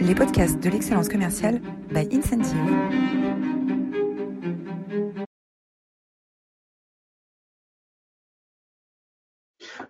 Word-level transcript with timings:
les 0.00 0.14
podcasts 0.14 0.58
de 0.62 0.70
l'excellence 0.70 1.08
commerciale 1.08 1.60
by 1.92 2.08
Incentive. 2.10 2.56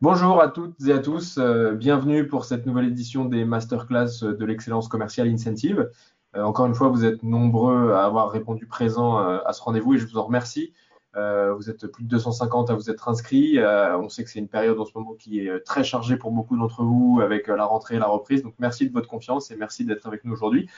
Bonjour 0.00 0.40
à 0.40 0.48
toutes 0.48 0.74
et 0.86 0.92
à 0.92 0.98
tous, 0.98 1.38
euh, 1.38 1.72
bienvenue 1.72 2.26
pour 2.26 2.44
cette 2.44 2.66
nouvelle 2.66 2.86
édition 2.86 3.24
des 3.24 3.44
masterclass 3.44 4.22
de 4.22 4.44
l'excellence 4.44 4.88
commerciale 4.88 5.28
Incentive. 5.28 5.90
Euh, 6.36 6.42
encore 6.42 6.66
une 6.66 6.74
fois, 6.74 6.88
vous 6.88 7.04
êtes 7.04 7.22
nombreux 7.22 7.92
à 7.92 8.04
avoir 8.04 8.30
répondu 8.30 8.66
présent 8.66 9.20
euh, 9.20 9.38
à 9.46 9.52
ce 9.52 9.62
rendez-vous 9.62 9.94
et 9.94 9.98
je 9.98 10.06
vous 10.06 10.18
en 10.18 10.24
remercie. 10.24 10.72
Euh, 11.16 11.52
vous 11.54 11.68
êtes 11.68 11.88
plus 11.88 12.04
de 12.04 12.08
250 12.08 12.70
à 12.70 12.74
vous 12.74 12.88
être 12.88 13.08
inscrits. 13.08 13.58
Euh, 13.58 13.98
on 13.98 14.08
sait 14.08 14.22
que 14.22 14.30
c'est 14.30 14.38
une 14.38 14.48
période 14.48 14.78
en 14.78 14.84
ce 14.84 14.92
moment 14.94 15.14
qui 15.14 15.40
est 15.40 15.48
euh, 15.48 15.62
très 15.64 15.82
chargée 15.82 16.16
pour 16.16 16.30
beaucoup 16.30 16.56
d'entre 16.56 16.84
vous 16.84 17.20
avec 17.20 17.48
la 17.48 17.64
rentrée 17.64 17.96
et 17.96 17.98
la 17.98 18.06
reprise. 18.06 18.42
Donc 18.42 18.54
merci 18.58 18.88
de 18.88 18.92
votre 18.92 19.08
confiance 19.08 19.50
et 19.50 19.56
merci 19.56 19.84
d'être 19.84 20.06
avec 20.06 20.24
nous 20.24 20.32
aujourd'hui. 20.32 20.68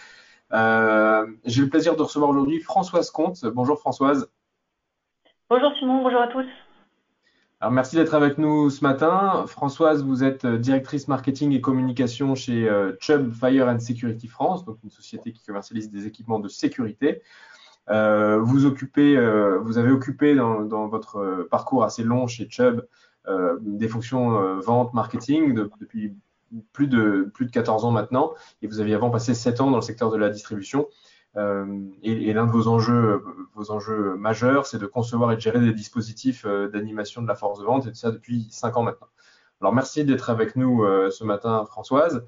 J'ai 0.51 1.63
le 1.63 1.69
plaisir 1.69 1.97
de 1.97 2.03
recevoir 2.03 2.31
aujourd'hui 2.31 2.61
Françoise 2.61 3.11
Comte. 3.11 3.45
Bonjour 3.45 3.79
Françoise. 3.79 4.31
Bonjour 5.49 5.73
Simon, 5.79 6.03
bonjour 6.03 6.21
à 6.21 6.29
tous. 6.29 6.47
Alors 7.61 7.73
merci 7.73 7.97
d'être 7.97 8.15
avec 8.15 8.39
nous 8.39 8.69
ce 8.71 8.83
matin. 8.83 9.45
Françoise, 9.47 10.03
vous 10.03 10.25
êtes 10.25 10.47
directrice 10.47 11.09
marketing 11.09 11.53
et 11.53 11.61
communication 11.61 12.35
chez 12.35 12.69
Chubb 13.01 13.33
Fire 13.33 13.69
and 13.69 13.79
Security 13.79 14.29
France, 14.29 14.65
donc 14.65 14.79
une 14.83 14.91
société 14.91 15.33
qui 15.33 15.43
commercialise 15.43 15.91
des 15.91 16.07
équipements 16.07 16.41
de 16.41 16.49
sécurité. 16.49 17.23
Euh, 17.91 18.39
vous 18.41 18.65
occupez, 18.65 19.17
euh, 19.17 19.59
vous 19.59 19.79
avez 19.79 19.91
occupé 19.91 20.35
dans, 20.35 20.63
dans, 20.63 20.87
votre 20.87 21.47
parcours 21.51 21.85
assez 21.85 22.05
long 22.05 22.27
chez 22.27 22.49
Chubb 22.49 22.87
euh, 23.29 23.57
des 23.61 23.89
fonctions 23.89 24.59
vente, 24.61 24.95
marketing 24.95 25.55
depuis 25.55 26.15
plus 26.73 26.87
de 26.87 27.31
plus 27.35 27.47
de 27.47 27.51
14 27.51 27.85
ans 27.85 27.91
maintenant, 27.91 28.35
et 28.61 28.67
vous 28.67 28.81
aviez 28.81 28.95
avant 28.95 29.11
passé 29.11 29.35
7 29.35 29.61
ans 29.61 29.71
dans 29.71 29.79
le 29.79 29.83
secteur 29.83 30.11
de 30.11 30.17
la 30.17 30.31
distribution. 30.31 30.89
Euh, 31.37 31.81
et, 32.03 32.29
et 32.29 32.33
l'un 32.35 32.47
de 32.47 32.53
vos 32.53 32.69
enjeux, 32.69 33.25
vos 33.55 33.71
enjeux 33.71 34.17
majeurs, 34.17 34.67
c'est 34.67 34.79
de 34.79 34.87
concevoir 34.87 35.33
et 35.33 35.37
de 35.37 35.41
gérer 35.41 35.61
des 35.61 35.73
dispositifs 35.73 36.47
d'animation 36.47 37.23
de 37.23 37.29
la 37.29 37.35
force 37.35 37.59
de 37.59 37.65
vente, 37.65 37.87
et 37.87 37.95
ça 37.95 38.11
depuis 38.11 38.49
5 38.51 38.77
ans 38.77 38.83
maintenant. 38.83 39.09
Alors 39.61 39.73
merci 39.73 40.05
d'être 40.05 40.29
avec 40.29 40.57
nous 40.57 40.85
ce 41.11 41.25
matin, 41.25 41.65
Françoise. 41.65 42.27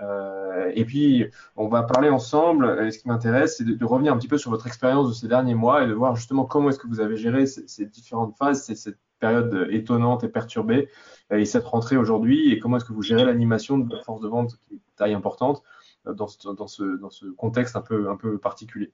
Euh, 0.00 0.70
et 0.74 0.84
puis, 0.84 1.26
on 1.56 1.68
va 1.68 1.82
parler 1.82 2.08
ensemble. 2.08 2.84
Et 2.84 2.90
ce 2.90 2.98
qui 2.98 3.08
m'intéresse, 3.08 3.56
c'est 3.58 3.64
de, 3.64 3.84
revenir 3.84 4.12
un 4.12 4.18
petit 4.18 4.28
peu 4.28 4.38
sur 4.38 4.50
votre 4.50 4.66
expérience 4.66 5.08
de 5.08 5.14
ces 5.14 5.28
derniers 5.28 5.54
mois 5.54 5.84
et 5.84 5.86
de 5.86 5.92
voir 5.92 6.16
justement 6.16 6.44
comment 6.44 6.68
est-ce 6.70 6.78
que 6.78 6.86
vous 6.86 7.00
avez 7.00 7.16
géré 7.16 7.46
ces, 7.46 7.86
différentes 7.86 8.36
phases, 8.36 8.64
cette 8.64 8.98
période 9.18 9.66
étonnante 9.70 10.22
et 10.22 10.28
perturbée 10.28 10.88
et 11.30 11.44
cette 11.44 11.64
rentrée 11.64 11.96
aujourd'hui, 11.96 12.52
et 12.52 12.58
comment 12.58 12.76
est-ce 12.76 12.84
que 12.84 12.92
vous 12.92 13.02
gérez 13.02 13.24
l'animation 13.24 13.78
de 13.78 13.94
la 13.94 14.02
force 14.02 14.20
de 14.20 14.28
vente 14.28 14.56
qui 14.68 14.76
est 14.76 14.80
taille 14.96 15.14
importante 15.14 15.62
euh, 16.06 16.14
dans 16.14 16.28
ce, 16.28 17.30
contexte 17.36 17.76
un 17.76 17.82
peu, 17.82 18.38
particulier. 18.38 18.92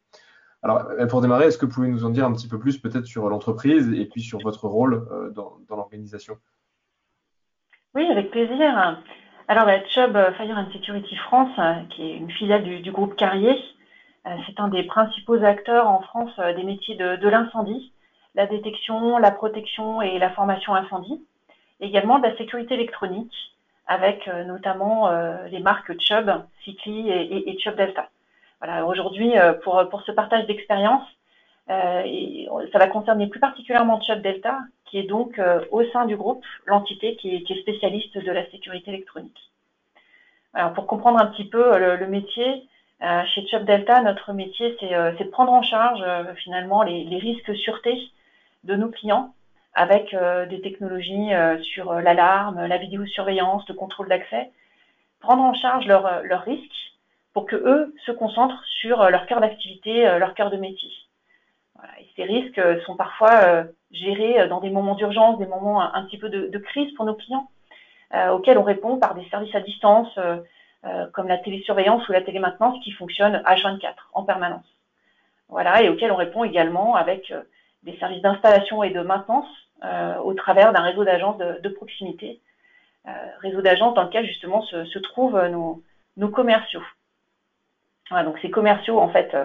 Alors, 0.63 0.87
euh, 0.99 1.07
pour 1.07 1.21
démarrer, 1.21 1.47
est-ce 1.47 1.59
que 1.59 1.67
vous 1.67 1.73
pouvez 1.73 1.89
nous 1.89 2.05
en 2.05 2.11
dire 2.11 2.25
un 2.25 2.33
petit 2.33 2.49
peu 2.49 2.59
plus 2.59 2.79
peut-être 2.79 3.05
sur 3.05 3.29
l'entreprise 3.29 3.93
et 3.93 4.07
puis 4.07 4.23
sur 4.23 4.41
votre 4.41 4.67
rôle 4.67 5.07
dans 5.35 5.59
l'organisation? 5.69 6.39
Oui, 7.95 8.05
avec 8.11 8.31
plaisir. 8.33 8.99
Alors, 9.47 9.67
la 9.67 9.85
Chubb 9.85 10.17
Fire 10.39 10.57
and 10.57 10.73
Security 10.73 11.17
France, 11.17 11.51
euh, 11.59 11.75
qui 11.91 12.11
est 12.11 12.17
une 12.17 12.31
filiale 12.31 12.63
du, 12.63 12.91
groupe 12.91 13.15
Carrier, 13.15 13.63
euh, 14.27 14.31
c'est 14.47 14.59
un 14.59 14.69
des 14.69 14.85
principaux 14.85 15.45
acteurs 15.45 15.87
en 15.87 16.01
France 16.01 16.33
euh, 16.39 16.55
des 16.55 16.63
métiers 16.63 16.95
de, 16.95 17.29
l'incendie, 17.29 17.93
la 18.35 18.47
détection, 18.47 19.19
la 19.19 19.31
protection 19.31 20.01
et 20.01 20.19
la 20.19 20.31
formation 20.31 20.75
incendie, 20.75 21.23
également 21.81 22.19
de 22.21 22.27
la 22.27 22.37
sécurité 22.39 22.73
électronique, 22.73 23.35
avec 23.87 24.27
notamment 24.47 25.11
les 25.51 25.59
marques 25.59 25.93
Chubb, 26.01 26.31
Cycli 26.65 27.11
et, 27.11 27.59
Chubb 27.59 27.77
Delta. 27.77 28.09
Voilà, 28.61 28.87
aujourd'hui, 28.87 29.35
pour, 29.63 29.87
pour 29.91 30.01
ce 30.03 30.13
partage 30.13 30.47
d'expérience, 30.47 31.07
ça 31.69 32.79
va 32.79 32.87
concerner 32.87 33.27
plus 33.27 33.41
particulièrement 33.41 34.01
Chubb 34.01 34.23
Delta, 34.23 34.61
qui 34.87 34.99
est 34.99 35.05
donc 35.05 35.39
euh, 35.39 35.65
au 35.71 35.85
sein 35.87 36.07
du 36.07 36.17
groupe 36.17 36.45
l'entité 36.67 37.17
qui, 37.17 37.35
est, 37.35 37.61
spécialiste 37.61 38.19
de 38.19 38.33
la 38.33 38.49
sécurité 38.51 38.91
électronique. 38.91 39.51
Alors 40.53 40.73
pour 40.73 40.87
comprendre 40.87 41.21
un 41.21 41.27
petit 41.27 41.45
peu 41.45 41.75
euh, 41.75 41.97
le, 41.97 42.07
métier, 42.07 42.65
euh, 43.03 43.25
chez 43.27 43.47
Chubb 43.47 43.65
Delta, 43.65 44.01
notre 44.03 44.33
métier, 44.33 44.77
c'est 44.79 44.91
de 44.91 45.31
prendre 45.31 45.53
en 45.53 45.63
charge 45.63 46.05
finalement 46.37 46.83
les, 46.83 47.19
risques 47.19 47.55
sûreté 47.57 48.09
de 48.65 48.77
nos 48.77 48.89
clients 48.89 49.35
avec 49.77 50.15
des 50.51 50.61
technologies 50.61 51.33
sur 51.63 51.95
l'alarme, 51.95 52.65
la 52.65 52.77
vidéosurveillance, 52.77 53.69
le 53.69 53.75
contrôle 53.75 54.09
d'accès, 54.09 54.49
prendre 55.19 55.43
en 55.43 55.53
charge 55.53 55.85
leurs 55.87 56.45
risques 56.45 56.93
pour 57.33 57.45
que 57.45 57.57
eux 57.57 57.93
se 58.07 58.13
concentrent 58.13 58.63
sur 58.81 59.11
leur 59.11 59.27
cœur 59.27 59.41
d'activité, 59.41 60.05
leur 60.21 60.35
cœur 60.35 60.53
de 60.53 60.57
métier. 60.57 60.93
Et 61.99 62.09
ces 62.17 62.25
risques 62.25 62.61
sont 62.87 62.97
parfois 62.97 63.67
gérer 63.95 64.41
euh, 64.41 64.49
dans 64.49 64.61
des 64.61 64.71
moments 64.71 64.95
d'urgence, 64.95 65.39
des 65.39 65.47
moments 65.47 65.81
un, 65.83 66.05
petit 66.05 66.19
peu 66.19 66.29
de, 66.29 66.59
crise 66.59 66.93
pour 66.95 67.05
nos 67.05 67.15
clients, 67.15 67.49
euh, 68.15 68.31
auxquels 68.31 68.59
on 68.59 68.63
répond 68.63 68.99
par 68.99 69.15
des 69.15 69.27
services 69.29 69.55
à 69.55 69.61
distance, 69.61 70.19
euh, 70.19 71.07
comme 71.13 71.29
la 71.29 71.39
télésurveillance 71.39 72.07
ou 72.09 72.13
la 72.13 72.21
télémaintenance 72.21 72.83
qui 72.85 72.91
fonctionnent 72.93 73.43
H24 73.47 73.95
en 74.13 74.25
permanence. 74.25 74.67
Voilà, 75.49 75.83
et 75.83 75.89
auxquels 75.89 76.13
on 76.13 76.17
répond 76.17 76.45
également 76.45 76.95
avec 76.95 77.33
des 77.83 77.97
services 77.99 78.23
d'installation 78.23 78.83
et 78.83 78.91
de 78.91 79.01
maintenance 79.01 79.49
au 80.23 80.33
travers 80.33 80.73
d'un 80.73 80.81
réseau 80.81 81.05
d'agences 81.05 81.37
de, 81.37 81.69
proximité, 81.69 82.41
réseau 83.41 83.61
d'agences 83.61 83.95
dans 83.95 84.05
lequel 84.05 84.27
justement 84.27 84.63
se, 84.63 84.99
trouvent 84.99 85.39
nos, 86.17 86.29
commerciaux. 86.29 86.83
Donc 88.11 88.39
ces 88.41 88.51
commerciaux, 88.51 88.99
en 88.99 89.11
fait, 89.11 89.37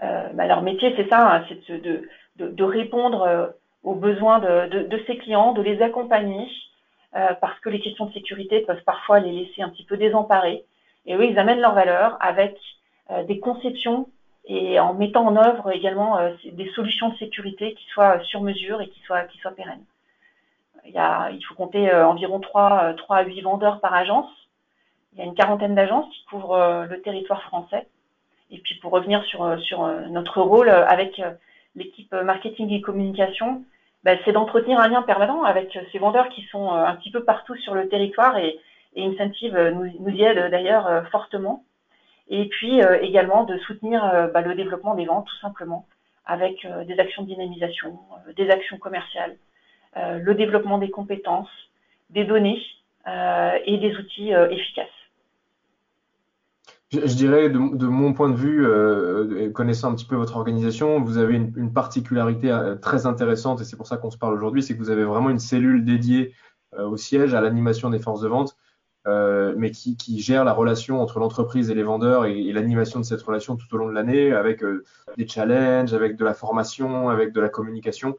bah, 0.00 0.46
leur 0.46 0.62
métier, 0.62 0.94
c'est 0.96 1.08
ça, 1.08 1.36
hein, 1.36 1.44
c'est 1.66 1.82
de, 1.82 2.64
répondre 2.64 3.54
aux 3.82 3.94
besoins 3.94 4.38
de, 4.38 5.02
ses 5.06 5.16
clients, 5.16 5.52
de 5.52 5.62
les 5.62 5.82
accompagner, 5.82 6.48
euh, 7.16 7.34
parce 7.40 7.58
que 7.60 7.68
les 7.68 7.80
questions 7.80 8.06
de 8.06 8.12
sécurité 8.12 8.60
peuvent 8.60 8.84
parfois 8.84 9.18
les 9.18 9.32
laisser 9.32 9.62
un 9.62 9.68
petit 9.68 9.84
peu 9.84 9.96
désemparés. 9.96 10.64
Et 11.06 11.14
eux, 11.14 11.24
ils 11.24 11.38
amènent 11.38 11.60
leur 11.60 11.74
valeur 11.74 12.16
avec 12.20 12.56
euh, 13.10 13.24
des 13.24 13.40
conceptions 13.40 14.08
et 14.44 14.78
en 14.78 14.94
mettant 14.94 15.26
en 15.26 15.36
œuvre 15.36 15.72
également 15.72 16.18
euh, 16.18 16.30
des 16.52 16.70
solutions 16.70 17.08
de 17.08 17.16
sécurité 17.16 17.74
qui 17.74 17.84
soient 17.86 18.20
sur 18.20 18.42
mesure 18.42 18.80
et 18.80 18.88
qui 18.88 19.00
soient, 19.00 19.24
qui 19.24 19.38
soient 19.38 19.50
pérennes. 19.50 19.84
Il, 20.84 20.92
y 20.92 20.98
a, 20.98 21.30
faut 21.48 21.54
compter 21.54 21.92
environ 21.92 22.40
3, 22.40 22.94
3 22.94 23.16
à 23.16 23.22
8 23.22 23.42
vendeurs 23.42 23.80
par 23.80 23.92
agence. 23.94 24.30
Il 25.12 25.18
y 25.18 25.22
a 25.22 25.24
une 25.24 25.34
quarantaine 25.34 25.74
d'agences 25.74 26.08
qui 26.10 26.24
couvrent 26.24 26.86
le 26.88 27.02
territoire 27.02 27.42
français. 27.42 27.86
Et 28.50 28.58
puis 28.58 28.76
pour 28.76 28.92
revenir 28.92 29.22
sur, 29.24 29.60
sur 29.60 29.86
notre 30.10 30.42
rôle 30.42 30.68
avec 30.68 31.20
l'équipe 31.76 32.12
marketing 32.12 32.72
et 32.72 32.80
communication, 32.80 33.64
bah, 34.04 34.12
c'est 34.24 34.32
d'entretenir 34.32 34.80
un 34.80 34.88
lien 34.88 35.02
permanent 35.02 35.42
avec 35.42 35.78
ces 35.92 35.98
vendeurs 35.98 36.28
qui 36.30 36.42
sont 36.50 36.72
euh, 36.72 36.84
un 36.84 36.94
petit 36.96 37.10
peu 37.10 37.22
partout 37.22 37.54
sur 37.56 37.74
le 37.74 37.88
territoire 37.88 38.38
et, 38.38 38.58
et 38.94 39.04
Incentive 39.04 39.54
euh, 39.56 39.70
nous, 39.72 40.08
y 40.08 40.22
aide 40.22 40.50
d'ailleurs 40.50 40.86
euh, 40.86 41.02
fortement. 41.12 41.64
Et 42.32 42.46
puis 42.46 42.80
également 43.02 43.42
de 43.42 43.58
soutenir 43.58 44.30
bah, 44.32 44.40
le 44.40 44.54
développement 44.54 44.94
des 44.94 45.04
ventes 45.04 45.26
tout 45.26 45.38
simplement 45.38 45.84
avec 46.24 46.64
des 46.86 47.00
actions 47.00 47.24
de 47.24 47.26
dynamisation, 47.26 47.98
des 48.36 48.48
actions 48.50 48.78
commerciales, 48.78 49.36
le 49.96 50.32
développement 50.34 50.78
des 50.78 50.90
compétences, 50.90 51.50
des 52.10 52.22
données 52.22 52.62
et 53.04 53.78
des 53.78 53.96
outils 53.96 54.30
efficaces. 54.30 54.99
Je, 56.92 57.14
dirais, 57.14 57.48
de, 57.50 57.86
mon 57.86 58.12
point 58.12 58.28
de 58.30 58.34
vue, 58.34 58.66
euh, 58.66 59.48
connaissant 59.52 59.92
un 59.92 59.94
petit 59.94 60.06
peu 60.06 60.16
votre 60.16 60.36
organisation, 60.36 61.00
vous 61.00 61.18
avez 61.18 61.36
une, 61.36 61.72
particularité 61.72 62.50
euh, 62.50 62.74
très 62.74 63.06
intéressante, 63.06 63.60
et 63.60 63.64
c'est 63.64 63.76
pour 63.76 63.86
ça 63.86 63.96
qu'on 63.96 64.10
se 64.10 64.18
parle 64.18 64.34
aujourd'hui, 64.34 64.60
c'est 64.60 64.74
que 64.74 64.80
vous 64.80 64.90
avez 64.90 65.04
vraiment 65.04 65.30
une 65.30 65.38
cellule 65.38 65.84
dédiée 65.84 66.34
euh, 66.76 66.88
au 66.88 66.96
siège, 66.96 67.32
à 67.32 67.40
l'animation 67.40 67.90
des 67.90 68.00
forces 68.00 68.22
de 68.22 68.28
vente, 68.28 68.56
mais 69.06 69.70
qui, 69.70 70.20
gère 70.20 70.44
la 70.44 70.52
relation 70.52 71.00
entre 71.00 71.20
l'entreprise 71.20 71.70
et 71.70 71.74
les 71.74 71.84
vendeurs 71.84 72.26
et, 72.26 72.52
l'animation 72.52 72.98
de 72.98 73.04
cette 73.04 73.22
relation 73.22 73.56
tout 73.56 73.72
au 73.72 73.78
long 73.78 73.88
de 73.88 73.94
l'année, 73.94 74.32
avec 74.32 74.64
des 75.16 75.28
challenges, 75.28 75.94
avec 75.94 76.16
de 76.16 76.24
la 76.24 76.34
formation, 76.34 77.08
avec 77.08 77.32
de 77.32 77.40
la 77.40 77.48
communication. 77.48 78.16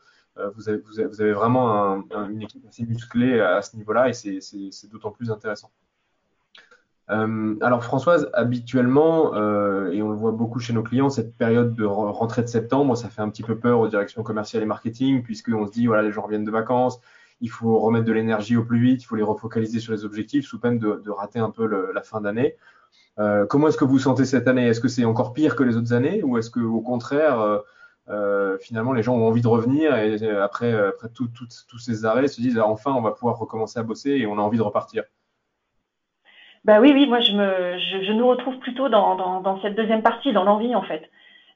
Vous 0.56 0.70
avez, 0.70 0.80
vous, 0.80 1.22
avez, 1.22 1.34
vraiment 1.34 2.04
une 2.30 2.42
équipe 2.42 2.66
assez 2.68 2.86
musclée 2.86 3.42
à 3.42 3.62
ce 3.62 3.76
niveau-là, 3.76 4.10
et 4.10 4.14
c'est 4.14 4.90
d'autant 4.90 5.12
plus 5.12 5.30
intéressant. 5.30 5.72
Euh, 7.12 7.56
alors 7.62 7.84
Françoise, 7.84 8.30
habituellement, 8.34 9.36
euh, 9.36 9.92
et 9.92 10.02
on 10.02 10.10
le 10.10 10.16
voit 10.16 10.32
beaucoup 10.32 10.60
chez 10.60 10.72
nos 10.72 10.84
clients, 10.84 11.10
cette 11.10 11.36
période 11.36 11.74
de 11.74 11.84
rentrée 11.84 12.42
de 12.42 12.48
septembre, 12.48 12.96
ça 12.96 13.10
fait 13.10 13.22
un 13.22 13.30
petit 13.30 13.44
peu 13.44 13.58
peur 13.58 13.80
aux 13.80 13.90
directions 13.90 14.24
commerciales 14.24 14.64
et 14.64 14.66
marketing, 14.66 15.22
puisqu'on 15.22 15.68
se 15.68 15.72
dit, 15.72 15.88
voilà, 15.88 16.04
les 16.04 16.12
gens 16.14 16.22
reviennent 16.22 16.46
de 16.46 16.52
vacances, 16.52 17.02
il 17.42 17.50
faut 17.50 17.80
remettre 17.80 18.06
de 18.06 18.14
l'énergie 18.14 18.56
au 18.56 18.64
plus 18.64 18.80
vite, 18.80 19.02
il 19.04 19.06
faut 19.06 19.18
les 19.18 19.24
refocaliser 19.24 19.80
sur 19.80 19.92
les 19.92 20.06
objectifs, 20.06 20.46
sous 20.46 20.60
peine 20.60 20.80
de, 20.80 21.10
rater 21.10 21.40
un 21.40 21.50
peu 21.50 21.66
la 21.66 22.02
fin 22.02 22.22
d'année. 22.22 22.56
Euh, 23.20 23.46
comment 23.46 23.68
est-ce 23.68 23.78
que 23.78 23.86
vous 23.86 24.00
sentez 24.00 24.24
cette 24.24 24.48
année? 24.48 24.68
Est-ce 24.68 24.80
que 24.80 24.88
c'est 24.88 25.04
encore 25.04 25.34
pire 25.34 25.58
que 25.58 25.64
les 25.64 25.76
autres 25.76 25.94
années, 25.94 26.24
ou 26.24 26.38
est-ce 26.38 26.50
que 26.50 26.62
au 26.62 26.82
contraire, 26.82 27.62
finalement, 28.62 28.94
les 28.94 29.04
gens 29.04 29.16
ont 29.16 29.28
envie 29.28 29.42
de 29.42 29.48
revenir 29.48 29.98
et 29.98 30.30
après, 30.30 30.74
après 30.74 31.10
tous 31.10 31.80
ces 31.80 32.06
arrêts, 32.06 32.30
se 32.30 32.40
disent, 32.40 32.58
ah, 32.58 32.68
enfin, 32.68 32.94
on 32.94 33.02
va 33.02 33.12
pouvoir 33.12 33.38
recommencer 33.38 33.80
à 33.80 33.84
bosser 33.84 34.12
et 34.12 34.28
on 34.28 34.38
a 34.38 34.42
envie 34.42 34.58
de 34.58 34.64
repartir? 34.64 35.04
Bah 36.64 36.80
oui, 36.80 36.92
oui, 36.94 37.08
moi 37.08 37.20
je 37.22 37.32
me, 37.32 37.78
je, 37.80 38.12
nous 38.12 38.28
retrouve 38.28 38.60
plutôt 38.60 38.88
dans, 38.88 39.16
dans, 39.42 39.62
cette 39.62 39.76
deuxième 39.76 40.04
partie, 40.04 40.32
dans 40.32 40.44
l'envie 40.44 40.76
en 40.76 40.84
fait. 40.84 41.10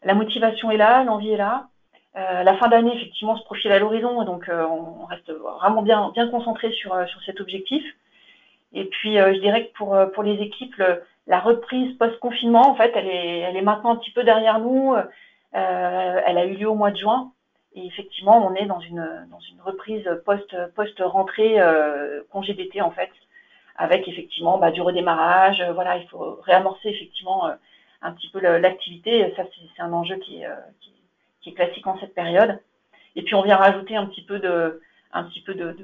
La 0.04 0.16
motivation 0.16 0.72
est 0.72 0.78
là, 0.78 1.04
l'envie 1.04 1.32
est 1.32 1.38
là. 1.38 1.68
Euh, 2.16 2.44
la 2.44 2.56
fin 2.58 2.70
d'année, 2.70 2.96
effectivement, 2.96 3.38
se 3.38 3.44
profile 3.44 3.72
à 3.72 3.80
l'horizon, 3.80 4.24
donc 4.24 4.50
euh, 4.50 4.66
on 4.66 5.06
reste 5.06 5.30
vraiment 5.32 5.82
bien, 5.82 6.12
bien 6.14 6.28
concentré 6.30 6.72
sur, 6.72 6.94
euh, 6.94 7.06
sur 7.08 7.22
cet 7.24 7.40
objectif. 7.42 7.84
Et 8.74 8.86
puis, 8.86 9.16
je 9.16 9.40
dirais 9.40 9.68
que 9.68 9.74
pour, 9.74 9.98
pour 10.14 10.24
les 10.24 10.42
équipes, 10.42 10.82
la 11.28 11.40
reprise 11.40 11.98
post-confinement, 11.98 12.70
en 12.70 12.76
fait, 12.76 12.92
elle 12.96 13.08
est, 13.08 13.40
elle 13.40 13.56
est 13.56 13.62
maintenant 13.62 13.92
un 13.92 13.96
petit 13.96 14.12
peu 14.12 14.24
derrière 14.24 14.60
nous. 14.60 14.96
elle 15.54 16.38
a 16.38 16.46
eu 16.46 16.56
lieu 16.56 16.68
au 16.70 16.76
mois 16.76 16.92
de 16.92 16.98
juin. 16.98 17.32
Et 17.74 17.86
effectivement, 17.86 18.46
on 18.46 18.54
est 18.54 18.66
dans 18.66 18.82
une, 18.82 19.28
dans 19.32 19.40
une 19.40 19.62
reprise 19.62 20.04
post, 20.26 20.54
post-rentrée 20.76 21.58
congé 22.32 22.54
d'été, 22.54 22.82
en 22.82 22.92
fait, 22.92 23.12
avec 23.78 24.08
effectivement 24.08 24.58
bah, 24.58 24.72
du 24.72 24.82
redémarrage. 24.82 25.64
voilà, 25.74 25.98
il 25.98 26.08
faut 26.08 26.40
réamorcer 26.44 26.90
effectivement 26.90 27.50
un 28.02 28.12
petit 28.14 28.30
peu 28.30 28.40
l'activité. 28.40 29.34
Ça, 29.36 29.44
c'est 29.76 29.82
un 29.82 29.94
enjeu 29.94 30.16
qui 30.18 30.42
est, 30.42 30.48
qui 30.82 30.96
qui 31.46 31.52
est 31.52 31.54
classique 31.54 31.86
en 31.86 31.98
cette 32.00 32.16
période. 32.16 32.60
Et 33.16 33.22
puis 33.22 33.36
on 33.36 33.44
vient 33.44 33.56
rajouter 33.56 33.96
un 33.96 34.08
petit 34.08 34.24
peu 34.24 34.40
de, 34.40 34.82
un 35.14 35.24
petit 35.26 35.42
peu 35.42 35.54
de, 35.54 35.78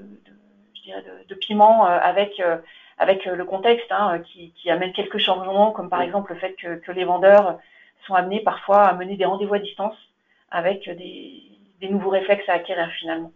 je 0.75 0.81
dirais 0.81 1.03
de, 1.29 1.35
piment 1.35 1.85
euh, 1.85 1.99
avec 2.01 2.39
euh, 2.39 2.57
avec 2.97 3.25
le 3.25 3.45
contexte 3.45 3.91
hein, 3.91 4.19
qui, 4.19 4.51
qui, 4.53 4.69
amène 4.69 4.91
quelques 4.91 5.19
changements, 5.19 5.71
comme 5.71 5.89
par 5.89 6.01
exemple 6.01 6.33
le 6.33 6.39
fait 6.39 6.53
que, 6.53 6.75
que, 6.75 6.91
les 6.91 7.03
vendeurs 7.03 7.57
sont 8.05 8.13
amenés 8.13 8.41
parfois 8.41 8.83
à 8.83 8.93
mener 8.93 9.15
des 9.17 9.25
rendez-vous 9.25 9.55
à 9.55 9.59
distance 9.59 9.95
avec 10.51 10.87
des, 10.89 11.43
des 11.79 11.89
nouveaux 11.89 12.09
réflexes 12.09 12.47
à 12.49 12.53
acquérir 12.53 12.91
finalement. 12.99 13.31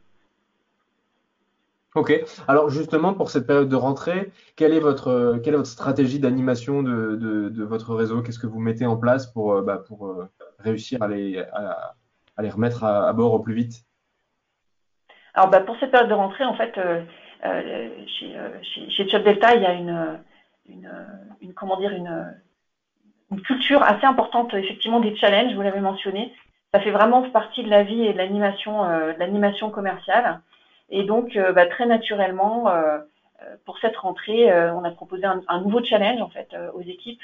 Ok. 1.96 2.12
Alors 2.48 2.70
justement, 2.70 3.14
pour 3.14 3.30
cette 3.30 3.48
période 3.48 3.70
de 3.70 3.76
rentrée, 3.76 4.32
quelle 4.56 4.74
est 4.74 4.80
votre, 4.80 5.40
quelle 5.44 5.54
est 5.54 5.58
votre 5.58 5.70
stratégie 5.70 6.20
d'animation 6.20 6.84
de, 6.84 7.16
de, 7.16 7.64
votre 7.64 7.96
réseau? 7.96 8.22
Qu'est-ce 8.22 8.40
que 8.40 8.48
vous 8.48 8.60
mettez 8.60 8.86
en 8.86 8.98
place 8.98 9.28
pour, 9.28 9.54
euh, 9.54 9.62
bah, 9.62 9.82
pour 9.88 10.14
réussir 10.60 11.02
à, 11.02 11.08
les, 11.08 11.40
à, 11.40 12.42
les 12.42 12.50
remettre 12.50 12.84
à, 12.84 13.14
bord 13.14 13.34
au 13.34 13.40
plus 13.40 13.54
vite? 13.54 13.86
Alors 15.34 15.50
bah, 15.50 15.62
pour 15.62 15.78
cette 15.80 15.92
période 15.92 16.10
de 16.10 16.14
rentrée, 16.14 16.46
en 16.46 16.56
fait, 16.56 16.78
euh, 16.78 17.02
euh, 17.46 17.90
chez, 18.08 18.38
euh, 18.38 18.50
chez, 18.64 18.90
chez 18.90 19.20
Delta, 19.20 19.56
il 19.56 19.62
y 19.62 19.66
a 19.66 19.74
une, 19.74 20.20
une, 20.68 21.54
comment 21.54 21.78
dire 21.78 21.92
une, 21.92 22.34
une, 23.32 23.42
culture 23.42 23.84
assez 23.84 24.06
importante 24.06 24.54
effectivement 24.54 25.02
des 25.02 25.16
challenges. 25.18 25.54
Vous 25.54 25.62
l'avez 25.62 25.82
mentionné, 25.82 26.34
ça 26.74 26.80
fait 26.80 26.92
vraiment 26.92 27.30
partie 27.30 27.64
de 27.64 27.70
la 27.70 27.84
vie 27.84 28.04
et 28.04 28.14
de 28.14 28.18
l'animation 28.18 29.70
commerciale. 29.70 30.40
Et 30.98 31.04
donc, 31.04 31.38
bah, 31.54 31.66
très 31.66 31.86
naturellement, 31.86 32.72
pour 33.66 33.78
cette 33.80 33.98
rentrée, 33.98 34.50
on 34.72 34.84
a 34.84 34.92
proposé 34.92 35.26
un, 35.26 35.42
un, 35.48 35.62
nouveau 35.62 35.84
challenge 35.84 36.22
en 36.22 36.30
fait 36.30 36.56
aux 36.74 36.82
équipes. 36.82 37.22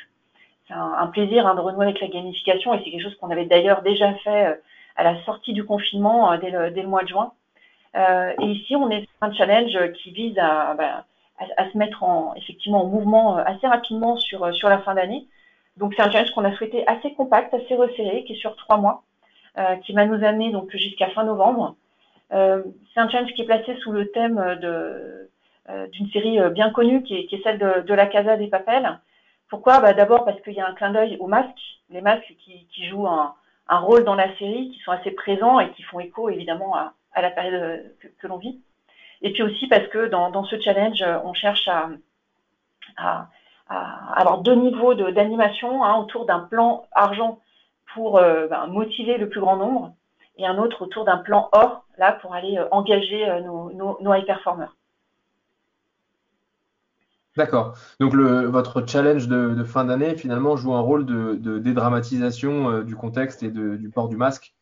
C'est 0.68 0.73
un, 0.73 1.07
plaisir 1.07 1.47
hein, 1.47 1.56
de 1.56 1.62
renouer 1.62 1.85
avec 1.85 2.01
la 2.01 2.07
gamification 2.07 2.73
et 2.73 2.81
c'est 2.83 2.91
quelque 2.91 3.03
chose 3.03 3.15
qu'on 3.15 3.29
avait 3.29 3.45
d'ailleurs 3.45 3.81
déjà 3.81 4.13
fait 4.15 4.59
à 4.95 5.03
la 5.03 5.21
sortie 5.23 5.53
du 5.53 5.65
confinement 5.65 6.31
euh, 6.31 6.38
dès 6.38 6.51
le, 6.51 6.88
mois 6.88 7.03
de 7.03 7.09
juin. 7.09 7.31
Euh, 7.95 8.33
et 8.39 8.45
ici, 8.45 8.75
on 8.75 8.89
est 8.89 9.01
sur 9.01 9.09
un 9.21 9.33
challenge 9.33 9.91
qui 9.94 10.12
vise 10.12 10.38
à, 10.38 10.73
bah, 10.75 11.06
se 11.39 11.77
mettre 11.77 12.03
en, 12.03 12.33
effectivement 12.35 12.83
en 12.83 12.88
mouvement 12.88 13.38
euh, 13.38 13.44
assez 13.45 13.68
rapidement 13.68 14.18
sur, 14.18 14.53
sur 14.53 14.69
la 14.69 14.79
fin 14.79 14.95
d'année. 14.95 15.27
Donc 15.77 15.94
c'est 15.95 16.01
un 16.01 16.12
challenge 16.12 16.31
qu'on 16.31 16.45
a 16.45 16.56
souhaité 16.56 16.85
assez 16.88 17.13
compact, 17.13 17.53
assez 17.53 17.75
resserré, 17.75 18.23
qui 18.25 18.33
est 18.33 18.38
sur 18.38 18.56
trois 18.57 18.77
mois, 18.77 19.03
qui 19.83 19.94
va 19.94 20.06
nous 20.06 20.23
amener 20.23 20.51
donc 20.51 20.69
jusqu'à 20.71 21.07
fin 21.09 21.23
novembre. 21.23 21.75
C'est 22.31 23.00
un 23.00 23.10
challenge 23.10 23.33
qui 23.33 23.42
est 23.42 23.45
placé 23.45 23.75
sous 23.78 23.92
le 23.92 24.10
thème 24.12 24.57
de 24.62 25.30
d'une 25.94 26.10
série 26.10 26.38
bien 26.50 26.69
connue 26.72 27.04
qui 27.04 27.16
est, 27.16 27.44
celle 27.44 27.57
de, 27.57 27.94
la 27.94 28.06
Casa 28.07 28.36
des 28.36 28.48
Papels. 28.48 29.00
Pourquoi? 29.48 29.80
Bah, 29.80 29.94
D'abord 29.94 30.25
parce 30.25 30.42
qu'il 30.42 30.54
y 30.54 30.60
a 30.60 30.68
un 30.68 30.74
clin 30.74 30.92
d'œil 30.92 31.18
aux 31.19 31.28
masques, 31.28 31.80
les 31.89 32.01
masques 32.01 32.33
qui, 32.39 32.86
jouent 32.89 33.07
un, 33.07 33.36
rôle 33.69 34.04
dans 34.04 34.16
la 34.16 34.36
série, 34.38 34.72
qui 34.72 34.80
sont 34.80 34.92
assez 34.92 35.12
présents 35.12 35.60
et 35.60 35.72
qui 35.72 35.83
font 35.83 36.00
écho 36.00 36.30
évidemment 36.30 36.75
à, 36.75 37.22
la 37.22 37.30
période 37.30 37.95
que, 38.19 38.28
l'on 38.28 38.38
vit. 38.38 38.60
Et 39.22 39.31
puis 39.31 39.44
aussi 39.44 39.68
parce 39.68 39.88
que 39.88 40.07
dans, 40.07 40.44
ce 40.44 40.60
challenge, 40.60 41.04
on 41.24 41.33
cherche 41.33 41.69
à, 42.98 43.30
avoir 43.68 44.39
deux 44.39 44.56
niveaux 44.56 44.94
d'animation 44.94 45.83
hein, 45.83 45.98
autour 45.98 46.25
d'un 46.25 46.39
plan 46.39 46.86
argent 46.92 47.39
pour 47.94 48.18
euh, 48.18 48.48
ben, 48.48 48.68
motiver 48.68 49.18
le 49.18 49.30
plus 49.30 49.39
grand 49.39 49.56
nombre 49.56 49.94
et 50.38 50.45
un 50.45 50.57
autre 50.57 50.83
autour 50.83 51.06
d'un 51.06 51.18
plan 51.18 51.50
or 51.51 51.86
là 52.01 52.18
pour 52.21 52.33
aller 52.33 52.57
euh, 52.57 52.68
engager 52.71 53.30
euh, 53.30 53.39
nos, 53.39 53.71
nos 54.01 54.13
high 54.13 54.25
performers. 54.25 54.75
D'accord. 57.38 57.75
Donc 58.01 58.13
le, 58.13 58.48
votre 58.48 58.86
challenge 58.86 59.30
de, 59.30 59.63
fin 59.63 59.86
d'année 59.86 60.15
finalement 60.15 60.57
joue 60.57 60.74
un 60.74 60.81
rôle 60.81 61.06
de, 61.06 61.59
dédramatisation 61.59 62.69
euh, 62.69 62.83
du 62.83 62.98
contexte 62.98 63.42
et 63.44 63.50
du 63.50 63.89
port 63.89 64.09
du 64.09 64.18
masque 64.18 64.53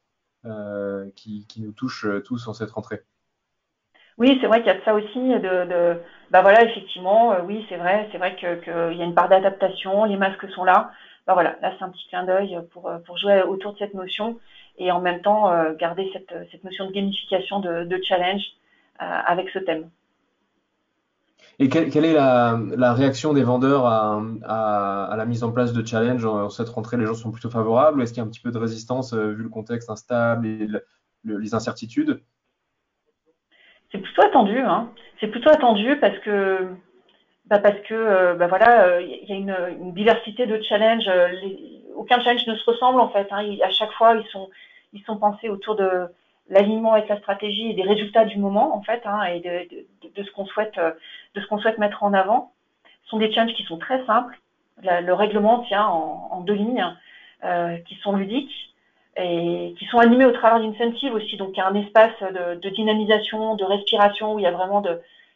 euh, 0.46 1.10
qui, 1.16 1.48
nous 1.58 1.72
touche 1.72 2.06
tous 2.26 2.48
en 2.48 2.54
cette 2.54 2.70
rentrée. 2.70 3.02
Oui, 4.20 4.38
c'est 4.40 4.48
vrai 4.48 4.60
qu'il 4.60 4.68
y 4.68 4.76
a 4.76 4.78
de 4.78 4.84
ça 4.84 4.94
aussi. 4.94 5.30
De, 5.40 5.98
bah 6.30 6.42
voilà, 6.42 6.64
effectivement, 6.64 7.38
oui, 7.46 7.66
c'est 7.70 7.78
vrai, 7.78 8.08
c'est 8.12 8.18
vrai 8.18 8.36
qu'il 8.36 8.98
y 8.98 9.02
a 9.02 9.06
une 9.06 9.16
part 9.16 9.30
d'adaptation. 9.30 10.04
Les 10.04 10.18
masques 10.18 10.48
sont 10.52 10.66
là. 10.66 10.92
Bah 11.26 11.34
voilà, 11.34 11.56
là 11.62 11.74
c'est 11.78 11.86
un 11.86 11.90
petit 11.90 12.08
clin 12.10 12.24
d'œil 12.24 12.60
pour, 12.72 12.92
pour 13.06 13.18
jouer 13.18 13.42
autour 13.44 13.74
de 13.74 13.78
cette 13.80 13.94
notion 13.94 14.38
et 14.80 14.92
en 14.92 15.02
même 15.02 15.22
temps 15.22 15.52
garder 15.78 16.10
cette, 16.14 16.34
cette 16.52 16.64
notion 16.64 16.88
de 16.88 16.92
gamification 16.92 17.60
de, 17.60 18.00
challenge 18.04 18.42
avec 18.98 19.50
ce 19.50 19.60
thème. 19.60 19.90
Et 21.62 21.68
quelle, 21.68 22.06
est 22.06 22.14
la, 22.14 22.94
réaction 22.94 23.34
des 23.34 23.44
vendeurs 23.44 23.86
à, 23.86 25.14
la 25.18 25.26
mise 25.26 25.44
en 25.44 25.52
place 25.52 25.74
de 25.74 25.86
challenge 25.86 26.26
en, 26.26 26.50
cette 26.50 26.70
rentrée? 26.70 26.96
Les 26.96 27.06
gens 27.06 27.16
sont 27.16 27.32
plutôt 27.32 27.50
favorables 27.50 28.02
Est-ce 28.02 28.14
qu'il 28.14 28.22
y 28.22 28.24
a 28.24 28.28
un 28.28 28.30
petit 28.30 28.40
peu 28.40 28.52
de 28.52 28.58
résistance 28.58 29.14
euh, 29.14 29.34
vu 29.34 29.44
le 29.44 29.50
contexte 29.50 29.90
instable 29.90 30.48
et 30.48 30.68
les 31.26 31.54
incertitudes? 31.54 32.22
C'est 33.92 33.98
plutôt 33.98 34.22
attendu. 34.22 34.58
Hein. 34.60 34.90
C'est 35.20 35.28
plutôt 35.28 35.50
attendu 35.50 35.98
parce 36.00 36.18
que 36.20 36.70
bah 37.48 37.60
parce 37.60 37.80
que 37.82 37.94
euh, 37.94 38.36
bah 38.36 38.48
voilà, 38.48 39.02
il 39.02 39.12
euh, 39.12 39.26
y 39.28 39.34
a 39.34 39.36
une, 39.36 39.94
diversité 39.94 40.46
de 40.46 40.62
challenges. 40.62 41.10
Aucun 41.96 42.20
challenge 42.22 42.48
ne 42.48 42.56
se 42.56 42.66
ressemble 42.66 43.00
en 43.00 43.10
fait. 43.10 43.28
Hein. 43.32 43.46
à 43.64 43.72
chaque 43.72 43.92
fois, 43.94 44.16
ils 44.94 45.04
sont 45.04 45.18
pensés 45.18 45.50
autour 45.50 45.76
de 45.76 46.08
l'alignement 46.50 46.94
avec 46.94 47.08
la 47.08 47.18
stratégie 47.18 47.70
et 47.70 47.74
des 47.74 47.84
résultats 47.84 48.26
du 48.26 48.38
moment 48.38 48.76
en 48.76 48.82
fait 48.82 49.02
hein, 49.06 49.24
et 49.24 49.40
de, 49.40 50.10
de, 50.16 50.24
ce 50.24 50.32
qu'on 50.32 50.46
souhaite 50.46 50.78
euh, 50.78 50.92
de 51.36 51.42
ce 51.42 51.48
qu'on 51.48 51.60
souhaite 51.60 51.78
mettre 51.78 52.04
en 52.04 52.14
avant 52.14 52.52
ce 53.04 53.10
sont 53.12 53.18
des 53.18 53.32
challenges 53.32 53.54
qui 53.54 53.64
sont 53.64 53.78
très 53.78 54.04
simples 54.06 54.40
le 54.82 55.12
règlement 55.12 55.60
tient 55.64 55.86
en, 55.86 56.40
deux 56.42 56.54
lignes 56.54 56.86
euh, 57.44 57.78
qui 57.80 57.96
sont 57.96 58.14
ludiques 58.14 58.74
et 59.18 59.76
qui 59.78 59.86
sont 59.88 60.00
animés 60.00 60.26
au 60.26 60.32
travers 60.32 60.60
d'incentives 60.60 61.14
aussi 61.14 61.36
donc 61.38 61.52
il 61.54 61.58
y 61.58 61.62
a 61.62 61.68
un 61.68 61.76
espace 61.76 62.14
de, 62.22 62.70
dynamisation 62.70 63.56
de 63.56 63.64
respiration 63.66 64.34
où 64.34 64.40
il 64.40 64.44
y 64.44 64.48
a 64.48 64.52
vraiment 64.52 64.82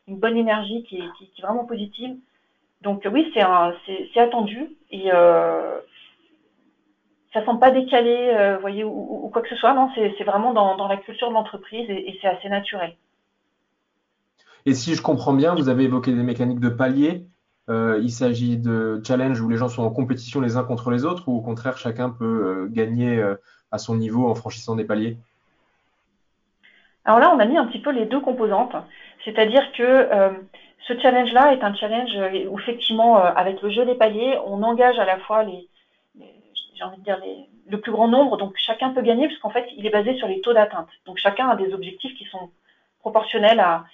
une 0.07 0.17
bonne 0.17 0.37
énergie 0.37 0.83
qui 0.83 0.99
est, 0.99 1.41
vraiment 1.41 1.65
positive 1.65 2.15
donc 2.81 3.05
oui 3.11 3.31
c'est 3.35 4.19
attendu 4.19 4.69
euh, 4.93 5.79
ça 7.33 7.43
semble 7.45 7.59
pas 7.59 7.71
décalé, 7.71 8.31
euh, 8.33 8.57
voyez, 8.59 8.83
ou, 8.83 9.29
quoi 9.33 9.41
que 9.41 9.49
ce 9.49 9.55
soit. 9.55 9.73
Non, 9.73 9.89
c'est 9.95 10.23
vraiment 10.23 10.53
dans, 10.53 10.87
la 10.87 10.97
culture 10.97 11.29
de 11.29 11.33
l'entreprise 11.33 11.89
et, 11.89 12.17
c'est 12.21 12.27
assez 12.27 12.47
naturel. 12.47 12.95
Et 14.65 14.73
si 14.73 14.95
je 14.95 15.01
comprends 15.01 15.33
bien, 15.33 15.55
vous 15.55 15.67
avez 15.67 15.85
évoqué 15.85 16.13
des 16.13 16.23
mécaniques 16.23 16.59
de 16.59 16.69
palier. 16.69 17.25
Euh, 17.69 17.99
il 18.01 18.11
s'agit 18.11 18.57
de 18.57 19.01
challenges 19.05 19.41
où 19.41 19.49
les 19.49 19.57
gens 19.57 19.67
sont 19.67 19.83
en 19.83 19.89
compétition 19.89 20.41
les 20.41 20.57
uns 20.57 20.63
contre 20.63 20.91
les 20.91 21.05
autres, 21.05 21.27
ou 21.27 21.37
au 21.37 21.41
contraire 21.41 21.77
chacun 21.77 22.09
peut 22.09 22.25
euh, 22.25 22.67
gagner 22.69 23.21
à 23.71 23.77
son 23.77 23.95
niveau 23.95 24.29
en 24.29 24.35
franchissant 24.35 24.75
des 24.75 24.83
paliers? 24.83 25.17
Alors 27.05 27.19
là, 27.19 27.33
on 27.35 27.39
a 27.39 27.45
mis 27.45 27.57
un 27.57 27.65
petit 27.65 27.81
peu 27.81 27.91
les 27.91 28.05
deux 28.05 28.21
composantes, 28.21 28.75
c'est-à-dire 29.25 29.71
que 29.73 30.07
ce 30.87 30.99
challenge-là 30.99 31.53
est 31.53 31.63
un 31.63 31.73
challenge 31.73 32.11
où 32.49 32.59
effectivement, 32.59 33.17
avec 33.17 33.61
le 33.61 33.69
jeu 33.71 33.85
des 33.85 33.95
paliers, 33.95 34.37
on 34.45 34.61
engage 34.63 34.99
à 34.99 35.05
la 35.05 35.17
fois 35.19 35.43
les, 35.43 35.67
j'ai 36.75 36.83
envie 36.83 36.97
de 36.97 37.03
dire, 37.03 37.19
le 37.67 37.79
plus 37.79 37.91
grand 37.91 38.07
nombre. 38.07 38.37
Donc 38.37 38.53
chacun 38.57 38.91
peut 38.91 39.01
gagner 39.01 39.27
puisqu'en 39.27 39.49
fait, 39.49 39.67
il 39.75 39.85
est 39.85 39.89
basé 39.89 40.15
sur 40.17 40.27
les 40.27 40.41
taux 40.41 40.53
d'atteinte. 40.53 40.89
Donc 41.05 41.17
chacun 41.17 41.49
a 41.49 41.55
des 41.55 41.73
objectifs 41.73 42.15
qui 42.17 42.25
sont 42.25 42.49
proportionnels 42.99 43.59
à, 43.59 43.85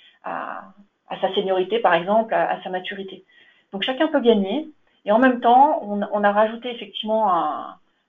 sa 1.22 1.34
seniorité, 1.34 1.80
par 1.80 1.94
exemple, 1.94 2.34
à, 2.34 2.62
sa 2.64 2.70
maturité. 2.70 3.24
Donc 3.72 3.84
chacun 3.84 4.08
peut 4.08 4.20
gagner. 4.20 4.68
Et 5.06 5.12
en 5.12 5.20
même 5.20 5.40
temps, 5.40 5.82
on, 5.84 6.24
a 6.24 6.32
rajouté 6.32 6.70
effectivement 6.70 7.32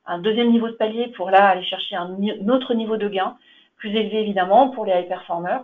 un, 0.06 0.18
deuxième 0.18 0.50
niveau 0.50 0.68
de 0.68 0.74
palier 0.74 1.08
pour 1.08 1.30
là 1.30 1.48
aller 1.48 1.62
chercher 1.62 1.96
un, 1.96 2.16
autre 2.48 2.74
niveau 2.74 2.96
de 2.96 3.08
gain, 3.08 3.36
plus 3.76 3.90
élevé 3.90 4.20
évidemment 4.20 4.68
pour 4.70 4.84
les 4.84 4.92
high 4.92 5.08
performers. 5.08 5.62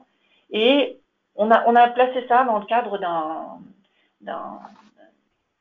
Et 0.50 0.98
on 1.34 1.50
a, 1.50 1.64
on 1.66 1.75
a 1.75 1.88
placé 1.88 2.25
ça 2.28 2.44
dans 2.44 2.58
le 2.58 2.64
cadre 2.66 2.98
d'un, 2.98 3.58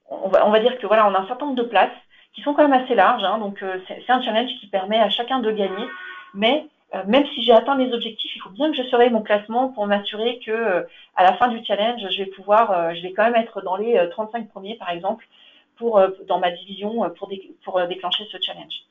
on 0.10 0.30
va, 0.30 0.48
on 0.48 0.52
va 0.52 0.60
dire 0.60 0.78
que 0.78 0.88
voilà, 0.88 1.08
on 1.08 1.14
a 1.14 1.20
un 1.20 1.28
certain 1.28 1.46
nombre 1.46 1.58
de 1.58 1.68
places 1.68 1.92
qui 2.36 2.42
sont 2.42 2.54
quand 2.54 2.68
même 2.68 2.84
assez 2.84 2.96
larges. 2.96 3.24
Hein, 3.24 3.40
donc 3.40 3.64
euh, 3.64 3.80
c'est 3.88 4.10
un 4.10 4.22
challenge 4.22 4.52
qui 4.60 4.68
permet 4.68 5.00
à 5.00 5.10
chacun 5.10 5.40
de 5.40 5.52
gagner, 5.52 5.88
mais 6.34 6.68
même 7.08 7.26
si 7.34 7.44
j'ai 7.44 7.52
atteint 7.52 7.76
mes 7.76 7.92
objectifs, 7.92 8.34
il 8.38 8.40
faut 8.40 8.52
bien 8.52 8.72
que 8.72 8.78
je 8.78 8.84
surveille 8.84 9.10
mon 9.10 9.22
classement 9.22 9.68
pour 9.68 9.86
m'assurer 9.86 10.40
que 10.46 10.88
à 11.18 11.24
la 11.24 11.34
fin 11.34 11.50
du 11.50 11.62
challenge, 11.66 12.00
je 12.10 12.24
vais 12.24 12.30
pouvoir, 12.30 12.96
je 12.96 13.02
vais 13.02 13.12
quand 13.12 13.24
même 13.24 13.36
être 13.36 13.62
dans 13.64 13.76
les 13.76 14.00
35 14.12 14.48
premiers, 14.48 14.76
par 14.76 14.92
exemple, 14.92 15.28
pour 15.76 16.00
dans 16.26 16.40
ma 16.40 16.52
division 16.52 17.10
pour, 17.18 17.30
pour 17.66 17.86
déclencher 17.88 18.24
ce 18.32 18.38
challenge. 18.40 18.84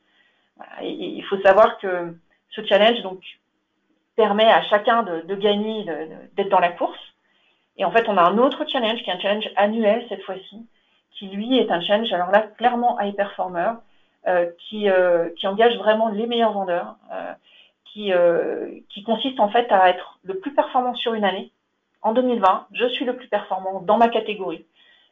Il 0.82 1.24
faut 1.30 1.40
savoir 1.40 1.78
que 1.78 2.14
ce 2.50 2.62
challenge 2.66 3.00
donc 3.00 3.20
permet 4.16 4.50
à 4.50 4.62
chacun 4.64 5.02
de, 5.02 5.22
de 5.22 5.34
gagner, 5.34 5.86
d'être 6.36 6.50
dans 6.50 6.60
la 6.60 6.72
course. 6.72 7.00
Et 7.76 7.84
en 7.84 7.90
fait, 7.90 8.08
on 8.08 8.16
a 8.16 8.22
un 8.22 8.38
autre 8.38 8.64
challenge 8.68 9.02
qui 9.02 9.10
est 9.10 9.12
un 9.12 9.20
challenge 9.20 9.48
annuel 9.56 10.04
cette 10.08 10.22
fois-ci, 10.22 10.66
qui 11.14 11.28
lui 11.28 11.59
est 11.59 11.71
un 11.71 11.80
challenge, 11.80 12.12
alors 12.12 12.30
là, 12.30 12.42
clairement 12.56 13.00
high 13.00 13.14
performer, 13.14 13.73
euh, 14.26 14.47
qui, 14.59 14.88
euh, 14.88 15.28
qui 15.37 15.47
engage 15.47 15.76
vraiment 15.76 16.09
les 16.09 16.26
meilleurs 16.26 16.52
vendeurs, 16.52 16.97
euh, 17.12 17.35
qui, 17.92 19.04
consiste 19.04 19.38
en 19.38 19.49
fait 19.49 19.71
à 19.71 19.88
être 19.88 20.18
le 20.25 20.38
plus 20.38 20.52
performant 20.52 20.94
sur 20.94 21.14
une 21.14 21.25
année. 21.25 21.52
En 22.02 22.12
2020, 22.12 22.66
je 22.73 22.87
suis 22.87 23.04
le 23.04 23.14
plus 23.14 23.28
performant 23.28 23.80
dans 23.83 23.99
ma 23.99 24.09
catégorie. 24.09 24.64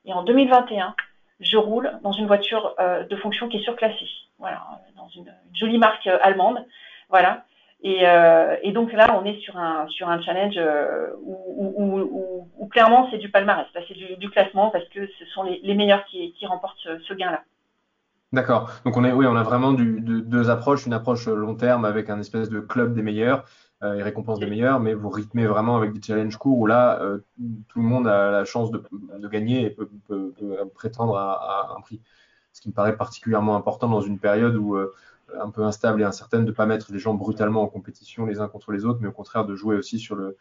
Et 0.04 0.12
en 0.12 0.24
2021, 0.24 0.96
je 1.38 1.56
roule 1.58 1.92
dans 2.02 2.10
une 2.10 2.26
voiture 2.26 2.74
de 3.08 3.16
fonction 3.16 3.48
qui 3.48 3.58
est 3.58 3.62
surclassée. 3.62 4.08
Voilà, 4.38 4.62
dans 4.96 5.08
une, 5.08 5.32
une 5.48 5.56
jolie 5.56 5.78
marque 5.78 6.06
allemande. 6.06 6.66
Voilà. 7.08 7.44
Et, 7.84 8.06
euh, 8.06 8.56
et, 8.62 8.70
donc 8.70 8.92
là, 8.92 9.18
on 9.20 9.24
est 9.24 9.40
sur 9.40 9.56
un 9.56 9.88
sur 9.88 10.08
un 10.08 10.22
challenge 10.22 10.54
euh, 10.56 11.08
où, 11.20 12.68
clairement 12.70 13.08
c'est 13.10 13.18
du 13.18 13.28
palmarès, 13.28 13.66
c'est 13.74 14.16
du, 14.18 14.30
classement 14.30 14.70
parce 14.70 14.88
que 14.88 15.06
ce 15.18 15.26
sont 15.34 15.42
les, 15.42 15.74
meilleurs 15.74 16.04
qui, 16.06 16.32
qui 16.32 16.46
remportent 16.46 16.78
ce, 16.80 17.12
gain-là. 17.12 17.42
D'accord. 18.32 18.70
Donc 18.84 18.96
on 18.96 19.04
est, 19.04 19.12
oui, 19.12 19.26
on 19.26 19.36
a 19.36 19.42
vraiment 19.42 19.72
deux 19.72 20.48
approches, 20.48 20.86
une 20.86 20.92
approche 20.92 21.26
long 21.26 21.56
terme 21.56 21.84
avec 21.84 22.08
un 22.08 22.20
espèce 22.20 22.48
de 22.48 22.60
club 22.60 22.94
des 22.94 23.02
meilleurs 23.02 23.44
euh, 23.82 23.94
et 23.94 24.02
récompense 24.02 24.38
des 24.38 24.46
meilleurs, 24.46 24.78
mais 24.78 24.94
vous 24.94 25.10
rythmez 25.10 25.46
vraiment 25.46 25.76
avec 25.76 25.92
des 25.92 26.00
challenges 26.00 26.36
courts 26.36 26.58
où 26.58 26.66
là 26.66 27.00
tout 27.68 27.80
le 27.80 27.84
monde 27.84 28.06
a 28.06 28.30
la 28.30 28.44
chance 28.44 28.70
de, 28.70 28.80
gagner 29.28 29.66
et 29.66 29.70
peut, 29.70 30.32
prétendre 30.74 31.16
à, 31.16 31.74
un 31.76 31.80
prix. 31.80 32.00
Ce 32.52 32.60
qui 32.60 32.68
me 32.68 32.74
paraît 32.74 32.96
particulièrement 32.96 33.56
important 33.56 33.88
dans 33.88 34.02
une 34.02 34.20
période 34.20 34.54
où 34.56 34.78
un 35.40 35.50
peu 35.50 35.62
instable 35.62 36.02
et 36.02 36.04
incertaine, 36.04 36.44
de 36.44 36.50
ne 36.50 36.54
pas 36.54 36.66
mettre 36.66 36.92
les 36.92 36.98
gens 36.98 37.14
brutalement 37.14 37.62
en 37.62 37.68
compétition 37.68 38.26
les 38.26 38.40
uns 38.40 38.48
contre 38.48 38.72
les 38.72 38.84
autres, 38.84 39.00
mais 39.00 39.08
au 39.08 39.12
contraire 39.12 39.44
de 39.44 39.54
jouer 39.54 39.76
aussi 39.76 39.98
sur 39.98 40.16
euh, 40.16 40.36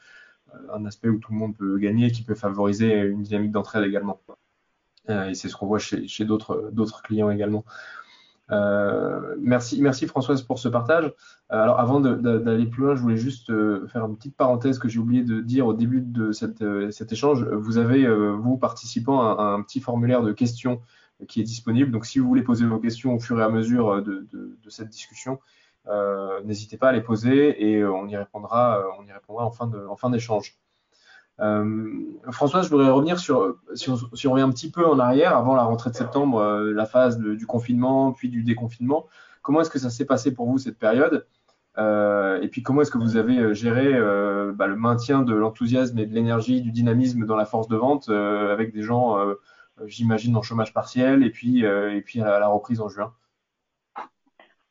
un 0.73 0.85
aspect 0.85 1.09
où 1.09 1.17
tout 1.17 1.31
le 1.31 1.37
monde 1.37 1.55
peut 1.55 1.77
gagner, 1.77 2.11
qui 2.11 2.23
peut 2.23 2.35
favoriser 2.35 2.93
une 3.01 3.23
dynamique 3.23 3.51
d'entraide 3.51 3.83
également. 3.83 4.21
Euh, 5.09 5.29
et 5.29 5.33
c'est 5.33 5.49
ce 5.49 5.55
qu'on 5.55 5.67
voit 5.67 5.79
chez, 5.79 6.25
d'autres 6.25 7.01
clients 7.03 7.29
également. 7.29 7.65
Euh, 8.51 9.35
merci, 9.39 9.81
merci 9.81 10.07
Françoise 10.07 10.41
pour 10.41 10.59
ce 10.59 10.67
partage. 10.67 11.13
Alors 11.47 11.79
avant 11.79 12.01
d'aller 12.01 12.65
plus 12.65 12.83
loin, 12.83 12.95
je 12.95 13.01
voulais 13.01 13.17
juste 13.17 13.47
faire 13.87 14.05
une 14.05 14.17
petite 14.17 14.35
parenthèse 14.35 14.77
que 14.77 14.89
j'ai 14.89 14.99
oublié 14.99 15.23
de 15.23 15.39
dire 15.39 15.67
au 15.67 15.73
début 15.73 16.01
de 16.01 16.31
cet 16.33 17.11
échange. 17.11 17.45
Vous 17.45 17.77
avez, 17.77 18.05
vous 18.35 18.57
participant 18.57 19.21
à, 19.21 19.41
à, 19.41 19.45
un 19.53 19.61
petit 19.61 19.79
formulaire 19.79 20.21
de 20.21 20.33
questions 20.33 20.81
qui 21.27 21.39
est 21.39 21.43
disponible. 21.43 21.91
Donc, 21.91 22.05
si 22.05 22.19
vous 22.19 22.27
voulez 22.27 22.43
poser 22.43 22.65
vos 22.65 22.79
questions 22.79 23.15
au 23.15 23.19
fur 23.19 23.39
et 23.39 23.43
à 23.43 23.49
mesure 23.49 24.03
de 24.03 24.27
cette 24.71 24.89
discussion, 24.89 25.39
euh, 25.87 26.41
n'hésitez 26.43 26.77
pas 26.77 26.89
à 26.89 26.91
les 26.91 27.01
poser 27.01 27.69
et 27.71 27.77
euh, 27.77 27.91
on 27.91 28.07
y 28.07 28.15
répondra, 28.15 28.77
euh, 28.77 28.83
on 28.99 29.05
y 29.05 29.11
répondra 29.11 29.45
en 29.45 29.51
fin 29.51 29.69
en 29.89 29.95
fin 29.95 30.09
d'échange. 30.09 30.57
François, 32.29 32.61
je 32.61 32.69
voudrais 32.69 32.91
revenir 32.91 33.17
sur, 33.17 33.55
si 33.73 33.89
on, 33.89 33.95
revient 33.95 34.43
un 34.43 34.51
petit 34.51 34.69
peu 34.69 34.85
en 34.85 34.99
arrière, 34.99 35.35
avant 35.35 35.55
la 35.55 35.63
rentrée 35.63 35.89
de 35.89 35.95
septembre, 35.95 36.59
la 36.59 36.85
phase 36.85 37.17
du 37.17 37.47
confinement, 37.47 38.11
puis 38.11 38.29
du 38.29 38.43
déconfinement. 38.43 39.07
Comment 39.41 39.61
est-ce 39.61 39.71
que 39.71 39.79
ça 39.79 39.89
s'est 39.89 40.05
passé 40.05 40.35
pour 40.35 40.47
vous 40.47 40.59
cette 40.59 40.77
période? 40.77 41.25
Et 41.79 42.47
puis 42.51 42.61
comment 42.61 42.83
est-ce 42.83 42.91
que 42.91 42.99
vous 42.99 43.17
avez 43.17 43.55
géré 43.55 43.91
bah, 44.53 44.67
le 44.67 44.75
maintien 44.75 45.23
de 45.23 45.33
l'enthousiasme 45.33 45.97
et 45.97 46.05
de 46.05 46.13
l'énergie, 46.13 46.61
du 46.61 46.71
dynamisme 46.71 47.25
dans 47.25 47.37
la 47.37 47.45
force 47.45 47.67
de 47.67 47.75
vente 47.75 48.09
avec 48.09 48.71
des 48.71 48.83
gens 48.83 49.17
j'imagine, 49.87 50.37
en 50.37 50.43
chômage 50.43 50.75
partiel, 50.75 51.23
et 51.23 51.31
puis, 51.31 51.63
et 51.63 52.01
puis 52.05 52.21
à 52.21 52.37
la 52.37 52.49
reprise 52.49 52.81
en 52.81 52.87
juin? 52.87 53.15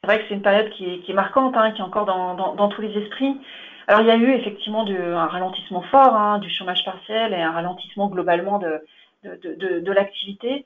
C'est 0.02 0.06
vrai 0.06 0.18
que 0.20 0.28
c'est 0.28 0.34
une 0.34 0.42
période 0.42 0.70
qui 0.70 1.04
est, 1.06 1.12
marquante, 1.12 1.54
hein, 1.58 1.72
qui 1.72 1.82
est 1.82 1.84
encore 1.84 2.06
dans, 2.06 2.68
tous 2.68 2.80
les 2.80 2.96
esprits. 2.96 3.38
Alors 3.86 4.00
il 4.00 4.06
y 4.06 4.10
a 4.10 4.16
eu 4.16 4.32
effectivement 4.32 4.86
un 4.86 5.26
ralentissement 5.26 5.82
fort 5.82 6.14
hein, 6.14 6.38
du 6.38 6.48
chômage 6.48 6.82
partiel 6.86 7.34
et 7.34 7.42
un 7.42 7.50
ralentissement 7.52 8.08
globalement 8.08 8.58
de, 8.58 9.92
l'activité. 9.92 10.64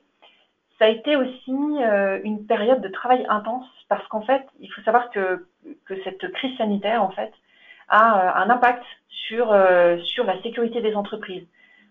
Ça 0.79 0.85
a 0.85 0.87
été 0.87 1.17
aussi 1.17 1.51
euh, 1.51 2.19
une 2.23 2.45
période 2.45 2.79
de 2.79 2.87
travail 2.87 3.25
intense 3.27 3.65
parce 3.89 4.07
qu'en 4.07 4.21
fait, 4.21 4.45
il 4.61 4.71
faut 4.71 4.81
savoir 4.83 5.09
que, 5.09 5.45
cette 6.05 6.31
crise 6.31 6.55
sanitaire 6.57 7.03
en 7.03 7.11
fait 7.11 7.33
a 7.89 8.17
euh, 8.17 8.43
un 8.43 8.49
impact 8.49 8.83
sur, 9.09 9.51
euh, 9.51 9.97
sur 9.99 10.23
la 10.23 10.41
sécurité 10.43 10.81
des 10.81 10.95
entreprises. 10.95 11.45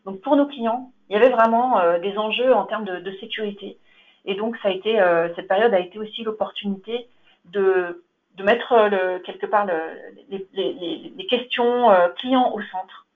Donc 0.07 0.23
pour 0.23 0.37
nos 0.37 0.47
clients, 0.47 0.93
il 1.11 1.15
y 1.15 1.17
avait 1.17 1.31
vraiment 1.31 1.79
des 2.01 2.17
enjeux 2.17 2.55
en 2.55 2.65
termes 2.65 2.85
de, 2.87 3.13
sécurité. 3.21 3.77
Et 4.25 4.35
donc 4.35 4.57
ça 4.63 4.69
a 4.69 4.71
été, 4.71 4.99
cette 5.37 5.49
période 5.49 5.75
a 5.75 5.81
été 5.81 5.99
aussi 5.99 6.23
l'opportunité 6.23 7.09
de, 7.47 8.03
mettre 8.43 8.89
le, 8.91 9.19
quelque 9.21 9.47
part 9.47 9.67
le, 9.67 9.75
les, 10.31 11.27
questions 11.27 11.91
euh, 11.91 12.09
clients 12.17 12.53
au 12.53 12.61
centre, 12.63 13.07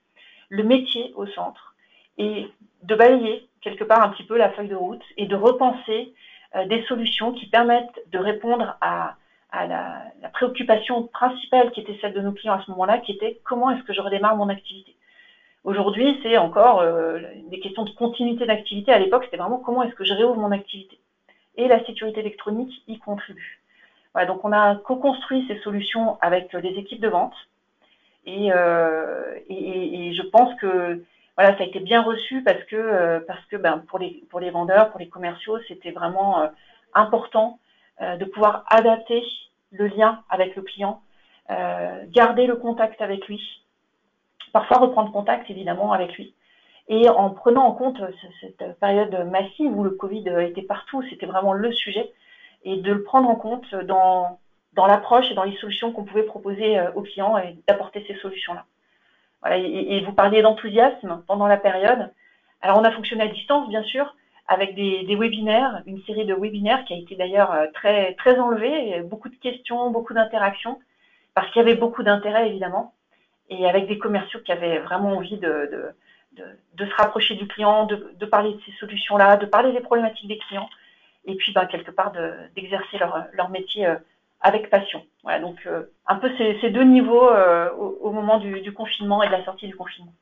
le 0.48 0.62
métier 0.62 1.12
au 1.16 1.26
centre, 1.26 1.74
et 2.16 2.48
de 2.82 2.94
balayer 2.94 3.48
quelque 3.60 3.84
part 3.84 4.02
un 4.02 4.10
petit 4.10 4.24
peu 4.24 4.36
la 4.36 4.50
feuille 4.50 4.68
de 4.68 4.76
route 4.76 5.02
et 5.16 5.26
de 5.26 5.36
repenser 5.36 6.12
euh, 6.56 6.66
des 6.66 6.82
solutions 6.84 7.32
qui 7.32 7.46
permettent 7.46 8.00
de 8.10 8.18
répondre 8.18 8.76
à, 8.80 9.16
la, 9.52 10.02
préoccupation 10.32 11.04
principale 11.04 11.70
qui 11.72 11.80
était 11.80 11.98
celle 12.00 12.14
de 12.14 12.20
nos 12.20 12.32
clients 12.32 12.54
à 12.54 12.62
ce 12.64 12.70
moment-là, 12.70 12.98
qui 12.98 13.12
était 13.12 13.40
comment 13.44 13.70
est-ce 13.70 13.82
que 13.82 13.92
je 13.92 14.00
redémarre 14.00 14.36
mon 14.36 14.48
activité. 14.48 14.94
Aujourd'hui, 15.64 16.18
c'est 16.22 16.36
encore 16.38 16.80
euh, 16.80 17.20
des 17.50 17.60
questions 17.60 17.84
de 17.84 17.90
continuité 17.90 18.46
d'activité. 18.46 18.92
À 18.92 18.98
l'époque, 18.98 19.24
c'était 19.24 19.36
vraiment 19.36 19.58
comment 19.58 19.82
est-ce 19.82 19.94
que 19.94 20.04
je 20.04 20.14
réouvre 20.14 20.36
mon 20.36 20.52
activité. 20.52 20.98
Et 21.56 21.66
la 21.66 21.84
sécurité 21.84 22.20
électronique 22.20 22.82
y 22.86 22.98
contribue. 22.98 23.60
Donc 24.26 24.44
on 24.44 24.52
a 24.52 24.76
co-construit 24.76 25.44
ces 25.48 25.58
solutions 25.60 26.18
avec 26.20 26.54
des 26.56 26.70
équipes 26.70 27.00
de 27.00 27.08
vente. 27.08 27.34
Et, 28.26 28.52
euh, 28.52 29.38
et, 29.48 30.12
je 30.12 30.22
pense 30.22 30.54
que 30.60 31.02
voilà, 31.36 31.56
ça 31.56 31.62
a 31.62 31.66
été 31.66 31.80
bien 31.80 32.02
reçu 32.02 32.42
parce 32.42 32.62
que 32.64 32.76
euh, 32.76 33.20
parce 33.26 33.44
que 33.46 33.56
ben, 33.56 33.82
pour 33.88 33.98
les 33.98 34.22
pour 34.28 34.40
les 34.40 34.50
vendeurs, 34.50 34.90
pour 34.90 35.00
les 35.00 35.08
commerciaux, 35.08 35.58
c'était 35.68 35.92
vraiment 35.92 36.42
euh, 36.42 36.48
important 36.94 37.58
euh, 38.02 38.16
de 38.16 38.24
pouvoir 38.26 38.64
adapter 38.68 39.22
le 39.70 39.86
lien 39.86 40.22
avec 40.28 40.56
le 40.56 40.62
client, 40.62 41.00
euh, 41.50 42.04
garder 42.08 42.46
le 42.46 42.56
contact 42.56 43.00
avec 43.00 43.26
lui, 43.28 43.40
parfois 44.52 44.78
reprendre 44.78 45.10
contact 45.12 45.48
évidemment 45.50 45.92
avec 45.92 46.14
lui. 46.14 46.34
Et 46.88 47.08
en 47.08 47.30
prenant 47.30 47.64
en 47.66 47.72
compte 47.72 48.00
cette 48.40 48.78
période 48.78 49.28
massive 49.30 49.70
où 49.76 49.84
le 49.84 49.90
Covid 49.90 50.24
était 50.40 50.62
partout, 50.62 51.02
c'était 51.08 51.26
vraiment 51.26 51.52
le 51.52 51.70
sujet, 51.70 52.12
et 52.64 52.76
de 52.76 52.92
le 52.92 53.02
prendre 53.02 53.28
en 53.28 53.36
compte 53.36 53.74
dans, 53.74 54.38
dans 54.74 54.86
l'approche 54.86 55.30
et 55.30 55.34
dans 55.34 55.44
les 55.44 55.56
solutions 55.56 55.92
qu'on 55.92 56.04
pouvait 56.04 56.24
proposer 56.24 56.78
euh, 56.78 56.90
aux 56.94 57.02
clients 57.02 57.38
et 57.38 57.56
d'apporter 57.66 58.04
ces 58.06 58.14
solutions-là. 58.16 58.64
Voilà, 59.40 59.56
et, 59.56 60.00
vous 60.04 60.12
parliez 60.12 60.42
d'enthousiasme 60.42 61.22
pendant 61.26 61.46
la 61.46 61.56
période. 61.56 62.12
Alors 62.60 62.78
on 62.78 62.84
a 62.84 62.90
fonctionné 62.90 63.24
à 63.24 63.28
distance, 63.28 63.68
bien 63.68 63.84
sûr, 63.84 64.16
avec 64.48 64.74
des, 64.74 65.04
des 65.04 65.14
webinaires, 65.14 65.82
une 65.86 66.02
série 66.04 66.24
de 66.24 66.34
webinaires 66.34 66.84
qui 66.84 66.94
a 66.94 66.96
été 66.96 67.14
d'ailleurs 67.14 67.52
euh, 67.52 67.66
très, 67.72 68.14
très 68.14 68.38
enlevée, 68.38 69.00
beaucoup 69.02 69.28
de 69.28 69.36
questions, 69.36 69.90
beaucoup 69.90 70.14
d'interactions, 70.14 70.78
parce 71.34 71.50
qu'il 71.52 71.62
y 71.62 71.64
avait 71.64 71.76
beaucoup 71.76 72.02
d'intérêt 72.02 72.48
évidemment 72.48 72.94
et 73.48 73.66
avec 73.66 73.86
des 73.86 73.98
commerciaux 73.98 74.40
qui 74.40 74.52
avaient 74.52 74.78
vraiment 74.80 75.16
envie 75.16 75.38
de, 75.38 75.48
de, 75.48 75.94
de, 76.32 76.44
de 76.74 76.86
se 76.86 76.94
rapprocher 76.96 77.34
du 77.34 77.46
client, 77.46 77.86
de 77.86 78.26
parler 78.26 78.52
de 78.52 78.60
ces 78.66 78.72
solutions-là, 78.72 79.36
de 79.38 79.46
parler 79.46 79.72
des 79.72 79.80
problématiques 79.80 80.28
des 80.28 80.38
clients, 80.38 80.68
et 81.28 81.36
puis 81.36 81.52
ben, 81.52 81.66
quelque 81.66 81.90
part 81.90 82.12
d'exercer 82.56 82.98
leur, 82.98 83.26
leur 83.34 83.50
métier 83.50 83.86
euh, 83.86 83.96
avec 84.40 84.70
passion. 84.70 85.02
Voilà, 85.22 85.40
donc 85.40 85.56
euh, 85.66 85.82
un 86.06 86.16
peu 86.16 86.30
ces, 86.38 86.58
ces 86.60 86.70
deux 86.70 86.84
niveaux 86.84 87.28
euh, 87.28 87.70
au, 87.78 87.98
au, 88.00 88.12
moment 88.12 88.38
du, 88.38 88.60
du, 88.60 88.72
confinement 88.72 89.22
et 89.22 89.26
de 89.26 89.32
la 89.32 89.44
sortie 89.44 89.66
du 89.66 89.76
confinement. 89.76 90.14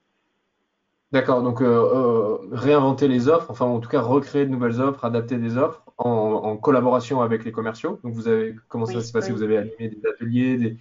D'accord, 1.13 1.43
donc 1.43 1.63
euh, 1.63 1.65
euh, 1.65 2.39
réinventer 2.51 3.07
les 3.07 3.29
offres, 3.29 3.51
enfin 3.51 3.67
en 3.67 3.79
tout 3.79 3.89
cas 3.89 4.01
recréer 4.01 4.45
de 4.45 4.51
nouvelles 4.51 4.81
offres, 4.81 5.05
adapter 5.05 5.37
des 5.37 5.57
offres 5.57 5.83
en, 5.99 6.11
en 6.11 6.57
collaboration 6.57 7.23
avec 7.23 7.45
les 7.45 7.53
commerciaux. 7.53 8.01
Donc 8.03 8.15
vous 8.15 8.27
avez 8.27 8.57
comment 8.69 8.87
oui, 8.87 8.95
ça 8.95 9.01
s'est 9.01 9.13
passé? 9.13 9.31
oui. 9.31 9.37
Vous 9.37 9.43
avez 9.45 9.59
animé 9.59 9.89
des 9.89 10.09
ateliers, 10.09 10.57
des, 10.57 10.77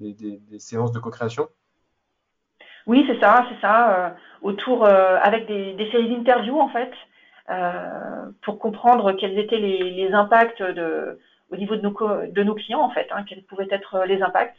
des, 0.00 0.12
des, 0.14 0.40
des 0.50 0.58
séances 0.58 0.90
de 0.90 0.98
co-création? 0.98 1.48
Oui, 2.86 3.04
c'est 3.06 3.20
ça, 3.20 3.46
c'est 3.48 3.60
ça. 3.60 3.90
Euh, 3.92 4.10
autour, 4.42 4.84
avec 4.86 5.46
des, 5.46 5.88
séries 5.92 6.16
d'interviews 6.16 6.58
en 6.58 6.68
fait, 6.70 6.90
pour 8.42 8.58
comprendre 8.58 9.12
quels 9.12 9.38
étaient 9.38 9.58
les, 9.58 10.12
impacts 10.12 10.62
au 11.50 11.56
niveau 11.56 11.76
de 11.76 12.42
nos, 12.42 12.54
clients 12.54 12.82
en 12.82 12.90
fait, 12.90 13.08
hein, 13.10 13.24
quels 13.26 13.42
pouvaient 13.44 13.68
être 13.70 14.04
les 14.06 14.22
impacts. 14.22 14.56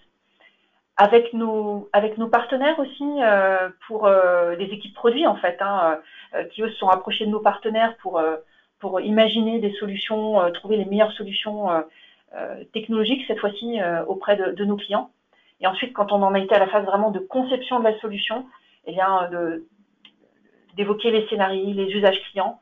Avec 0.98 1.34
nos, 1.34 1.88
partenaires 2.29 2.77
aussi, 2.79 3.05
euh, 3.22 3.69
pour 3.88 4.05
euh, 4.05 4.58
des 4.58 4.65
équipes 4.65 4.93
produits 4.93 5.27
en 5.27 5.36
fait, 5.36 5.58
hein, 5.62 6.00
qui 6.51 6.62
eux 6.62 6.69
se 6.69 6.75
sont 6.75 6.88
rapprochés 6.88 7.25
de 7.25 7.31
nos 7.31 7.39
partenaires 7.39 7.96
pour, 8.01 8.22
imaginer 9.01 9.60
des 9.60 9.74
solutions, 9.74 10.51
trouver 10.53 10.77
les 10.77 10.86
meilleures 10.86 11.13
solutions 11.13 11.67
technologiques 12.74 13.24
cette 13.27 13.39
fois-ci 13.39 13.79
auprès 14.08 14.36
de, 14.36 14.51
de, 14.51 14.65
nos 14.65 14.77
clients. 14.77 15.12
Et 15.62 15.67
ensuite, 15.67 15.93
quand 15.93 16.12
on 16.12 16.22
en 16.22 16.34
a 16.34 16.39
été 16.39 16.55
à 16.55 16.60
la 16.60 16.67
phase 16.67 16.86
vraiment 16.86 17.12
de 17.12 17.19
conception 17.19 17.79
de 17.79 17.84
la 17.84 18.00
solution, 18.00 18.46
eh 18.86 18.91
bien, 18.93 19.29
d'évoquer 20.75 21.12
les 21.12 21.27
scénarios, 21.27 21.74
les 21.74 21.91
usages 21.91 22.19
clients 22.31 22.60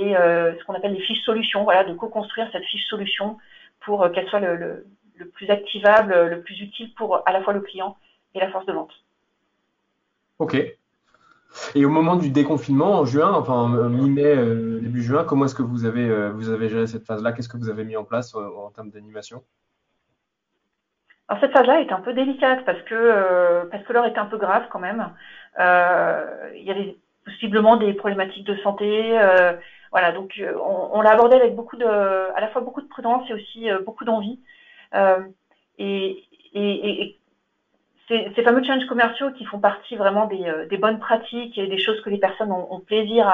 et 0.00 0.14
ce 0.14 0.64
qu'on 0.64 0.74
appelle 0.74 0.92
les 0.92 1.00
fiches 1.00 1.24
solutions, 1.24 1.64
voilà, 1.64 1.84
de 1.84 1.94
co-construire 1.94 2.48
cette 2.52 2.64
fiche 2.64 2.86
solution 2.86 3.38
pour 3.80 4.10
qu'elle 4.12 4.28
soit 4.28 4.40
le, 4.40 4.86
le, 5.16 5.26
plus 5.26 5.50
activable, 5.50 6.14
le 6.26 6.40
plus 6.40 6.60
utile 6.60 6.92
pour 6.94 7.22
à 7.26 7.32
la 7.32 7.42
fois 7.42 7.52
le 7.52 7.60
client 7.60 7.96
et 8.34 8.40
la 8.40 8.50
force 8.50 8.66
de 8.66 8.72
vente. 8.72 8.92
Ok. 10.38 10.56
Et 11.74 11.84
au 11.84 11.88
moment 11.88 12.16
du 12.16 12.30
déconfinement 12.30 12.98
en 13.00 13.04
juin, 13.04 13.32
enfin 13.32 13.68
mi-mai, 13.88 14.24
euh, 14.24 14.80
début 14.80 15.02
juin, 15.02 15.24
comment 15.24 15.46
est-ce 15.46 15.54
que 15.54 15.62
vous 15.62 15.84
avez, 15.84 16.08
euh, 16.08 16.30
vous 16.30 16.50
avez 16.50 16.68
géré 16.68 16.86
cette 16.86 17.06
phase-là? 17.06 17.32
Qu'est-ce 17.32 17.48
que 17.48 17.56
vous 17.56 17.70
avez 17.70 17.84
mis 17.84 17.96
en 17.96 18.04
place 18.04 18.34
euh, 18.34 18.48
en 18.56 18.70
termes 18.70 18.90
d'animation? 18.90 19.42
Alors 21.28 21.40
cette 21.42 21.52
phase-là 21.52 21.80
est 21.80 21.92
un 21.92 22.00
peu 22.00 22.14
délicate 22.14 22.64
parce 22.64 22.80
que 22.82 23.68
parce 23.70 23.84
que 23.84 23.92
l'heure 23.92 24.06
était 24.06 24.18
un 24.18 24.26
peu 24.26 24.38
grave 24.38 24.64
quand 24.70 24.78
même. 24.78 25.10
il 25.58 26.62
y 26.62 26.70
avait 26.70 26.96
possiblement 27.24 27.76
des 27.76 27.92
problématiques 27.92 28.46
de 28.46 28.56
santé. 28.58 29.18
Voilà, 29.90 30.12
donc 30.12 30.40
on, 30.40 30.90
on 30.92 31.00
l'a 31.00 31.12
abordé 31.12 31.36
avec 31.36 31.54
beaucoup 31.54 31.76
de, 31.76 31.86
à 31.86 32.40
la 32.40 32.48
fois 32.48 32.60
beaucoup 32.60 32.82
de 32.82 32.88
prudence 32.88 33.28
et 33.30 33.34
aussi 33.34 33.68
beaucoup 33.84 34.04
d'envie. 34.04 34.38
et, 35.78 36.24
et, 36.54 37.02
et, 37.02 37.18
ces, 38.08 38.42
fameux 38.42 38.62
challenges 38.64 38.86
commerciaux 38.86 39.30
qui 39.32 39.44
font 39.44 39.60
partie 39.60 39.96
vraiment 39.96 40.26
des, 40.26 40.44
euh, 40.46 40.78
bonnes 40.78 40.98
pratiques 40.98 41.56
et 41.58 41.66
des 41.66 41.78
choses 41.78 42.00
que 42.00 42.10
les 42.10 42.18
personnes 42.18 42.52
ont, 42.52 42.80
plaisir 42.80 43.28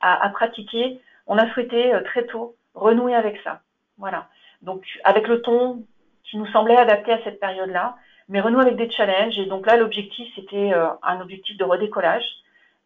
à, 0.00 0.28
pratiquer, 0.30 1.00
on 1.26 1.38
a 1.38 1.48
souhaité 1.52 1.94
euh, 1.94 2.02
très 2.02 2.26
tôt 2.26 2.56
renouer 2.74 3.14
avec 3.14 3.40
ça. 3.42 3.60
Voilà. 3.96 4.28
Donc 4.62 4.84
avec 5.04 5.26
le 5.28 5.40
ton 5.42 5.84
qui 6.24 6.36
nous 6.36 6.46
semblait 6.48 6.76
adapté 6.76 7.12
à 7.12 7.22
cette 7.24 7.40
période-là, 7.40 7.96
mais 8.28 8.40
renouer 8.40 8.62
avec 8.62 8.76
des 8.76 8.90
challenges. 8.90 9.38
Et 9.38 9.46
donc 9.46 9.66
là, 9.66 9.76
l'objectif, 9.76 10.28
c'était 10.34 10.72
euh, 10.74 10.88
un 11.02 11.20
objectif 11.20 11.56
de 11.56 11.64
redécollage. 11.64 12.24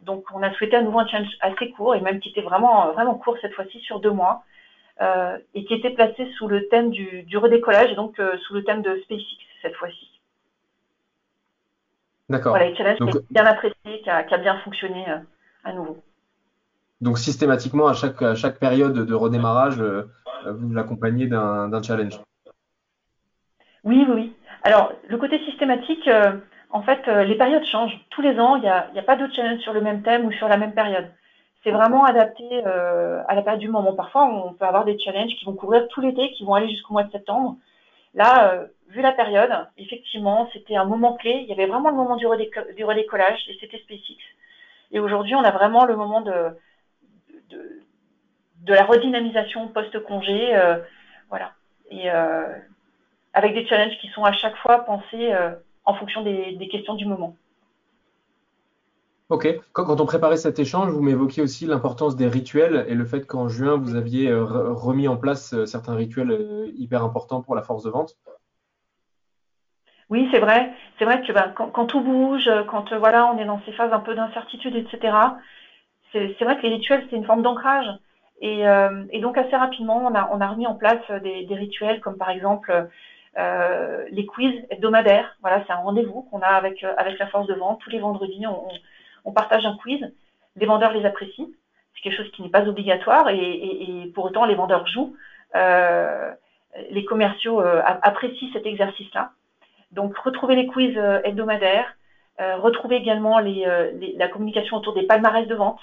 Donc 0.02 0.24
on 0.34 0.42
a 0.42 0.52
souhaité 0.54 0.76
à 0.76 0.82
nouveau 0.82 0.98
un 0.98 1.06
challenge 1.06 1.36
assez 1.40 1.70
court 1.70 1.94
et 1.94 2.00
même 2.00 2.20
qui 2.20 2.30
était 2.30 2.42
vraiment 2.42 2.92
vraiment 2.92 3.14
court 3.14 3.36
cette 3.40 3.54
fois-ci 3.54 3.80
sur 3.80 4.00
deux 4.00 4.10
mois 4.10 4.44
et 5.54 5.64
qui 5.64 5.74
était 5.74 5.90
placé 5.90 6.30
sous 6.38 6.46
le 6.46 6.68
thème 6.68 6.90
du, 6.90 7.36
redécollage 7.36 7.90
et 7.90 7.96
donc 7.96 8.20
sous 8.46 8.54
le 8.54 8.62
thème 8.62 8.82
de 8.82 9.00
SpaceX 9.04 9.24
cette 9.62 9.74
fois-ci. 9.74 10.12
D'accord. 12.32 12.56
Voilà, 12.56 12.74
challenge 12.74 12.98
qui 12.98 13.18
a 13.18 13.20
bien 13.30 13.46
apprécié, 13.46 14.02
qui 14.02 14.10
a, 14.10 14.38
bien 14.38 14.56
fonctionné 14.60 15.04
euh, 15.08 15.18
à 15.64 15.72
nouveau. 15.72 15.98
Donc 17.00 17.18
systématiquement, 17.18 17.88
à 17.88 17.94
chaque, 17.94 18.22
à 18.22 18.34
chaque 18.34 18.58
période 18.58 18.94
de 18.94 19.14
redémarrage, 19.14 19.80
euh, 19.80 20.08
vous 20.46 20.72
l'accompagnez 20.72 21.26
d'un 21.26 21.82
challenge? 21.82 22.18
Oui, 23.84 24.04
oui, 24.08 24.14
oui. 24.14 24.36
Alors, 24.62 24.92
le 25.08 25.18
côté 25.18 25.44
systématique, 25.44 26.06
euh, 26.08 26.36
en 26.72 26.82
fait, 26.82 27.06
les 27.06 27.36
périodes 27.36 27.64
changent. 27.64 27.98
Tous 28.10 28.22
les 28.22 28.38
ans, 28.40 28.56
il 28.56 28.62
n'y 28.62 28.68
a, 28.68 28.88
a, 28.94 29.02
pas 29.02 29.16
de 29.16 29.30
challenge 29.32 29.60
sur 29.60 29.72
le 29.72 29.80
même 29.80 30.02
thème 30.02 30.26
ou 30.26 30.32
sur 30.32 30.48
la 30.48 30.56
même 30.56 30.74
période. 30.74 31.10
C'est 31.62 31.70
vraiment 31.70 32.04
adapté 32.04 32.64
à 32.64 33.34
la 33.34 33.42
période 33.42 33.60
du 33.60 33.68
moment. 33.68 33.92
Parfois, 33.92 34.24
on 34.24 34.54
peut 34.54 34.64
avoir 34.64 34.84
des 34.84 34.98
challenges 34.98 35.34
qui 35.36 35.44
vont 35.44 35.54
couvrir 35.54 35.86
tout 35.88 36.00
l'été, 36.00 36.32
qui 36.32 36.44
vont 36.44 36.54
aller 36.54 36.68
jusqu'au 36.68 36.94
mois 36.94 37.04
de 37.04 37.12
septembre. 37.12 37.56
Là, 38.14 38.66
vu 38.92 39.00
la 39.00 39.12
période, 39.12 39.50
effectivement, 39.78 40.48
c'était 40.52 40.76
un 40.76 40.84
moment 40.84 41.14
clé. 41.14 41.40
Il 41.42 41.48
y 41.48 41.52
avait 41.52 41.66
vraiment 41.66 41.90
le 41.90 41.96
moment 41.96 42.16
du, 42.16 42.26
redécollage 42.26 43.40
et 43.48 43.56
c'était 43.60 43.78
SpaceX. 43.78 44.18
Et 44.92 45.00
aujourd'hui, 45.00 45.34
on 45.34 45.42
a 45.42 45.50
vraiment 45.50 45.84
le 45.86 45.96
moment 45.96 46.20
de, 46.20 46.50
de, 47.50 48.74
la 48.74 48.84
redynamisation 48.84 49.68
post-congé. 49.68 50.54
Euh, 50.54 50.78
voilà. 51.30 51.52
Et 51.90 52.10
euh, 52.10 52.46
avec 53.32 53.54
des 53.54 53.66
challenges 53.66 53.98
qui 53.98 54.08
sont 54.08 54.24
à 54.24 54.32
chaque 54.32 54.56
fois 54.56 54.84
pensés 54.84 55.32
euh, 55.32 55.54
en 55.84 55.94
fonction 55.94 56.22
des, 56.22 56.68
questions 56.70 56.94
du 56.94 57.06
moment. 57.06 57.36
Ok. 59.28 59.48
Quand, 59.72 60.00
on 60.00 60.06
préparait 60.06 60.36
cet 60.36 60.58
échange, 60.58 60.90
vous 60.90 61.02
m'évoquiez 61.02 61.42
aussi 61.42 61.66
l'importance 61.66 62.16
des 62.16 62.28
rituels 62.28 62.84
et 62.88 62.94
le 62.94 63.04
fait 63.04 63.26
qu'en 63.26 63.48
juin, 63.48 63.76
vous 63.76 63.94
aviez 63.94 64.32
remis 64.32 65.08
en 65.08 65.16
place 65.16 65.64
certains 65.64 65.94
rituels 65.94 66.70
hyper 66.76 67.02
importants 67.02 67.40
pour 67.40 67.54
la 67.54 67.62
force 67.62 67.82
de 67.84 67.90
vente. 67.90 68.16
Oui, 70.12 70.28
c'est 70.30 70.40
vrai. 70.40 70.70
C'est 70.98 71.06
vrai 71.06 71.22
que 71.22 71.32
ben, 71.32 71.54
quand, 71.56 71.86
tout 71.86 72.02
bouge, 72.02 72.50
quand 72.68 72.92
euh, 72.92 72.98
voilà, 72.98 73.32
on 73.32 73.38
est 73.38 73.46
dans 73.46 73.62
ces 73.64 73.72
phases 73.72 73.94
un 73.94 74.00
peu 74.00 74.14
d'incertitude, 74.14 74.76
etc. 74.76 75.16
C'est 76.12 76.38
vrai 76.42 76.58
que 76.58 76.62
les 76.62 76.74
rituels, 76.74 77.06
c'est 77.08 77.16
une 77.16 77.24
forme 77.24 77.40
d'ancrage. 77.40 77.86
Et, 78.42 78.68
euh, 78.68 79.04
donc 79.22 79.38
assez 79.38 79.56
rapidement, 79.56 80.04
on 80.04 80.14
a, 80.14 80.28
on 80.30 80.42
a 80.42 80.48
remis 80.48 80.66
en 80.66 80.74
place 80.74 81.00
des, 81.22 81.46
rituels 81.48 82.00
comme 82.00 82.18
par 82.18 82.28
exemple 82.28 82.88
euh, 83.38 84.04
les 84.10 84.26
quiz 84.26 84.52
hebdomadaires. 84.70 85.36
Voilà, 85.40 85.64
c'est 85.66 85.72
un 85.72 85.76
rendez-vous 85.76 86.22
qu'on 86.30 86.40
a 86.40 86.48
avec, 86.48 86.84
avec 86.84 87.18
la 87.18 87.26
force 87.26 87.46
de 87.46 87.54
vente. 87.54 87.80
Tous 87.80 87.90
les 87.90 87.98
vendredis, 87.98 88.44
on, 89.24 89.32
partage 89.32 89.66
un 89.66 89.76
quiz. 89.76 90.00
Les 90.56 90.66
vendeurs 90.66 90.92
les 90.92 91.04
apprécient. 91.04 91.48
C'est 91.94 92.02
quelque 92.02 92.16
chose 92.16 92.30
qui 92.32 92.42
n'est 92.42 92.50
pas 92.50 92.66
obligatoire 92.68 93.28
et, 93.30 94.10
pour 94.14 94.24
autant, 94.26 94.44
les 94.44 94.54
vendeurs 94.54 94.86
jouent. 94.86 95.16
les 95.54 97.04
commerciaux 97.04 97.60
apprécient 97.60 98.48
cet 98.52 98.66
exercice-là. 98.66 99.32
Donc, 99.92 100.16
retrouver 100.16 100.56
les 100.56 100.66
quiz 100.66 100.96
euh, 100.96 101.20
hebdomadaires, 101.22 101.94
euh, 102.40 102.56
retrouver 102.56 102.96
également 102.96 103.38
euh, 103.38 103.90
la 104.16 104.28
communication 104.28 104.78
autour 104.78 104.94
des 104.94 105.02
palmarès 105.02 105.46
de 105.46 105.54
vente. 105.54 105.80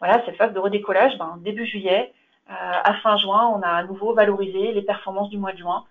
Voilà, 0.00 0.22
cette 0.24 0.36
phase 0.36 0.52
de 0.52 0.58
redécollage, 0.58 1.16
ben, 1.18 1.38
début 1.40 1.66
juillet, 1.66 2.12
à 2.48 2.94
fin 3.02 3.16
juin, 3.16 3.50
on 3.56 3.62
a 3.62 3.68
à 3.68 3.84
nouveau 3.84 4.12
valorisé 4.12 4.72
les 4.72 4.82
performances 4.82 5.30
du 5.30 5.38
mois 5.38 5.52
de 5.52 5.58
juin 5.58 5.84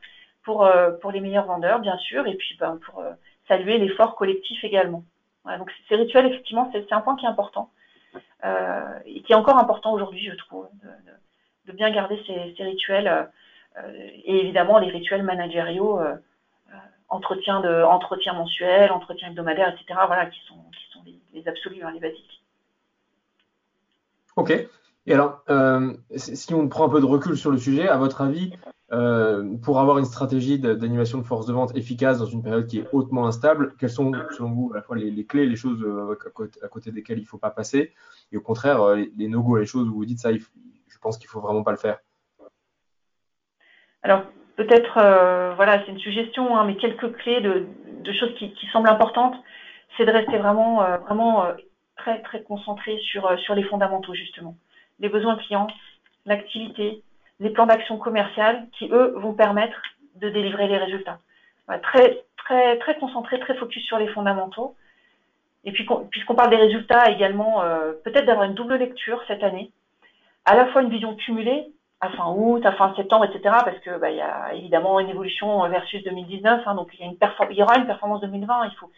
pour, 0.43 0.67
pour 1.01 1.11
les 1.11 1.21
meilleurs 1.21 1.45
vendeurs, 1.45 1.79
bien 1.79 1.97
sûr, 1.97 2.25
et 2.27 2.35
puis 2.35 2.57
ben, 2.59 2.79
pour 2.85 3.03
saluer 3.47 3.77
l'effort 3.77 4.15
collectif 4.15 4.63
également. 4.63 5.03
donc 5.45 5.71
ces 5.87 5.95
rituels, 5.95 6.27
effectivement, 6.27 6.69
c'est 6.71 6.91
un 6.91 7.01
point 7.01 7.15
qui 7.15 7.25
est 7.25 7.29
important 7.29 7.69
et 9.05 9.21
qui 9.21 9.33
est 9.33 9.35
encore 9.35 9.57
important 9.57 9.93
aujourd'hui, 9.93 10.29
je 10.29 10.35
trouve, 10.35 10.67
de, 11.65 11.71
bien 11.73 11.91
garder 11.91 12.21
ces, 12.25 12.63
rituels 12.63 13.29
et 14.25 14.39
évidemment 14.39 14.79
les 14.79 14.89
rituels 14.89 15.23
managériaux 15.23 15.99
entretien, 17.11 17.59
de, 17.61 17.83
entretien 17.83 18.33
mensuel, 18.33 18.91
entretien 18.91 19.29
hebdomadaire, 19.29 19.69
etc. 19.69 19.99
Voilà, 20.07 20.25
qui 20.27 20.39
sont, 20.47 20.55
qui 20.71 20.91
sont 20.91 21.03
les, 21.33 21.47
absolus, 21.47 21.83
hein, 21.83 21.91
les 21.93 21.99
basiques. 21.99 22.43
Ok. 24.37 24.51
Et 25.07 25.13
alors, 25.13 25.43
euh, 25.49 25.93
si 26.15 26.53
on 26.53 26.67
prend 26.69 26.85
un 26.85 26.89
peu 26.89 27.01
de 27.01 27.05
recul 27.05 27.37
sur 27.37 27.51
le 27.51 27.57
sujet, 27.57 27.87
à 27.87 27.97
votre 27.97 28.21
avis, 28.21 28.53
euh, 28.91 29.55
pour 29.63 29.79
avoir 29.79 29.97
une 29.97 30.05
stratégie 30.05 30.59
d'animation 30.59 31.17
de 31.17 31.23
force 31.23 31.45
de 31.45 31.53
vente 31.53 31.75
efficace 31.77 32.19
dans 32.19 32.25
une 32.25 32.43
période 32.43 32.67
qui 32.67 32.79
est 32.79 32.87
hautement 32.91 33.27
instable, 33.27 33.75
quelles 33.79 33.89
sont, 33.89 34.11
selon 34.31 34.51
vous, 34.51 34.71
à 34.73 34.77
la 34.77 34.81
fois 34.81 34.97
les, 34.97 35.25
clés, 35.25 35.45
les 35.45 35.55
choses 35.55 35.81
euh, 35.83 36.17
à 36.61 36.67
côté, 36.67 36.91
desquelles 36.91 37.19
il 37.19 37.23
ne 37.23 37.27
faut 37.27 37.37
pas 37.37 37.51
passer, 37.51 37.93
et 38.31 38.37
au 38.37 38.41
contraire, 38.41 38.95
les, 38.95 39.27
no-go, 39.27 39.57
les 39.57 39.65
choses 39.65 39.87
où 39.87 39.93
vous 39.93 40.05
dites 40.05 40.19
ça, 40.19 40.31
je 40.33 40.97
pense 40.99 41.17
qu'il 41.17 41.27
ne 41.27 41.31
faut 41.31 41.41
vraiment 41.41 41.63
pas 41.63 41.71
le 41.71 41.77
faire 41.77 41.99
Alors, 44.03 44.23
peut-être, 44.55 44.97
euh, 44.97 45.53
voilà, 45.55 45.83
c'est 45.83 45.91
une 45.91 45.99
suggestion, 45.99 46.57
hein, 46.57 46.65
mais 46.65 46.75
quelques 46.75 47.11
clés 47.17 47.41
de, 47.41 47.65
choses 48.13 48.33
qui, 48.35 48.53
semblent 48.71 48.89
importantes, 48.89 49.35
c'est 49.97 50.05
de 50.05 50.11
rester 50.11 50.37
vraiment, 50.37 50.83
euh, 50.83 50.97
vraiment 50.97 51.45
euh, 51.45 51.53
très, 51.95 52.21
très 52.21 52.43
concentré 52.43 52.97
sur, 52.99 53.37
sur 53.39 53.55
les 53.55 53.63
fondamentaux, 53.63 54.13
justement. 54.13 54.55
Les 54.99 55.09
besoins 55.09 55.37
clients, 55.37 55.67
l'activité, 56.25 57.03
les 57.41 57.49
plans 57.49 57.65
d'action 57.65 57.97
commerciale 57.97 58.67
qui, 58.77 58.89
eux, 58.91 59.13
vont 59.17 59.33
permettre 59.33 59.81
de 60.15 60.29
délivrer 60.29 60.67
les 60.67 60.77
résultats. 60.77 61.19
très, 61.83 62.23
très, 62.37 62.77
très 62.77 62.95
concentré, 62.95 63.39
très 63.39 63.55
focus 63.55 63.83
sur 63.85 63.97
les 63.97 64.07
fondamentaux. 64.07 64.75
Et 65.65 65.71
puis, 65.71 65.85
puisqu'on 66.09 66.35
parle 66.35 66.49
des 66.51 66.55
résultats 66.55 67.11
également, 67.11 67.61
peut-être 68.03 68.25
d'avoir 68.25 68.45
une 68.45 68.55
double 68.55 68.75
lecture 68.75 69.21
cette 69.27 69.43
année, 69.43 69.71
à 70.45 70.55
la 70.55 70.67
fois 70.67 70.81
une 70.81 70.89
vision 70.89 71.15
cumulée 71.15 71.67
à 72.01 72.09
fin 72.09 72.33
août, 72.35 72.65
à 72.65 72.73
fin 72.73 72.93
septembre, 72.95 73.25
etc. 73.25 73.55
Parce 73.63 73.79
que 73.79 73.97
bah, 73.99 74.09
il 74.09 74.17
y 74.17 74.21
a 74.21 74.53
évidemment 74.53 74.99
une 74.99 75.09
évolution 75.09 75.67
versus 75.69 76.03
2019, 76.03 76.63
hein, 76.65 76.75
donc 76.75 76.89
il 76.99 77.05
y, 77.05 77.17
il 77.51 77.57
y 77.57 77.63
aura 77.63 77.77
une 77.77 77.85
performance 77.85 78.21
2020, 78.21 78.65
il 78.65 78.75
faut, 78.75 78.91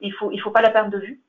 il 0.00 0.12
faut, 0.12 0.30
il 0.32 0.40
faut, 0.40 0.50
pas 0.50 0.62
la 0.62 0.70
perdre 0.70 0.90
de 0.90 0.98
vue. 0.98 1.20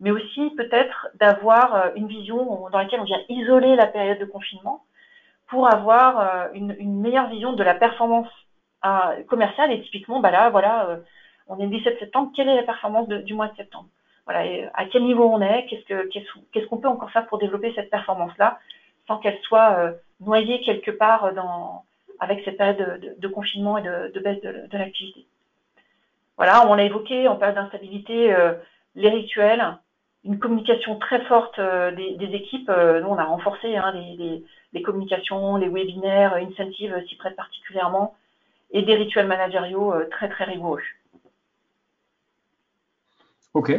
Mais 0.00 0.10
aussi 0.10 0.50
peut-être 0.56 1.08
d'avoir 1.14 1.74
euh, 1.74 1.88
une 1.96 2.06
vision 2.06 2.68
dans 2.70 2.78
laquelle 2.78 3.00
on 3.00 3.04
vient 3.04 3.20
isoler 3.28 3.76
la 3.76 3.86
période 3.86 4.18
de 4.18 4.24
confinement 4.24 4.84
pour 5.48 5.72
avoir 5.72 6.20
euh, 6.20 6.48
une, 6.54 6.74
une 6.78 7.00
meilleure 7.00 7.28
vision 7.28 7.52
de 7.52 7.62
la 7.62 7.74
performance 7.74 8.28
euh, 8.84 9.22
commerciale. 9.24 9.72
Et 9.72 9.80
typiquement, 9.82 10.20
bah 10.20 10.30
là, 10.30 10.50
voilà, 10.50 11.00
on 11.46 11.58
est 11.58 11.64
le 11.64 11.70
17 11.70 11.98
septembre, 11.98 12.32
quelle 12.34 12.48
est 12.48 12.56
la 12.56 12.62
performance 12.62 13.08
de, 13.08 13.18
du 13.18 13.34
mois 13.34 13.48
de 13.48 13.56
septembre? 13.56 13.88
Voilà, 14.26 14.70
à 14.74 14.84
quel 14.84 15.04
niveau 15.04 15.24
on 15.24 15.40
est? 15.40 15.66
Qu'est-ce 15.66 15.84
que 15.86 16.06
qu'est-ce 16.52 16.66
qu'on 16.66 16.76
peut 16.76 16.88
encore 16.88 17.10
faire 17.10 17.26
pour 17.26 17.38
développer 17.38 17.72
cette 17.74 17.88
performance-là 17.88 18.58
sans 19.06 19.16
qu'elle 19.16 19.38
soit 19.40 19.94
noyé 20.20 20.60
quelque 20.60 20.90
part 20.90 21.32
dans, 21.32 21.82
avec 22.20 22.42
cette 22.44 22.56
période 22.56 23.16
de, 23.16 23.28
confinement 23.28 23.78
et 23.78 23.82
de, 23.82 24.20
baisse 24.20 24.40
de, 24.42 24.76
l'activité? 24.76 25.24
Voilà, 26.36 26.68
on 26.68 26.74
l'a 26.74 26.84
évoqué 26.84 27.28
en 27.28 27.36
période 27.36 27.56
d'instabilité, 27.56 28.32
euh, 28.32 28.54
les 28.94 29.08
rituels, 29.08 29.76
une 30.24 30.38
communication 30.38 30.98
très 30.98 31.24
forte 31.24 31.58
euh, 31.58 31.90
des, 31.92 32.34
équipes. 32.34 32.68
Euh, 32.70 33.00
nous, 33.00 33.08
on 33.08 33.18
a 33.18 33.24
renforcé 33.24 33.76
hein, 33.76 33.92
les, 33.92 34.82
communications, 34.82 35.56
les 35.56 35.68
webinaires, 35.68 36.34
incentives 36.34 36.94
s'y 37.08 37.16
prêtent 37.16 37.36
particulièrement, 37.36 38.14
et 38.70 38.82
des 38.82 38.94
rituels 38.94 39.26
managériaux 39.26 39.94
très 40.10 40.28
très 40.28 40.44
rigoureux. 40.44 40.82
Ok, 43.54 43.72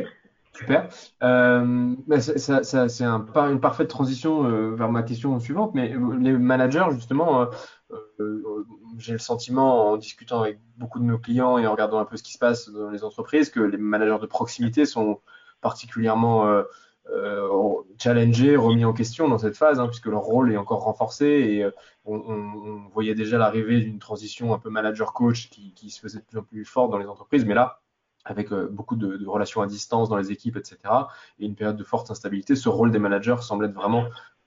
super. 0.54 0.90
Euh, 1.24 1.96
c'est 2.20 3.04
un, 3.04 3.26
une 3.36 3.62
parfaite 3.62 3.88
transition 3.88 4.46
euh, 4.46 4.76
vers 4.76 4.92
ma 4.92 5.04
question 5.04 5.40
suivante. 5.40 5.74
Mais 5.74 5.94
les 6.20 6.34
managers, 6.34 6.88
justement, 6.92 7.48
euh, 7.92 8.44
j'ai 8.98 9.14
le 9.14 9.20
sentiment, 9.20 9.92
en 9.92 9.98
discutant 9.98 10.42
avec 10.42 10.60
beaucoup 10.78 11.00
de 11.00 11.06
nos 11.06 11.18
clients 11.18 11.58
et 11.58 11.68
en 11.68 11.72
regardant 11.72 12.00
un 12.00 12.06
peu 12.06 12.18
ce 12.18 12.24
qui 12.24 12.34
se 12.34 12.40
passe 12.40 12.70
dans 12.70 12.90
les 12.90 13.04
entreprises, 13.04 13.50
que 13.50 13.60
les 13.60 13.78
managers 13.78 14.20
de 14.20 14.26
proximité 14.26 14.86
sont 14.86 15.22
particulièrement 15.62 16.64
euh, 17.12 17.82
challengés, 17.98 18.56
remis 18.56 18.86
en 18.86 18.94
question 18.94 19.28
dans 19.28 19.38
cette 19.38 19.58
phase, 19.58 19.80
hein, 19.80 19.88
puisque 19.88 20.06
leur 20.06 20.22
rôle 20.22 20.52
est 20.54 20.58
encore 20.58 20.84
renforcé 20.84 21.26
et 21.26 21.64
euh, 21.64 21.72
on, 22.06 22.88
voyait 22.94 23.16
déjà 23.16 23.38
l'arrivée 23.38 23.82
d'une 23.82 24.00
transition 24.00 24.54
un 24.54 24.60
peu 24.60 24.70
manager-coach 24.70 25.50
qui, 25.50 25.90
se 25.90 26.00
faisait 26.00 26.20
de 26.20 26.24
plus 26.24 26.38
en 26.38 26.44
plus 26.44 26.66
forte 26.66 26.92
dans 26.92 26.98
les 26.98 27.08
entreprises, 27.08 27.46
mais 27.46 27.56
là, 27.56 27.82
avec 28.26 28.52
euh, 28.52 28.70
beaucoup 28.72 28.96
de, 28.96 29.26
relations 29.28 29.62
à 29.62 29.68
distance 29.68 30.08
dans 30.08 30.18
les 30.18 30.32
équipes, 30.32 30.58
etc., 30.58 30.78
et 31.40 31.46
une 31.46 31.56
période 31.56 31.78
de 31.78 31.84
forte 31.84 32.12
instabilité, 32.12 32.56
ce 32.56 32.70
rôle 32.70 32.92
des 32.92 33.00
managers 33.00 33.42
semble 33.42 33.66
être 33.66 33.74
vraiment 33.74 34.06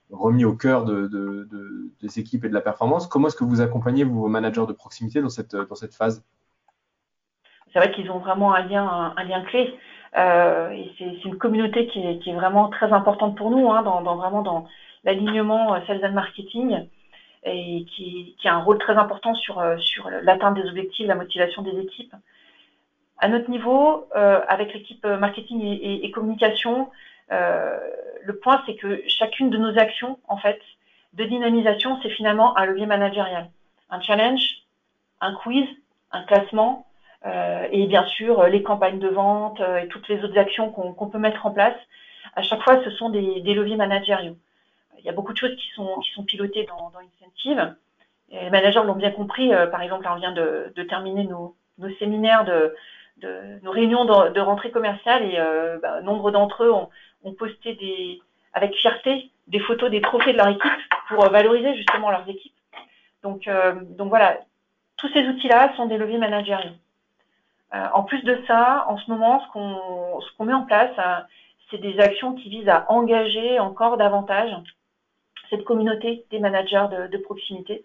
remis 0.09 0.45
au 0.45 0.55
cœur 0.55 0.85
de, 0.85 1.89
des 2.01 2.19
équipes 2.19 2.45
et 2.45 2.49
de 2.49 2.53
la 2.53 2.61
performance. 2.61 3.07
Comment 3.07 3.27
est-ce 3.27 3.35
que 3.35 3.43
vous 3.43 3.61
accompagnez 3.61 4.03
vos 4.03 4.27
managers 4.27 4.65
de 4.67 4.73
proximité 4.73 5.21
dans 5.21 5.29
cette, 5.29 5.55
dans 5.55 5.75
cette 5.75 5.95
phase? 5.95 6.23
C'est 7.71 7.79
vrai 7.79 7.91
qu'ils 7.91 8.09
ont 8.09 8.19
vraiment 8.19 8.53
un 8.53 8.65
lien, 8.65 9.13
un 9.15 9.23
lien 9.23 9.43
clé. 9.45 9.77
Euh, 10.15 10.69
et 10.71 10.91
c'est 10.97 11.25
une 11.25 11.37
communauté 11.37 11.87
qui 11.87 11.99
est, 11.99 12.33
vraiment 12.33 12.69
très 12.69 12.91
importante 12.91 13.35
pour 13.35 13.49
nous, 13.49 13.71
hein, 13.71 13.81
dans, 13.81 14.15
vraiment 14.15 14.41
dans 14.41 14.67
l'alignement 15.03 15.73
euh, 15.73 15.79
sales 15.87 16.05
and 16.05 16.11
marketing, 16.11 16.87
et 17.45 17.85
qui, 17.95 18.35
a 18.45 18.53
un 18.53 18.63
rôle 18.63 18.77
très 18.77 18.95
important 18.95 19.33
sur, 19.35 19.59
euh, 19.59 19.77
sur 19.77 20.09
l'atteinte 20.09 20.55
des 20.55 20.69
objectifs, 20.69 21.07
la 21.07 21.15
motivation 21.15 21.61
des 21.61 21.77
équipes. 21.79 22.15
À 23.17 23.27
notre 23.27 23.49
niveau, 23.49 24.09
avec 24.13 24.73
l'équipe 24.73 25.05
marketing 25.05 25.61
et, 25.63 26.11
communication, 26.11 26.89
le 27.29 28.37
point 28.41 28.61
c'est 28.65 28.75
que 28.75 29.01
chacune 29.07 29.49
de 29.49 29.57
nos 29.57 29.77
actions, 29.77 30.19
en 30.27 30.35
fait, 30.35 30.59
de 31.13 31.23
dynamisation, 31.23 31.97
c'est 32.01 32.09
finalement 32.09 32.57
un 32.57 32.65
levier 32.65 32.85
managérial, 32.85 33.49
un 33.89 34.01
challenge, 34.01 34.63
un 35.21 35.35
quiz, 35.35 35.65
un 36.11 36.23
classement, 36.23 36.85
et 37.25 37.87
bien 37.87 38.05
sûr 38.05 38.43
les 38.47 38.63
campagnes 38.63 38.99
de 38.99 39.07
vente 39.07 39.61
euh, 39.61 39.77
et 39.77 39.87
toutes 39.87 40.07
les 40.07 40.23
autres 40.23 40.37
actions 40.37 40.69
qu'on 40.71 41.09
peut 41.09 41.19
mettre 41.19 41.45
en 41.45 41.51
place. 41.51 41.75
À 42.35 42.41
chaque 42.41 42.61
fois, 42.63 42.83
ce 42.83 42.89
sont 42.91 43.09
des, 43.09 43.41
des, 43.41 43.53
leviers 43.53 43.75
managériaux. 43.75 44.37
Il 44.99 45.05
y 45.05 45.09
a 45.09 45.13
beaucoup 45.13 45.33
de 45.33 45.37
choses 45.37 45.55
qui 45.55 45.69
sont, 45.75 45.99
qui 45.99 46.11
sont 46.11 46.23
pilotées 46.23 46.65
dans, 46.65 46.89
dans 46.89 46.99
Incentive. 46.99 47.75
Les 48.31 48.49
managers 48.49 48.81
l'ont 48.83 48.95
bien 48.95 49.11
compris. 49.11 49.53
Euh, 49.53 49.67
par 49.67 49.81
exemple, 49.81 50.07
on 50.09 50.15
vient 50.15 50.31
de, 50.31 50.71
de 50.75 50.83
terminer 50.83 51.25
nos, 51.25 51.55
nos 51.77 51.89
séminaires 51.97 52.45
de, 52.45 52.73
de, 53.17 53.59
nos 53.61 53.71
réunions 53.71 54.05
de, 54.05 54.33
de 54.33 54.39
rentrée 54.39 54.71
commerciale 54.71 55.23
et 55.23 55.37
euh, 55.37 55.77
bah, 55.81 56.01
nombre 56.01 56.31
d'entre 56.31 56.63
eux 56.63 56.71
ont, 56.71 56.89
ont, 57.23 57.33
posté 57.33 57.75
des, 57.75 58.21
avec 58.53 58.73
fierté 58.75 59.29
des 59.47 59.59
photos 59.59 59.91
des 59.91 60.01
trophées 60.01 60.31
de 60.31 60.37
leur 60.37 60.47
équipe 60.47 60.71
pour 61.09 61.29
valoriser 61.29 61.75
justement 61.75 62.09
leurs 62.09 62.27
équipes. 62.27 62.53
Donc, 63.21 63.47
euh, 63.47 63.73
donc 63.89 64.09
voilà, 64.09 64.39
tous 64.97 65.09
ces 65.09 65.27
outils-là 65.27 65.73
sont 65.75 65.85
des 65.85 65.97
leviers 65.97 66.17
managériaux. 66.17 66.71
Euh, 67.73 67.87
en 67.93 68.03
plus 68.03 68.21
de 68.23 68.39
ça, 68.47 68.85
en 68.87 68.97
ce 68.97 69.09
moment, 69.09 69.41
ce 69.41 70.37
qu'on 70.37 70.45
met 70.45 70.53
en 70.53 70.63
place, 70.63 70.91
euh, 70.99 71.19
c'est 71.71 71.79
des 71.79 71.99
actions 71.99 72.33
qui 72.33 72.49
visent 72.49 72.69
à 72.69 72.85
engager 72.89 73.59
encore 73.59 73.97
davantage 73.97 74.51
cette 75.49 75.63
communauté 75.63 76.25
des 76.29 76.39
managers 76.39 76.85
de, 77.11 77.17
proximité. 77.17 77.83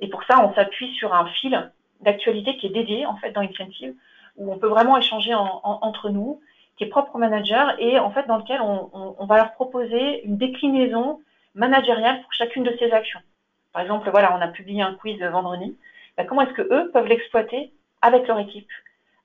Et 0.00 0.08
pour 0.08 0.24
ça, 0.24 0.44
on 0.44 0.54
s'appuie 0.54 0.92
sur 0.94 1.14
un 1.14 1.26
fil 1.26 1.70
d'actualité 2.00 2.56
qui 2.56 2.66
est 2.66 2.70
dédié 2.70 3.06
en 3.06 3.16
fait 3.16 3.30
dans 3.30 3.42
Incentive, 3.42 3.94
où 4.36 4.52
on 4.52 4.58
peut 4.58 4.68
vraiment 4.68 4.96
échanger 4.96 5.34
entre 5.34 6.10
nous, 6.10 6.40
qui 6.76 6.84
est 6.84 6.88
propre 6.88 7.14
aux 7.14 7.18
managers 7.18 7.74
et 7.78 7.98
en 7.98 8.10
fait 8.10 8.26
dans 8.26 8.38
lequel 8.38 8.60
on, 8.60 9.24
va 9.26 9.36
leur 9.36 9.52
proposer 9.52 10.24
une 10.24 10.36
déclinaison 10.36 11.20
managériale 11.54 12.22
pour 12.22 12.32
chacune 12.32 12.64
de 12.64 12.74
ces 12.78 12.92
actions. 12.92 13.20
Par 13.72 13.82
exemple, 13.82 14.08
voilà, 14.10 14.36
on 14.36 14.40
a 14.40 14.48
publié 14.48 14.82
un 14.82 14.94
quiz 14.94 15.20
vendredi. 15.22 15.76
Ben, 16.16 16.26
comment 16.26 16.42
est-ce 16.42 16.54
que 16.54 16.62
eux 16.62 16.90
peuvent 16.92 17.06
l'exploiter 17.06 17.72
avec 18.00 18.26
leur 18.26 18.38
équipe 18.38 18.68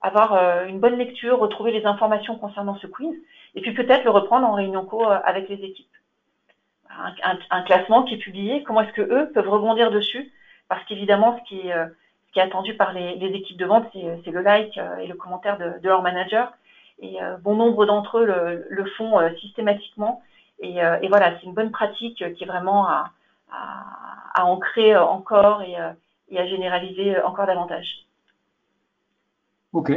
avoir 0.00 0.34
euh, 0.34 0.66
une 0.66 0.78
bonne 0.78 0.96
lecture, 0.96 1.38
retrouver 1.38 1.72
les 1.72 1.84
informations 1.84 2.36
concernant 2.36 2.76
ce 2.76 2.86
quiz, 2.86 3.14
et 3.54 3.60
puis 3.60 3.72
peut-être 3.72 4.04
le 4.04 4.10
reprendre 4.10 4.46
en 4.46 4.54
réunion 4.54 4.84
co 4.84 5.04
euh, 5.04 5.18
avec 5.24 5.48
les 5.48 5.56
équipes. 5.56 5.86
Un, 7.50 7.62
classement 7.62 8.02
qui 8.02 8.14
est 8.14 8.18
publié, 8.18 8.64
comment 8.64 8.80
est-ce 8.80 8.92
que 8.92 9.02
eux 9.02 9.30
peuvent 9.32 9.48
rebondir 9.48 9.92
dessus 9.92 10.32
Parce 10.68 10.84
qu'évidemment, 10.86 11.38
ce 11.38 11.48
qui 11.48 11.68
est, 11.68 11.72
euh, 11.72 11.86
ce 12.26 12.32
qui 12.32 12.40
est 12.40 12.42
attendu 12.42 12.74
par 12.74 12.92
les, 12.92 13.12
équipes 13.20 13.56
de 13.56 13.66
vente, 13.66 13.86
c'est 13.92 14.30
le 14.32 14.40
like 14.40 14.76
et 15.00 15.06
le 15.06 15.14
commentaire 15.14 15.58
de, 15.58 15.86
leur 15.86 16.02
manager. 16.02 16.52
Et 17.00 17.18
bon 17.42 17.54
nombre 17.54 17.86
d'entre 17.86 18.18
eux 18.18 18.64
le, 18.68 18.84
font 18.96 19.20
systématiquement. 19.38 20.22
Et, 20.58 20.80
voilà, 21.08 21.38
c'est 21.38 21.46
une 21.46 21.54
bonne 21.54 21.70
pratique 21.70 22.16
qui 22.34 22.42
est 22.42 22.46
vraiment 22.46 22.88
à, 22.88 23.12
ancrer 24.42 24.96
encore 24.96 25.62
et 25.62 25.76
à 26.38 26.46
généraliser 26.46 27.20
encore 27.22 27.46
davantage. 27.46 28.07
Ok. 29.72 29.92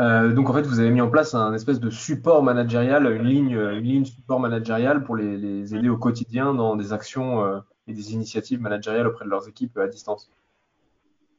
Euh, 0.00 0.32
donc 0.32 0.50
en 0.50 0.52
fait, 0.52 0.62
vous 0.62 0.80
avez 0.80 0.90
mis 0.90 1.00
en 1.00 1.10
place 1.10 1.34
un 1.34 1.54
espèce 1.54 1.80
de 1.80 1.90
support 1.90 2.42
managérial, 2.42 3.06
une 3.12 3.22
ligne, 3.22 3.52
une 3.52 3.84
ligne 3.84 4.04
support 4.04 4.40
managérial 4.40 5.04
pour 5.04 5.16
les, 5.16 5.74
aider 5.74 5.88
au 5.88 5.96
quotidien 5.96 6.52
dans 6.52 6.74
des 6.74 6.92
actions 6.92 7.44
euh, 7.44 7.60
et 7.86 7.92
des 7.92 8.12
initiatives 8.12 8.60
managériales 8.60 9.06
auprès 9.06 9.24
de 9.24 9.30
leurs 9.30 9.48
équipes 9.48 9.78
à 9.78 9.86
distance. 9.86 10.30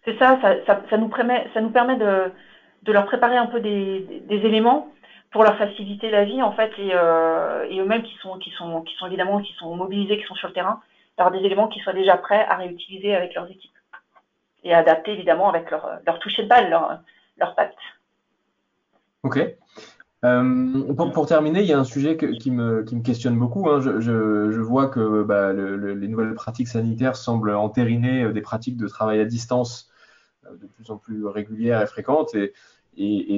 C'est 0.06 0.17
ça 0.19 0.39
ça, 0.65 0.97
nous 0.97 1.10
permet, 1.10 1.47
ça 1.54 1.62
nous 1.62 1.71
permet 1.71 1.97
de, 1.97 2.32
leur 2.88 3.06
préparer 3.06 3.36
un 3.36 3.47
peu 3.47 3.60
des, 3.60 4.23
éléments 4.30 4.89
pour 5.32 5.43
leur 5.43 5.58
faciliter 5.58 6.10
la 6.10 6.23
vie 6.23 6.41
en 6.41 6.54
fait 6.54 6.71
et, 6.78 6.91
euh, 6.93 7.65
eux-mêmes 7.69 8.04
qui 8.04 8.15
sont, 8.21 8.38
qui 8.38 8.51
sont, 8.51 8.82
qui 8.84 8.95
sont 8.95 9.08
évidemment 9.08 9.41
qui 9.41 9.54
sont 9.54 9.75
mobilisés, 9.75 10.17
qui 10.17 10.23
sont 10.23 10.36
sur 10.36 10.47
le 10.47 10.54
terrain, 10.54 10.80
d'avoir 11.17 11.38
des 11.38 11.45
éléments 11.45 11.67
qui 11.67 11.80
soient 11.80 11.93
déjà 11.93 12.15
prêts 12.15 12.45
à 12.47 12.56
réutiliser 12.56 13.13
avec 13.13 13.34
leurs 13.34 13.49
équipes 13.49 13.74
et 14.65 14.73
adapter 14.73 15.13
évidemment 15.13 15.49
avec 15.49 15.71
leur, 15.71 15.99
leur 16.06 16.19
toucher 16.19 16.43
de 16.43 16.49
balle, 16.49 16.69
leur, 16.69 16.99
leur. 17.38 17.56
Ok. 19.23 19.39
Euh, 20.25 20.93
pour, 20.93 21.28
terminer, 21.28 21.62
il 21.62 21.67
y 21.67 21.73
a 21.73 21.80
un 21.80 21.84
sujet 21.84 22.17
qui, 22.17 22.49
me, 22.49 22.84
questionne 23.04 23.38
beaucoup. 23.38 23.69
Hein. 23.69 23.80
Je, 23.80 24.60
vois 24.60 24.88
que 24.88 25.23
bah, 25.23 25.54
les 25.54 26.08
nouvelles 26.08 26.34
pratiques 26.34 26.67
sanitaires 26.67 27.15
semblent 27.15 27.51
entériner 27.51 28.23
euh, 28.23 28.34
des 28.34 28.41
pratiques 28.41 28.78
de 28.78 28.88
travail 28.88 29.19
à 29.19 29.25
distance 29.25 29.91
euh, 30.45 30.56
de 30.58 30.65
plus 30.65 30.89
en 30.89 30.97
plus 30.97 31.25
régulières 31.28 31.82
et 31.82 31.88
fréquentes. 31.88 32.36
Et, 32.36 32.54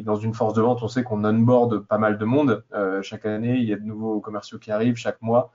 dans 0.05 0.15
une 0.15 0.33
force 0.33 0.53
de 0.53 0.61
vente, 0.61 0.83
on 0.83 0.87
sait 0.87 1.03
qu'on 1.03 1.25
onboard 1.25 1.85
pas 1.87 1.97
mal 1.97 2.17
de 2.17 2.25
monde. 2.25 2.63
chaque 3.01 3.25
année, 3.25 3.57
il 3.57 3.63
y 3.63 3.73
a 3.73 3.75
de 3.75 3.83
nouveaux 3.83 4.19
commerciaux 4.21 4.59
qui 4.59 4.71
arrivent 4.71 4.97
chaque 4.97 5.19
mois. 5.21 5.51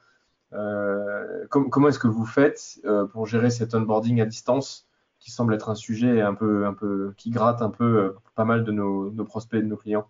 comment 0.51 1.89
est-ce 1.89 2.01
que 2.01 2.09
vous 2.09 2.27
faites 2.27 2.81
pour 3.13 3.27
gérer 3.27 3.51
cet 3.51 3.77
onboarding 3.77 4.21
à 4.21 4.27
distance 4.27 4.89
qui 5.23 5.31
semble 5.31 5.55
être 5.55 5.71
un 5.71 5.77
sujet 5.77 6.21
un 6.21 6.35
peu, 6.35 6.67
un 6.67 6.75
peu, 6.75 7.15
qui 7.17 7.31
gratte 7.31 7.63
un 7.63 7.71
peu 7.71 7.85
euh, 7.85 8.17
pas 8.35 8.45
mal 8.45 8.65
de 8.65 8.73
nos, 8.73 9.11
prospects 9.25 9.61
et 9.61 9.63
de 9.63 9.69
nos 9.69 9.77
clients. 9.77 10.07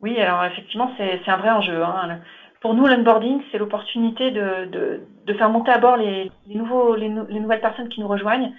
Oui, 0.00 0.18
alors 0.20 0.44
effectivement, 0.44 0.92
c'est 0.98 1.26
un 1.26 1.36
vrai 1.38 1.50
enjeu. 1.50 1.82
Hein. 1.82 2.20
Pour 2.60 2.74
nous, 2.74 2.86
l'onboarding, 2.86 3.40
c'est 3.50 3.58
l'opportunité 3.58 4.30
de, 4.30 5.00
faire 5.38 5.48
monter 5.48 5.70
à 5.70 5.78
bord 5.78 5.96
les, 5.96 6.30
nouvelles 6.46 7.60
personnes 7.60 7.88
qui 7.88 8.00
nous 8.00 8.08
rejoignent 8.08 8.52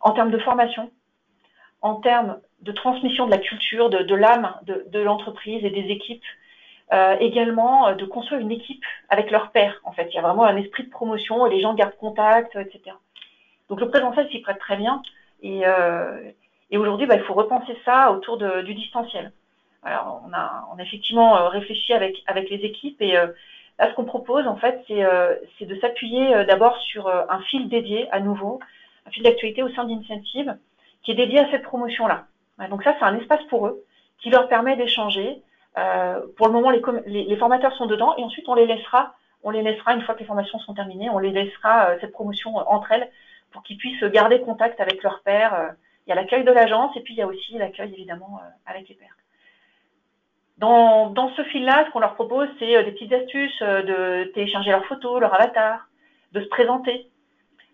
en 0.00 0.12
termes 0.12 0.30
de 0.30 0.38
formation, 0.38 0.90
en 1.80 1.94
termes 1.94 2.38
de 2.60 2.72
transmission 2.72 3.26
de 3.26 3.30
la 3.30 3.38
culture, 3.38 3.88
de, 3.88 4.14
l'âme 4.14 4.54
de, 4.66 4.98
l'entreprise 4.98 5.64
et 5.64 5.70
des 5.70 5.90
équipes, 5.90 6.24
euh, 6.92 7.16
également 7.18 7.88
euh, 7.88 7.94
de 7.94 8.04
construire 8.04 8.42
une 8.42 8.52
équipe 8.52 8.84
avec 9.08 9.30
leur 9.30 9.52
père. 9.52 9.80
En 9.84 9.92
fait, 9.92 10.08
il 10.10 10.14
y 10.14 10.18
a 10.18 10.22
vraiment 10.22 10.44
un 10.44 10.56
esprit 10.58 10.84
de 10.84 10.90
promotion 10.90 11.46
les 11.46 11.62
gens 11.62 11.72
gardent 11.72 11.96
contact, 11.96 12.56
etc. 12.56 12.94
Donc 13.68 13.80
le 13.80 13.88
présentiel 13.88 14.28
s'y 14.30 14.40
prête 14.40 14.58
très 14.58 14.76
bien. 14.76 15.02
Et, 15.42 15.62
euh, 15.66 16.30
et 16.70 16.78
aujourd'hui, 16.78 17.06
bah, 17.06 17.16
il 17.16 17.22
faut 17.22 17.34
repenser 17.34 17.76
ça 17.84 18.12
autour 18.12 18.38
du 18.38 18.74
distanciel. 18.74 19.32
Alors 19.84 20.22
on 20.26 20.32
a, 20.32 20.66
on 20.72 20.78
a 20.78 20.82
effectivement 20.82 21.36
euh, 21.36 21.48
réfléchi 21.48 21.92
avec, 21.92 22.22
avec 22.26 22.48
les 22.48 22.56
équipes 22.56 23.00
et 23.02 23.16
euh, 23.16 23.26
là 23.78 23.90
ce 23.90 23.94
qu'on 23.94 24.04
propose 24.04 24.46
en 24.46 24.56
fait 24.56 24.82
c'est 24.88 25.04
euh, 25.04 25.34
de 25.60 25.78
s'appuyer 25.80 26.34
euh, 26.34 26.44
d'abord 26.44 26.76
sur 26.78 27.06
un 27.08 27.40
fil 27.40 27.68
dédié 27.68 28.10
à 28.10 28.20
nouveau, 28.20 28.60
un 29.06 29.10
fil 29.10 29.22
d'actualité 29.22 29.62
au 29.62 29.68
sein 29.70 29.84
d'Incentive 29.84 30.56
qui 31.02 31.10
est 31.10 31.14
dédié 31.14 31.40
à 31.40 31.50
cette 31.50 31.64
promotion-là. 31.64 32.24
Donc 32.70 32.82
ça 32.82 32.94
c'est 32.98 33.04
un 33.04 33.18
espace 33.18 33.42
pour 33.50 33.66
eux 33.66 33.84
qui 34.18 34.30
leur 34.30 34.48
permet 34.48 34.76
d'échanger. 34.76 35.42
pour 36.36 36.46
le 36.46 36.52
moment 36.52 36.70
les, 36.70 36.80
les, 37.24 37.36
formateurs 37.36 37.74
sont 37.74 37.86
dedans 37.86 38.14
et 38.16 38.24
ensuite 38.24 38.48
on 38.48 38.54
les 38.54 38.66
laissera 38.66 39.14
on 39.42 39.50
les 39.50 39.60
laissera 39.60 39.92
une 39.92 40.00
fois 40.00 40.14
que 40.14 40.20
les 40.20 40.24
formations 40.24 40.58
sont 40.60 40.72
terminées, 40.72 41.10
on 41.10 41.18
les 41.18 41.30
laissera 41.30 41.98
cette 42.00 42.12
promotion 42.12 42.56
entre 42.56 42.92
elles 42.92 43.10
pour 43.54 43.62
qu'ils 43.62 43.78
puissent 43.78 44.04
garder 44.04 44.40
contact 44.40 44.78
avec 44.80 45.02
leurs 45.02 45.22
pères. 45.22 45.54
Euh, 45.54 45.68
il 46.06 46.10
y 46.10 46.12
a 46.12 46.16
l'accueil 46.16 46.44
de 46.44 46.50
l'agence 46.50 46.94
et 46.96 47.00
puis 47.00 47.14
il 47.14 47.16
y 47.16 47.22
a 47.22 47.26
aussi 47.26 47.56
l'accueil 47.56 47.94
évidemment 47.94 48.40
euh, 48.42 48.48
avec 48.66 48.86
les 48.90 48.94
pères. 48.96 49.16
Dans, 50.58 51.14
ce 51.36 51.42
fil-là, 51.44 51.84
ce 51.86 51.90
qu'on 51.90 52.00
leur 52.00 52.14
propose, 52.14 52.48
c'est 52.58 52.76
euh, 52.76 52.82
des 52.82 52.92
petites 52.92 53.12
astuces 53.12 53.62
de 53.62 54.24
télécharger 54.34 54.70
leurs 54.70 54.84
photos, 54.86 55.20
leur 55.20 55.32
avatar, 55.34 55.88
de 56.32 56.42
se 56.42 56.48
présenter. 56.48 57.08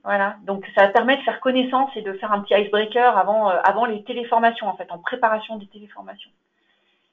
Voilà, 0.05 0.37
donc 0.45 0.65
ça 0.75 0.89
permet 0.89 1.17
de 1.17 1.23
faire 1.23 1.41
connaissance 1.41 1.91
et 1.97 2.03
de 2.03 2.13
faire 2.15 2.33
un 2.33 2.41
petit 2.41 2.55
icebreaker 2.55 3.19
avant 3.19 3.85
les 3.85 4.03
téléformations, 4.05 4.67
en 4.67 4.75
fait, 4.75 4.91
en 4.91 4.99
préparation 4.99 5.57
des 5.57 5.67
téléformations. 5.67 6.31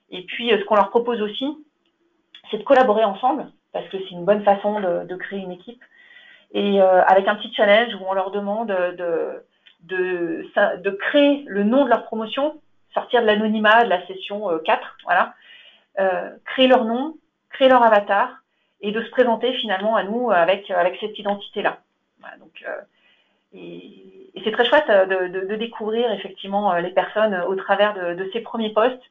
Et 0.09 0.23
puis, 0.23 0.51
ce 0.51 0.63
qu'on 0.63 0.75
leur 0.75 0.89
propose 0.89 1.21
aussi, 1.21 1.45
c'est 2.49 2.59
de 2.59 2.63
collaborer 2.63 3.03
ensemble, 3.03 3.51
parce 3.73 3.87
que 3.89 3.97
c'est 3.97 4.11
une 4.11 4.25
bonne 4.25 4.43
façon 4.43 4.79
de, 4.79 5.15
créer 5.15 5.39
une 5.39 5.51
équipe. 5.51 5.83
Et 6.53 6.79
avec 6.81 7.27
un 7.27 7.35
petit 7.35 7.53
challenge 7.53 7.93
où 7.95 8.05
on 8.07 8.13
leur 8.13 8.31
demande 8.31 8.69
de, 8.69 9.43
de, 9.83 10.45
de, 10.77 10.89
créer 10.91 11.43
le 11.45 11.63
nom 11.63 11.83
de 11.83 11.89
leur 11.89 12.05
promotion, 12.05 12.59
sortir 12.93 13.21
de 13.21 13.27
l'anonymat 13.27 13.83
de 13.83 13.89
la 13.89 14.05
session 14.07 14.47
4, 14.63 14.97
voilà, 15.03 15.33
créer 16.45 16.67
leur 16.67 16.85
nom, 16.85 17.17
créer 17.49 17.67
leur 17.67 17.83
avatar 17.83 18.37
et 18.79 18.91
de 18.91 19.03
se 19.03 19.09
présenter 19.09 19.53
finalement 19.55 19.97
à 19.97 20.03
nous 20.03 20.31
avec, 20.31 20.71
avec 20.71 20.97
cette 21.01 21.19
identité-là. 21.19 21.79
donc, 22.39 22.63
et, 23.53 24.41
c'est 24.43 24.51
très 24.51 24.65
chouette 24.65 24.89
euh, 24.89 25.27
de, 25.29 25.55
découvrir 25.55 26.11
effectivement 26.11 26.73
euh, 26.73 26.79
les 26.79 26.91
personnes 26.91 27.35
au 27.47 27.55
travers 27.55 27.93
de, 27.93 28.29
ces 28.33 28.41
premiers 28.41 28.71
postes. 28.71 29.01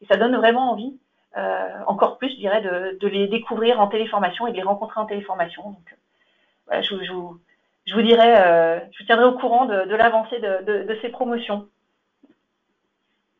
Et 0.00 0.06
ça 0.06 0.16
donne 0.16 0.36
vraiment 0.36 0.72
envie, 0.72 0.98
euh, 1.36 1.68
encore 1.86 2.18
plus, 2.18 2.30
je 2.30 2.36
dirais, 2.36 2.60
de, 2.60 3.06
les 3.06 3.28
découvrir 3.28 3.80
en 3.80 3.86
téléformation 3.86 4.46
et 4.46 4.52
de 4.52 4.56
les 4.56 4.62
rencontrer 4.62 5.00
en 5.00 5.06
téléformation. 5.06 5.76
Voilà, 6.66 6.82
je, 6.82 6.94
je, 7.04 7.12
vous 7.12 8.02
dirais, 8.02 8.88
je 8.92 8.98
vous 8.98 9.06
tiendrai 9.06 9.26
au 9.26 9.38
courant 9.38 9.66
de, 9.66 9.94
l'avancée 9.94 10.38
de, 10.40 10.98
ces 11.02 11.08
promotions. 11.08 11.68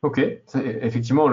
Ok, 0.02 0.18
effectivement, 0.54 1.28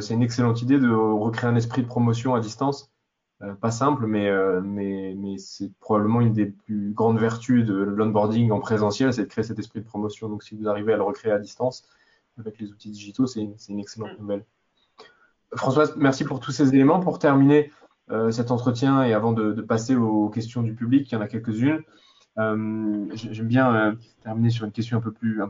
c'est 0.00 0.14
une 0.14 0.22
excellente 0.22 0.62
idée 0.62 0.78
de 0.78 0.90
recréer 0.90 1.50
un 1.50 1.56
esprit 1.56 1.82
de 1.82 1.86
promotion 1.86 2.34
à 2.34 2.40
distance. 2.40 2.94
Euh, 3.42 3.54
pas 3.54 3.70
simple, 3.70 4.06
mais, 4.06 4.28
euh, 4.28 4.60
mais, 4.62 5.14
mais 5.16 5.38
c'est 5.38 5.72
probablement 5.80 6.20
une 6.20 6.32
des 6.32 6.46
plus 6.46 6.92
grandes 6.92 7.18
vertus 7.18 7.64
de 7.64 7.74
l'onboarding 7.74 8.50
en 8.52 8.60
présentiel, 8.60 9.12
c'est 9.12 9.24
de 9.24 9.28
créer 9.28 9.44
cet 9.44 9.58
esprit 9.58 9.80
de 9.80 9.84
promotion. 9.84 10.28
Donc, 10.28 10.42
si 10.42 10.54
vous 10.54 10.68
arrivez 10.68 10.92
à 10.92 10.96
le 10.96 11.02
recréer 11.02 11.32
à 11.32 11.38
distance 11.38 11.84
avec 12.38 12.58
les 12.58 12.70
outils 12.70 12.90
digitaux, 12.90 13.26
c'est 13.26 13.40
une, 13.40 13.80
excellente 13.80 14.12
mm. 14.16 14.20
nouvelle. 14.20 14.44
Françoise, 15.54 15.94
merci 15.96 16.24
pour 16.24 16.40
tous 16.40 16.52
ces 16.52 16.74
éléments. 16.74 17.00
Pour 17.00 17.18
terminer 17.18 17.70
euh, 17.70 17.83
cet 18.30 18.50
entretien 18.50 19.02
et 19.04 19.14
avant 19.14 19.32
de, 19.32 19.60
passer 19.62 19.96
aux 19.96 20.28
questions 20.28 20.62
du 20.62 20.74
public, 20.74 21.10
il 21.10 21.14
y 21.14 21.16
en 21.16 21.20
a 21.20 21.28
quelques-unes. 21.28 21.82
J'aime 22.36 23.46
bien 23.46 23.96
terminer 24.22 24.50
sur 24.50 24.64
une 24.66 24.72
question 24.72 24.98
un 24.98 25.00
peu 25.00 25.12
plus, 25.12 25.40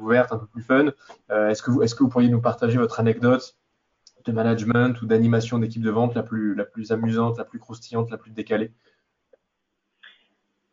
ouverte, 0.00 0.32
un 0.32 0.38
peu 0.38 0.46
plus 0.46 0.62
fun. 0.62 0.86
est-ce 1.30 1.62
que, 1.62 1.70
vous, 1.70 2.08
pourriez 2.08 2.28
nous 2.28 2.40
partager 2.40 2.78
votre 2.78 3.00
anecdote 3.00 3.56
de 4.24 4.32
management 4.32 5.00
ou 5.02 5.06
d'animation 5.06 5.58
d'équipe 5.58 5.82
de 5.82 5.90
vente 5.90 6.14
la 6.14 6.22
plus, 6.22 6.56
amusante, 6.90 7.38
la 7.38 7.44
plus 7.44 7.58
croustillante, 7.58 8.10
la 8.10 8.18
plus 8.18 8.30
décalée? 8.30 8.70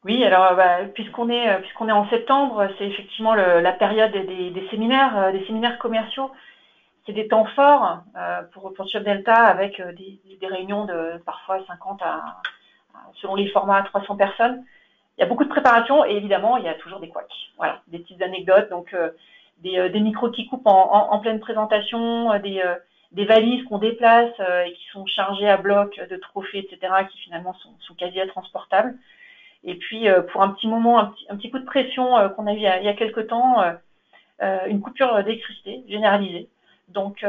Oui, 0.06 0.24
alors 0.24 0.56
bah, 0.56 0.86
puisqu'on 0.94 1.30
est 1.30 1.50
euh, 1.50 1.92
en 1.92 2.10
septembre, 2.10 2.70
c'est 2.78 2.88
effectivement 2.88 3.36
la 3.36 3.72
période 3.74 4.14
des, 4.14 4.68
séminaires, 4.72 5.18
euh, 5.18 5.32
des 5.34 5.46
séminaires 5.46 5.78
commerciaux. 5.78 6.32
C'est 7.06 7.14
des 7.14 7.28
temps 7.28 7.46
forts 7.56 8.04
euh, 8.16 8.42
pour 8.54 8.74
pour 8.74 8.88
Chef 8.88 9.04
Delta 9.04 9.34
avec 9.34 9.82
des, 9.82 10.48
réunions 10.48 10.86
de 10.86 11.18
parfois 11.26 11.64
50 11.66 12.02
à, 12.02 12.42
selon 13.16 13.36
les 13.36 13.48
formats 13.48 13.78
à 13.78 13.84
300 13.84 14.16
personnes. 14.16 14.64
Il 15.18 15.22
y 15.22 15.24
a 15.24 15.28
beaucoup 15.28 15.44
de 15.44 15.50
préparation 15.50 16.06
et 16.06 16.16
évidemment 16.16 16.58
il 16.58 16.66
y 16.66 16.70
a 16.70 16.76
toujours 16.76 17.00
des 17.00 17.10
couacs. 17.10 17.28
Voilà, 17.58 17.82
des 17.88 18.00
petites 18.00 18.22
anecdotes, 18.22 18.70
donc 18.70 18.96
des, 19.58 20.00
micros 20.00 20.30
qui 20.30 20.48
coupent 20.48 20.68
en, 20.68 21.12
en 21.12 21.20
pleine 21.20 21.40
présentation, 21.40 22.38
des 22.40 22.64
des 23.12 23.26
valises 23.26 23.64
qu'on 23.66 23.80
déplace 23.80 24.34
euh, 24.40 24.64
et 24.64 24.74
qui 24.74 24.86
sont 24.92 25.06
chargées 25.06 25.50
à 25.50 25.58
bloc 25.58 26.00
de 26.10 26.16
trophées, 26.18 26.60
etc., 26.60 26.94
qui 27.12 27.18
finalement 27.20 27.54
sont, 27.56 27.74
sont 27.80 27.96
quasi 27.96 28.22
intransportables. 28.22 28.96
Et 29.64 29.76
puis, 29.76 30.08
euh, 30.08 30.22
pour 30.22 30.42
un 30.42 30.50
petit 30.50 30.68
moment, 30.68 31.00
un 31.00 31.36
petit, 31.36 31.50
coup 31.50 31.60
de 31.60 31.66
pression 31.66 32.18
euh, 32.18 32.30
qu'on 32.30 32.48
a 32.48 32.54
eu 32.54 32.58
il 32.58 32.62
y 32.62 32.68
a, 32.68 32.80
il 32.80 32.86
y 32.86 32.90
a 32.90 32.94
quelques 32.94 33.28
temps, 33.28 33.64
une 34.68 34.80
coupure 34.80 35.22
d'électricité 35.24 35.84
généralisée. 35.90 36.48
Donc, 36.89 37.25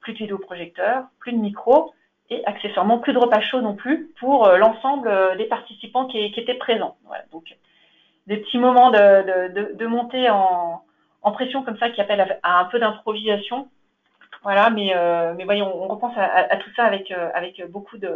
plus 0.00 0.12
de 0.12 0.18
vidéoprojecteurs, 0.18 1.04
plus 1.18 1.32
de 1.32 1.38
micros 1.38 1.92
et 2.30 2.44
accessoirement 2.44 2.98
plus 2.98 3.14
de 3.14 3.18
repas 3.18 3.40
chauds 3.40 3.62
non 3.62 3.74
plus 3.74 4.12
pour 4.20 4.46
l'ensemble 4.48 5.10
des 5.38 5.46
participants 5.46 6.06
qui, 6.06 6.18
étaient 6.18 6.54
présents. 6.54 6.96
Voilà, 7.06 7.24
donc, 7.32 7.56
des 8.26 8.36
petits 8.36 8.58
moments 8.58 8.90
de, 8.90 9.48
de, 9.48 9.74
de, 9.74 9.86
montée 9.86 10.28
en, 10.28 10.82
en, 11.22 11.32
pression 11.32 11.62
comme 11.62 11.78
ça 11.78 11.88
qui 11.88 12.00
appellent 12.02 12.38
à 12.42 12.60
un 12.60 12.64
peu 12.66 12.78
d'improvisation 12.78 13.68
voilà, 14.42 14.70
mais, 14.70 14.92
euh, 14.94 15.34
mais 15.36 15.44
voyons, 15.44 15.70
on 15.74 15.88
repense 15.88 16.14
à, 16.16 16.56
tout 16.56 16.70
ça 16.76 16.84
avec, 16.84 17.10
euh, 17.10 17.30
avec 17.34 17.62
beaucoup, 17.70 17.98
de, 17.98 18.14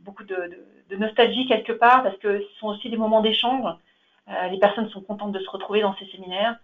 beaucoup 0.00 0.24
de, 0.24 0.50
nostalgie 0.96 1.46
quelque 1.46 1.72
part, 1.72 2.02
parce 2.02 2.16
que 2.18 2.40
ce 2.40 2.58
sont 2.58 2.68
aussi 2.68 2.88
des 2.88 2.96
moments 2.96 3.20
d'échange. 3.20 3.66
Euh, 4.28 4.48
les 4.48 4.58
personnes 4.58 4.88
sont 4.88 5.02
contentes 5.02 5.32
de 5.32 5.38
se 5.38 5.50
retrouver 5.50 5.82
dans 5.82 5.94
ces 5.96 6.06
séminaires. 6.06 6.56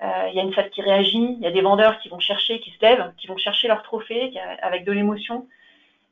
Il 0.00 0.34
y 0.34 0.38
a 0.38 0.42
une 0.42 0.54
salle 0.54 0.70
qui 0.70 0.80
réagit, 0.80 1.34
il 1.38 1.40
y 1.40 1.46
a 1.46 1.50
des 1.50 1.60
vendeurs 1.60 1.98
qui 1.98 2.08
vont 2.08 2.20
chercher, 2.20 2.60
qui 2.60 2.70
se 2.70 2.80
lèvent, 2.80 3.12
qui 3.16 3.26
vont 3.26 3.36
chercher 3.36 3.66
leur 3.66 3.82
trophée 3.82 4.32
avec 4.62 4.84
de 4.84 4.92
l'émotion. 4.92 5.48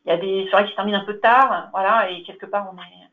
Il 0.05 0.09
y 0.09 0.13
a 0.13 0.17
des 0.17 0.49
soirées 0.49 0.65
qui 0.65 0.71
se 0.73 0.77
terminent 0.77 0.99
un 0.99 1.05
peu 1.05 1.19
tard, 1.19 1.69
voilà, 1.73 2.11
et 2.11 2.23
quelque 2.25 2.47
part 2.47 2.73
on 2.73 2.77
est, 2.79 3.07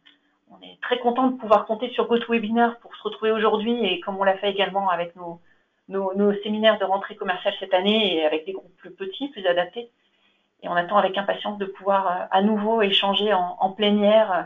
on 0.49 0.63
est 0.63 0.79
très 0.81 0.97
content 0.97 1.27
de 1.27 1.37
pouvoir 1.37 1.65
compter 1.65 1.91
sur 1.91 2.07
GoToWebinar 2.07 2.77
pour 2.79 2.95
se 2.95 3.03
retrouver 3.03 3.31
aujourd'hui 3.31 3.85
et 3.85 3.99
comme 3.99 4.17
on 4.17 4.23
l'a 4.23 4.37
fait 4.37 4.49
également 4.49 4.89
avec 4.89 5.15
nos, 5.15 5.39
nos, 5.89 6.33
séminaires 6.43 6.79
de 6.79 6.85
rentrée 6.85 7.15
commerciale 7.15 7.53
cette 7.59 7.73
année 7.73 8.15
et 8.15 8.25
avec 8.25 8.45
des 8.45 8.53
groupes 8.53 8.75
plus 8.77 8.91
petits, 8.91 9.29
plus 9.29 9.45
adaptés. 9.45 9.89
Et 10.61 10.69
on 10.69 10.73
attend 10.75 10.97
avec 10.97 11.17
impatience 11.17 11.57
de 11.57 11.65
pouvoir 11.65 12.07
euh, 12.07 12.25
à 12.31 12.41
nouveau 12.41 12.81
échanger 12.81 13.33
en, 13.33 13.57
en 13.59 13.71
plénière, 13.71 14.31
euh, 14.31 14.43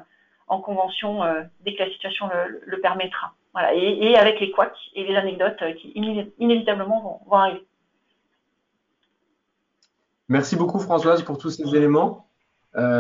en 0.48 0.60
convention, 0.60 1.24
euh, 1.24 1.44
dès 1.62 1.76
que 1.76 1.84
la 1.84 1.92
situation 1.92 2.30
le, 2.66 2.82
permettra. 2.82 3.34
Et, 3.74 4.16
avec 4.16 4.40
les 4.40 4.52
couacs 4.52 4.78
et 4.94 5.04
les 5.04 5.16
anecdotes 5.16 5.58
qui 5.78 5.92
inévitablement 6.38 7.24
vont, 7.26 7.36
arriver. 7.36 7.66
Merci 10.30 10.56
beaucoup 10.56 10.80
Françoise 10.80 11.24
pour 11.24 11.38
tous 11.38 11.50
ces 11.50 11.76
éléments. 11.76 12.28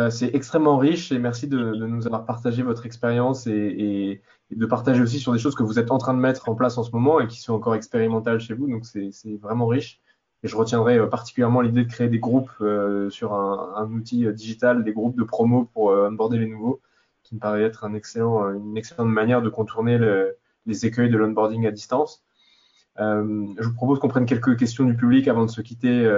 c'est 0.10 0.34
extrêmement 0.34 0.78
riche 0.78 1.12
et 1.12 1.20
merci 1.20 1.48
de, 1.48 1.58
nous 1.58 2.08
avoir 2.08 2.26
partagé 2.26 2.64
votre 2.64 2.88
expérience 2.88 3.46
et, 3.46 4.22
de 4.50 4.66
partager 4.66 5.02
aussi 5.02 5.20
sur 5.20 5.34
des 5.34 5.40
choses 5.40 5.56
que 5.56 5.64
vous 5.64 5.78
êtes 5.78 5.92
en 5.92 6.00
train 6.00 6.14
de 6.14 6.20
mettre 6.20 6.50
en 6.50 6.56
place 6.56 6.78
en 6.78 6.84
ce 6.84 6.92
moment 6.92 7.20
et 7.20 7.28
qui 7.28 7.40
sont 7.40 7.54
encore 7.54 7.76
expérimentales 7.76 8.40
chez 8.40 8.56
vous. 8.56 8.68
Donc 8.68 8.86
c'est 8.86 9.12
vraiment 9.40 9.68
riche. 9.68 10.02
Et 10.44 10.48
je 10.48 10.56
retiendrai 10.56 10.98
euh, 10.98 11.08
particulièrement 11.08 11.62
l'idée 11.62 11.84
de 11.84 11.92
créer 11.92 12.10
des 12.10 12.20
groupes 12.20 12.52
euh, 12.62 13.10
sur 13.10 13.34
un, 13.34 13.90
outil 13.92 14.26
euh, 14.26 14.32
digital, 14.32 14.84
des 14.84 14.94
groupes 14.94 15.18
de 15.18 15.24
promo 15.24 15.66
pour 15.74 15.90
euh, 15.92 16.10
onboarder 16.10 16.38
les 16.38 16.48
nouveaux, 16.48 16.80
qui 17.28 17.36
me 17.36 17.40
paraît 17.40 17.64
être 17.64 17.90
excellent, 17.94 18.54
une 18.54 18.78
excellente 18.78 19.10
manière 19.10 19.42
de 19.42 19.50
contourner 19.50 19.98
le, 19.98 20.38
les 20.66 20.86
écueils 20.86 21.10
de 21.10 21.18
l'onboarding 21.18 21.68
à 21.68 21.72
distance. 21.72 22.24
Euh, 23.00 23.46
je 23.60 23.68
vous 23.68 23.74
propose 23.76 24.00
qu'on 24.00 24.08
prenne 24.08 24.26
quelques 24.26 24.58
questions 24.58 24.86
du 24.86 24.96
public 24.96 25.28
avant 25.28 25.46
de 25.46 25.52
se 25.52 25.62
quitter 25.62 26.10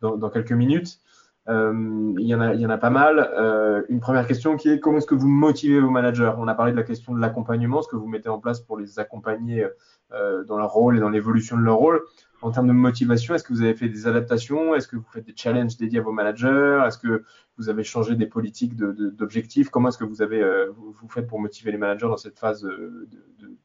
dans, 0.00 0.16
dans, 0.16 0.30
quelques 0.30 0.52
minutes. 0.52 1.00
Euh, 1.48 2.14
il, 2.18 2.26
y 2.26 2.34
en 2.34 2.70
a, 2.70 2.78
pas 2.78 2.90
mal. 2.90 3.30
Euh, 3.36 3.82
une 3.88 4.00
première 4.00 4.26
question 4.26 4.56
qui 4.56 4.68
est 4.68 4.78
comment 4.78 4.98
est-ce 4.98 5.06
que 5.06 5.14
vous 5.14 5.28
motivez 5.28 5.80
vos 5.80 5.90
managers? 5.90 6.32
On 6.38 6.46
a 6.46 6.54
parlé 6.54 6.72
de 6.72 6.76
la 6.76 6.84
question 6.84 7.14
de 7.14 7.20
l'accompagnement, 7.20 7.82
ce 7.82 7.88
que 7.88 7.96
vous 7.96 8.06
mettez 8.06 8.28
en 8.28 8.38
place 8.38 8.60
pour 8.60 8.78
les 8.78 8.98
accompagner 8.98 9.66
euh, 10.12 10.44
dans 10.44 10.56
leur 10.56 10.70
rôle 10.70 10.96
et 10.96 11.00
dans 11.00 11.08
l'évolution 11.08 11.56
de 11.56 11.62
leur 11.62 11.76
rôle. 11.76 12.00
En 12.42 12.50
termes 12.50 12.66
de 12.66 12.72
motivation, 12.72 13.34
est-ce 13.34 13.44
que 13.44 13.52
vous 13.52 13.62
avez 13.62 13.74
fait 13.74 13.88
des 13.88 14.06
adaptations? 14.06 14.74
Est-ce 14.74 14.88
que 14.88 14.96
vous 14.96 15.08
faites 15.12 15.24
des 15.24 15.34
challenges 15.36 15.76
dédiés 15.76 16.00
à 16.00 16.02
vos 16.02 16.12
managers? 16.12 16.82
Est-ce 16.86 16.98
que 16.98 17.24
vous 17.56 17.68
avez 17.68 17.84
changé 17.84 18.16
des 18.16 18.26
politiques 18.26 18.76
d'objectifs? 18.76 19.70
Comment 19.70 19.88
est-ce 19.88 19.98
que 19.98 20.04
vous 20.04 20.22
avez 20.22 20.42
vous, 20.76 21.08
faites 21.08 21.28
pour 21.28 21.40
motiver 21.40 21.70
les 21.70 21.78
managers 21.78 22.08
dans 22.08 22.16
cette 22.16 22.38
phase 22.38 22.68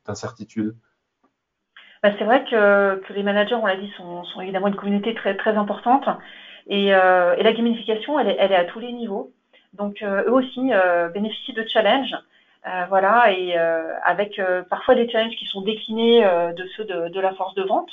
d'incertitude? 0.05 0.75
Bah, 2.03 2.11
C'est 2.17 2.25
vrai 2.25 2.45
que, 2.45 3.01
les 3.13 3.23
managers, 3.23 3.55
on 3.55 3.65
l'a 3.65 3.75
dit, 3.77 3.91
sont, 3.97 4.23
évidemment 4.41 4.67
une 4.67 4.75
communauté 4.75 5.13
très, 5.15 5.35
très 5.35 5.55
importante. 5.55 6.07
Et, 6.67 6.93
euh, 6.93 7.35
la 7.35 7.53
gamification, 7.53 8.19
elle 8.19 8.29
est, 8.29 8.55
à 8.55 8.65
tous 8.65 8.79
les 8.79 8.91
niveaux. 8.91 9.33
Donc 9.73 10.01
euh, 10.01 10.23
eux 10.25 10.33
aussi 10.33 10.71
euh, 10.71 11.09
bénéficient 11.09 11.53
de 11.53 11.65
challenges. 11.67 12.15
voilà, 12.89 13.31
et 13.31 13.57
avec 14.03 14.41
parfois 14.69 14.95
des 14.95 15.09
challenges 15.09 15.35
qui 15.37 15.45
sont 15.45 15.61
déclinés 15.61 16.21
de 16.21 16.65
ceux 16.75 16.83
de, 16.83 17.19
la 17.19 17.33
force 17.33 17.55
de 17.55 17.63
vente, 17.63 17.89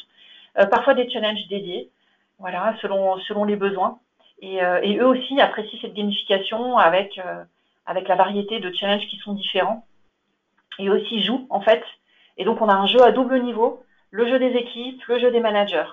parfois 0.70 0.94
des 0.94 1.08
challenges 1.10 1.46
dédiés, 1.48 1.90
voilà, 2.38 2.76
selon, 2.80 3.18
selon 3.20 3.44
les 3.44 3.56
besoins. 3.56 3.98
Et, 4.40 4.56
et, 4.56 4.98
eux 4.98 5.06
aussi 5.06 5.40
apprécient 5.40 5.78
cette 5.80 5.94
gamification 5.94 6.76
avec, 6.76 7.20
avec 7.86 8.08
la 8.08 8.16
variété 8.16 8.60
de 8.60 8.72
challenges 8.72 9.06
qui 9.08 9.16
sont 9.18 9.32
différents. 9.32 9.86
Et 10.78 10.90
aussi 10.90 11.22
jouent, 11.22 11.46
en 11.50 11.60
fait. 11.60 11.82
Et 12.36 12.44
donc, 12.44 12.60
on 12.60 12.68
a 12.68 12.74
un 12.74 12.86
jeu 12.86 13.02
à 13.02 13.12
double 13.12 13.42
niveau, 13.42 13.82
le 14.10 14.28
jeu 14.28 14.38
des 14.38 14.56
équipes, 14.56 15.02
le 15.06 15.18
jeu 15.18 15.30
des 15.30 15.40
managers. 15.40 15.86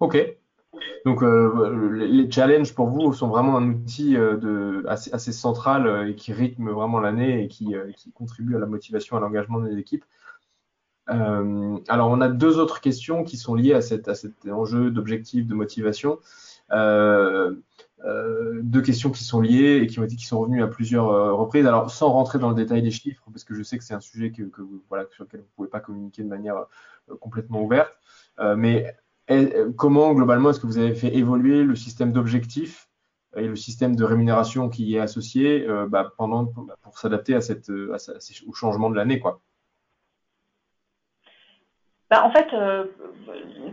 Ok. 0.00 0.16
Donc 1.04 1.22
euh, 1.22 1.90
les 1.92 2.30
challenges 2.30 2.74
pour 2.74 2.88
vous 2.88 3.12
sont 3.12 3.28
vraiment 3.28 3.56
un 3.56 3.68
outil 3.70 4.16
euh, 4.16 4.36
de, 4.36 4.84
assez, 4.86 5.32
central 5.32 5.86
euh, 5.86 6.08
et 6.08 6.14
qui 6.14 6.32
rythme 6.32 6.70
vraiment 6.70 7.00
l'année 7.00 7.42
et 7.42 7.48
qui, 7.48 7.74
qui, 7.96 8.12
contribue 8.12 8.56
à 8.56 8.58
la 8.58 8.66
motivation, 8.66 9.16
à 9.16 9.20
l'engagement 9.20 9.58
des 9.60 9.76
équipes. 9.78 10.04
Alors 11.08 12.10
on 12.10 12.20
a 12.20 12.28
deux 12.28 12.58
autres 12.58 12.80
questions 12.80 13.24
qui 13.24 13.36
sont 13.36 13.54
liées 13.54 13.72
à, 13.72 13.78
à 13.78 14.14
cet 14.14 14.46
enjeu 14.48 14.90
d'objectif, 14.90 15.46
de 15.46 15.54
motivation. 15.54 16.18
deux 16.70 17.62
questions 18.82 19.10
qui 19.10 19.24
sont 19.24 19.40
liées 19.40 19.80
et 19.82 19.86
qui 19.86 20.16
qui 20.16 20.26
sont 20.26 20.40
revenues 20.40 20.62
à 20.62 20.68
plusieurs 20.68 21.36
reprises. 21.36 21.66
Alors 21.66 21.90
sans 21.90 22.10
rentrer 22.10 22.38
dans 22.38 22.50
le 22.50 22.54
détail 22.54 22.82
des 22.82 22.90
chiffres, 22.90 23.22
parce 23.32 23.44
que 23.44 23.54
je 23.54 23.62
sais 23.62 23.78
que 23.78 23.84
c'est 23.84 23.94
un 23.94 24.00
sujet 24.00 24.30
que, 24.30 24.42
sur 25.10 25.24
lequel 25.24 25.40
vous 25.40 25.46
ne 25.46 25.56
pouvez 25.56 25.68
pas 25.68 25.80
communiquer 25.80 26.22
de 26.22 26.28
manière 26.28 26.66
complètement 27.20 27.62
ouverte, 27.62 27.92
mais 28.56 28.94
comment 29.76 30.12
globalement 30.12 30.50
est-ce 30.50 30.60
que 30.60 30.66
vous 30.66 30.78
avez 30.78 30.94
fait 30.94 31.16
évoluer 31.16 31.64
le 31.64 31.74
système 31.74 32.12
d'objectifs 32.12 32.88
et 33.36 33.46
le 33.46 33.56
système 33.56 33.94
de 33.94 34.04
rémunération 34.04 34.68
qui 34.68 34.84
y 34.84 34.96
est 34.96 35.00
associé 35.00 35.66
bah, 35.88 36.12
pendant, 36.16 36.46
pour 36.82 36.98
s'adapter 36.98 37.34
à 37.34 37.40
au 38.46 38.52
changement 38.52 38.90
de 38.90 38.96
l'année 38.96 39.20
quoi? 39.20 39.40
Bah, 42.10 42.24
en 42.24 42.30
fait, 42.30 42.52
euh, 42.54 42.86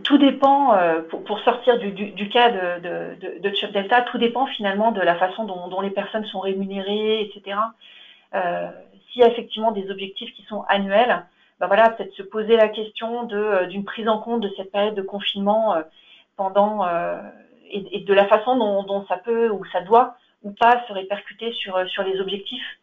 tout 0.04 0.18
dépend, 0.18 0.74
euh, 0.74 1.00
pour, 1.02 1.24
pour, 1.24 1.38
sortir 1.40 1.78
du, 1.78 1.92
du, 1.92 2.10
du 2.10 2.28
cas 2.28 2.50
de, 2.50 2.80
de, 2.80 3.38
de, 3.40 3.54
Chubb 3.54 3.72
Delta, 3.72 4.02
tout 4.02 4.18
dépend 4.18 4.46
finalement 4.46 4.92
de 4.92 5.00
la 5.00 5.14
façon 5.16 5.44
dont, 5.44 5.68
dont 5.68 5.80
les 5.80 5.90
personnes 5.90 6.26
sont 6.26 6.40
rémunérées, 6.40 7.22
etc. 7.22 7.58
Euh, 8.34 8.70
S'il 9.08 9.22
y 9.22 9.24
a 9.24 9.28
effectivement 9.28 9.72
des 9.72 9.90
objectifs 9.90 10.34
qui 10.34 10.42
sont 10.42 10.64
annuels, 10.68 11.24
bah 11.60 11.66
voilà, 11.66 11.88
peut-être 11.88 12.12
se 12.12 12.22
poser 12.22 12.56
la 12.56 12.68
question 12.68 13.24
d'une 13.68 13.84
prise 13.84 14.08
en 14.08 14.18
compte 14.18 14.42
de 14.42 14.50
cette 14.58 14.70
période 14.70 14.94
de 14.94 15.00
confinement 15.00 15.74
pendant 16.36 16.86
et, 17.70 17.96
et, 17.96 18.00
de 18.00 18.12
la 18.12 18.26
façon 18.26 18.56
dont, 18.56 18.82
dont, 18.82 19.06
ça 19.06 19.16
peut 19.16 19.48
ou 19.48 19.64
ça 19.72 19.80
doit 19.80 20.16
ou 20.42 20.50
pas 20.50 20.84
se 20.86 20.92
répercuter 20.92 21.50
sur, 21.52 21.88
sur 21.88 22.02
les 22.02 22.20
objectifs. 22.20 22.78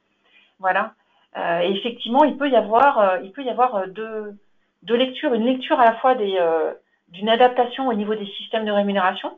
Voilà. 0.57 0.95
et 1.37 1.69
effectivement, 1.69 2.23
il 2.23 2.35
peut 2.35 2.49
y 2.49 2.55
avoir, 2.55 3.19
il 3.21 3.31
peut 3.31 3.43
y 3.43 3.49
avoir 3.51 3.87
deux 3.87 4.33
de 4.83 4.95
lecture, 4.95 5.33
une 5.33 5.45
lecture 5.45 5.79
à 5.79 5.85
la 5.85 5.95
fois 5.95 6.15
euh, 6.19 6.73
d'une 7.09 7.29
adaptation 7.29 7.87
au 7.87 7.93
niveau 7.93 8.15
des 8.15 8.25
systèmes 8.25 8.65
de 8.65 8.71
rémunération, 8.71 9.37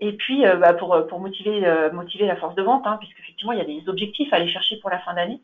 et 0.00 0.12
puis 0.12 0.46
euh, 0.46 0.56
bah, 0.56 0.74
pour, 0.74 0.96
pour 1.06 1.20
motiver, 1.20 1.66
euh, 1.66 1.92
motiver 1.92 2.26
la 2.26 2.36
force 2.36 2.54
de 2.54 2.62
vente, 2.62 2.86
hein, 2.86 2.96
puisqu'effectivement 2.98 3.52
il 3.52 3.58
y 3.58 3.62
a 3.62 3.64
des 3.64 3.88
objectifs 3.88 4.32
à 4.32 4.36
aller 4.36 4.48
chercher 4.48 4.76
pour 4.78 4.90
la 4.90 4.98
fin 5.00 5.14
d'année, 5.14 5.40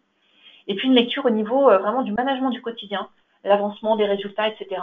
et 0.67 0.75
puis 0.75 0.89
une 0.89 0.95
lecture 0.95 1.27
au 1.27 1.31
niveau 1.31 1.65
vraiment 1.65 2.03
du 2.03 2.13
management 2.13 2.51
du 2.51 2.63
quotidien, 2.63 3.09
l'avancement 3.45 3.97
des 3.97 4.07
résultats, 4.07 4.49
etc., 4.49 4.81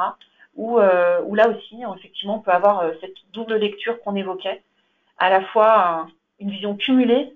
où, 0.55 0.79
où 0.79 1.35
là 1.35 1.49
aussi, 1.49 1.83
effectivement, 1.97 2.37
on 2.37 2.39
peut 2.39 2.51
avoir 2.51 2.83
cette 2.99 3.13
double 3.31 3.55
lecture 3.57 4.01
qu'on 4.01 4.15
évoquait, 4.15 4.63
à 5.19 5.29
la 5.29 5.41
fois 5.41 6.07
une 6.39 6.49
vision 6.49 6.75
cumulée 6.75 7.35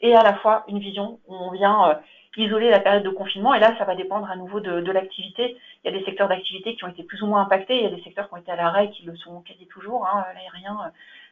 et 0.00 0.14
à 0.16 0.24
la 0.24 0.34
fois 0.34 0.64
une 0.66 0.80
vision 0.80 1.20
où 1.28 1.34
on 1.36 1.52
vient 1.52 1.98
isoler 2.36 2.70
la 2.70 2.80
période 2.80 3.02
de 3.02 3.10
confinement. 3.10 3.54
Et 3.54 3.60
là, 3.60 3.74
ça 3.78 3.84
va 3.84 3.94
dépendre 3.94 4.30
à 4.30 4.36
nouveau 4.36 4.60
de, 4.60 4.90
l'activité. 4.90 5.56
Il 5.82 5.90
y 5.90 5.94
a 5.94 5.98
des 5.98 6.04
secteurs 6.04 6.28
d'activité 6.28 6.74
qui 6.74 6.84
ont 6.84 6.88
été 6.88 7.02
plus 7.02 7.22
ou 7.22 7.26
moins 7.26 7.42
impactés. 7.42 7.76
Il 7.76 7.82
y 7.82 7.86
a 7.86 7.90
des 7.90 8.02
secteurs 8.02 8.28
qui 8.28 8.34
ont 8.34 8.38
été 8.38 8.50
à 8.52 8.56
l'arrêt 8.56 8.90
qui 8.90 9.04
le 9.04 9.16
sont 9.16 9.40
quasi 9.40 9.66
toujours. 9.66 10.06
Hein, 10.06 10.24
L'aérien, 10.34 10.78
euh, 10.84 10.88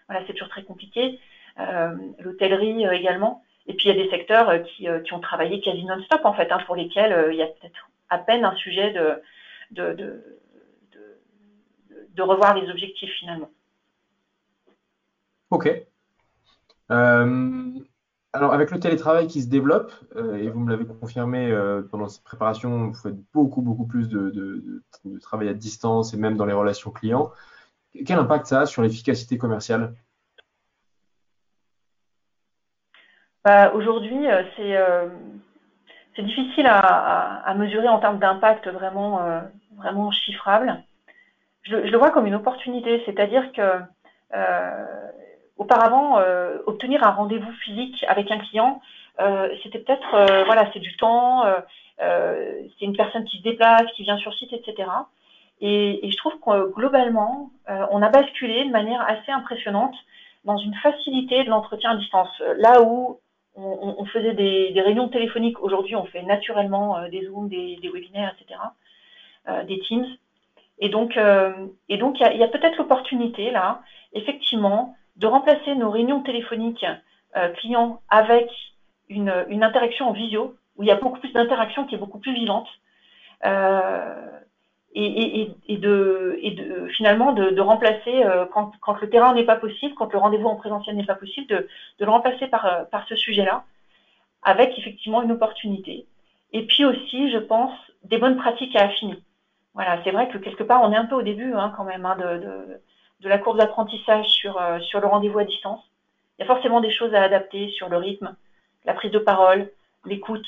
voilà, 0.08 0.24
c'est 0.26 0.32
toujours 0.32 0.48
très 0.48 0.62
compliqué. 0.62 1.18
Euh, 1.58 1.94
L'hôtellerie 2.18 2.86
euh, 2.86 2.92
également. 2.92 3.42
Et 3.66 3.74
puis, 3.74 3.88
il 3.88 3.96
y 3.96 4.00
a 4.00 4.02
des 4.02 4.10
secteurs 4.10 4.62
qui, 4.62 4.88
ont 4.88 5.20
travaillé 5.20 5.60
quasi 5.60 5.84
non-stop, 5.84 6.24
en 6.24 6.34
fait, 6.34 6.50
hein, 6.52 6.58
pour 6.66 6.76
lesquels 6.76 7.30
il 7.32 7.36
y 7.36 7.42
a 7.42 7.46
peut-être 7.46 7.90
à 8.08 8.18
peine 8.18 8.44
un 8.44 8.54
sujet 8.54 8.92
de, 8.92 9.20
revoir 12.22 12.54
les 12.56 12.70
objectifs 12.70 13.10
finalement. 13.18 13.50
Ok. 15.50 15.68
Alors, 18.36 18.52
avec 18.52 18.70
le 18.70 18.78
télétravail 18.78 19.28
qui 19.28 19.40
se 19.40 19.48
développe, 19.48 19.92
euh, 20.14 20.36
et 20.36 20.48
vous 20.48 20.60
me 20.60 20.70
l'avez 20.70 20.84
confirmé 20.84 21.50
euh, 21.50 21.80
pendant 21.90 22.06
cette 22.06 22.22
préparation, 22.22 22.88
vous 22.88 22.94
faites 22.94 23.16
beaucoup, 23.32 23.62
beaucoup 23.62 23.86
plus 23.86 24.10
de, 24.10 24.82
travail 25.22 25.48
à 25.48 25.54
distance 25.54 26.12
et 26.12 26.18
même 26.18 26.36
dans 26.36 26.44
les 26.44 26.52
relations 26.52 26.90
clients. 26.90 27.30
Quel 28.04 28.18
impact 28.18 28.46
ça 28.46 28.60
a 28.60 28.66
sur 28.66 28.82
l'efficacité 28.82 29.38
commerciale? 29.38 29.94
Bah, 33.42 33.72
Aujourd'hui, 33.72 34.28
euh, 34.28 35.08
c'est 36.14 36.22
difficile 36.22 36.66
à, 36.68 37.54
mesurer 37.56 37.88
en 37.88 38.00
termes 38.00 38.18
d'impact 38.18 38.68
vraiment, 38.68 39.42
vraiment 39.76 40.10
chiffrable. 40.10 40.84
Je, 41.62 41.86
je, 41.86 41.90
le 41.90 41.96
vois 41.96 42.10
comme 42.10 42.26
une 42.26 42.34
opportunité, 42.34 43.02
c'est-à-dire 43.06 43.50
que 43.52 43.62
Auparavant, 45.58 46.18
euh, 46.18 46.58
obtenir 46.66 47.02
un 47.02 47.12
rendez-vous 47.12 47.52
physique 47.64 48.04
avec 48.08 48.30
un 48.30 48.38
client, 48.38 48.82
euh, 49.20 49.48
c'était 49.62 49.78
peut-être, 49.78 50.14
euh, 50.14 50.44
voilà, 50.44 50.70
c'est 50.72 50.80
du 50.80 50.94
temps, 50.96 51.44
c'est 51.98 52.84
une 52.84 52.96
personne 52.96 53.24
qui 53.24 53.38
se 53.38 53.42
déplace, 53.42 53.90
qui 53.96 54.02
vient 54.02 54.18
sur 54.18 54.34
site, 54.34 54.52
etc. 54.52 54.86
Et, 55.62 56.06
et 56.06 56.10
je 56.10 56.16
trouve 56.18 56.34
que 56.38 56.70
globalement, 56.72 57.50
on 57.66 58.02
a 58.02 58.10
basculé 58.10 58.66
de 58.66 58.70
manière 58.70 59.00
assez 59.00 59.32
impressionnante 59.32 59.94
dans 60.44 60.58
une 60.58 60.74
facilité 60.74 61.42
de 61.42 61.48
l'entretien 61.48 61.92
à 61.92 61.96
distance. 61.96 62.42
Là 62.58 62.82
où 62.82 63.18
on, 63.56 63.94
on 63.96 64.04
faisait 64.04 64.34
des, 64.34 64.72
des, 64.72 64.80
réunions 64.82 65.08
téléphoniques, 65.08 65.62
aujourd'hui 65.62 65.96
on 65.96 66.04
fait 66.04 66.22
naturellement 66.22 67.08
des 67.08 67.24
Zooms, 67.24 67.48
des, 67.48 67.76
des 67.76 67.88
webinaires, 67.88 68.34
etc., 68.38 68.60
des 69.66 69.78
Teams. 69.78 70.06
Et 70.80 70.90
donc, 70.90 71.18
et 71.88 71.96
donc 71.96 72.20
il 72.20 72.36
y 72.36 72.42
a, 72.42 72.44
a 72.44 72.48
peut-être 72.48 72.76
l'opportunité 72.76 73.50
là, 73.50 73.80
effectivement, 74.12 74.94
de 75.16 75.26
remplacer 75.26 75.74
nos 75.74 75.90
réunions 75.90 76.20
téléphoniques 76.20 76.86
euh, 77.36 77.48
clients 77.54 78.00
avec 78.08 78.50
une, 79.08 79.30
interaction 79.62 80.08
en 80.08 80.12
visio, 80.12 80.54
où 80.76 80.82
il 80.82 80.86
y 80.86 80.92
a 80.92 80.96
beaucoup 80.96 81.20
plus 81.20 81.32
d'interaction 81.32 81.86
qui 81.86 81.94
est 81.94 81.98
beaucoup 81.98 82.18
plus 82.18 82.34
vivante, 82.34 82.68
euh, 83.44 84.30
et, 84.94 85.50
de, 85.68 86.38
finalement 86.96 87.32
de, 87.32 87.60
remplacer, 87.60 88.24
euh, 88.24 88.46
quand, 88.46 89.00
le 89.00 89.10
terrain 89.10 89.34
n'est 89.34 89.44
pas 89.44 89.56
possible, 89.56 89.94
quand 89.94 90.12
le 90.12 90.18
rendez-vous 90.18 90.48
en 90.48 90.56
présentiel 90.56 90.96
n'est 90.96 91.04
pas 91.04 91.14
possible, 91.14 91.46
de, 91.48 91.68
le 91.98 92.10
remplacer 92.10 92.46
par, 92.46 92.86
par 92.90 93.06
ce 93.06 93.14
sujet-là, 93.16 93.64
avec 94.42 94.78
effectivement 94.78 95.22
une 95.22 95.32
opportunité. 95.32 96.06
Et 96.52 96.66
puis 96.66 96.84
aussi, 96.84 97.30
je 97.30 97.38
pense, 97.38 97.72
des 98.04 98.18
bonnes 98.18 98.36
pratiques 98.36 98.74
à 98.76 98.84
affiner. 98.84 99.18
Voilà, 99.74 100.02
c'est 100.04 100.10
vrai 100.10 100.28
que 100.28 100.38
quelque 100.38 100.62
part, 100.62 100.82
on 100.82 100.92
est 100.92 100.96
un 100.96 101.04
peu 101.04 101.16
au 101.16 101.22
début 101.22 101.52
hein, 101.52 101.72
quand 101.76 101.84
même 101.84 102.06
hein, 102.06 102.16
de, 102.16 102.80
de 103.20 103.28
la 103.28 103.38
courbe 103.38 103.58
d'apprentissage 103.58 104.26
sur, 104.26 104.60
euh, 104.60 104.78
sur 104.80 105.00
le 105.00 105.06
rendez-vous 105.06 105.38
à 105.38 105.44
distance. 105.44 105.80
Il 106.38 106.42
y 106.42 106.44
a 106.44 106.46
forcément 106.46 106.80
des 106.80 106.90
choses 106.90 107.14
à 107.14 107.22
adapter 107.22 107.70
sur 107.70 107.88
le 107.88 107.96
rythme, 107.96 108.34
la 108.84 108.94
prise 108.94 109.10
de 109.10 109.18
parole, 109.18 109.70
l'écoute. 110.04 110.46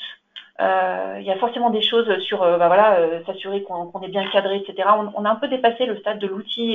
Euh, 0.59 1.17
il 1.19 1.25
y 1.25 1.31
a 1.31 1.37
forcément 1.37 1.69
des 1.69 1.81
choses 1.81 2.19
sur 2.19 2.43
euh, 2.43 2.57
bah 2.57 2.67
voilà, 2.67 3.23
s'assurer 3.25 3.63
qu'on 3.63 4.01
est 4.01 4.09
bien 4.09 4.27
cadré, 4.29 4.57
etc. 4.57 4.89
On, 5.15 5.25
a 5.25 5.29
un 5.29 5.35
peu 5.35 5.47
dépassé 5.47 5.85
le 5.85 5.97
stade 5.97 6.19
de 6.19 6.27
l'outil 6.27 6.73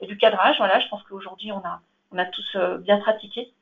et 0.00 0.06
du, 0.06 0.16
cadrage. 0.16 0.56
Voilà, 0.58 0.80
je 0.80 0.88
pense 0.88 1.02
qu'aujourd'hui, 1.02 1.52
on 1.52 1.58
a, 1.58 1.80
on 2.12 2.18
a 2.18 2.24
tous 2.24 2.56
bien 2.78 2.98
pratiqué. 2.98 3.52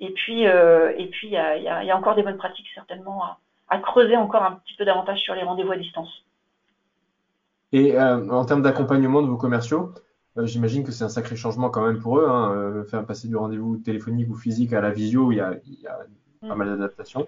Et 0.00 0.10
puis, 0.10 0.42
et 0.42 1.06
puis 1.12 1.28
il 1.28 1.32
y 1.32 1.36
a, 1.36 1.76
a, 1.76 1.84
y 1.84 1.90
a, 1.90 1.96
encore 1.96 2.14
des 2.14 2.22
bonnes 2.22 2.38
pratiques 2.38 2.68
certainement 2.74 3.22
à, 3.22 3.38
à 3.68 3.78
creuser 3.78 4.16
encore 4.16 4.42
un 4.42 4.52
petit 4.52 4.74
peu 4.74 4.84
davantage 4.84 5.20
sur 5.20 5.34
les 5.34 5.42
rendez-vous 5.42 5.72
à 5.72 5.76
distance. 5.76 6.24
Et 7.72 7.98
en 7.98 8.44
termes 8.44 8.62
d'accompagnement 8.62 9.22
de 9.22 9.28
vos 9.28 9.36
commerciaux, 9.36 9.92
euh, 9.92 10.11
j'imagine 10.36 10.84
que 10.84 10.92
c'est 10.92 11.04
un 11.04 11.08
sacré 11.08 11.36
changement 11.36 11.70
quand 11.70 11.86
même 11.86 11.98
pour 11.98 12.18
eux. 12.18 12.26
Hein, 12.28 12.52
euh, 12.52 12.84
faire 12.84 13.04
passer 13.04 13.28
du 13.28 13.36
rendez-vous 13.36 13.76
téléphonique 13.76 14.30
ou 14.30 14.34
physique 14.34 14.72
à 14.72 14.80
la 14.80 14.90
visio, 14.90 15.32
il 15.32 15.36
y 15.36 15.40
a, 15.40 15.54
il 15.66 15.80
y 15.80 15.86
a 15.86 15.98
pas 16.46 16.54
mal 16.54 16.68
d'adaptations. 16.68 17.26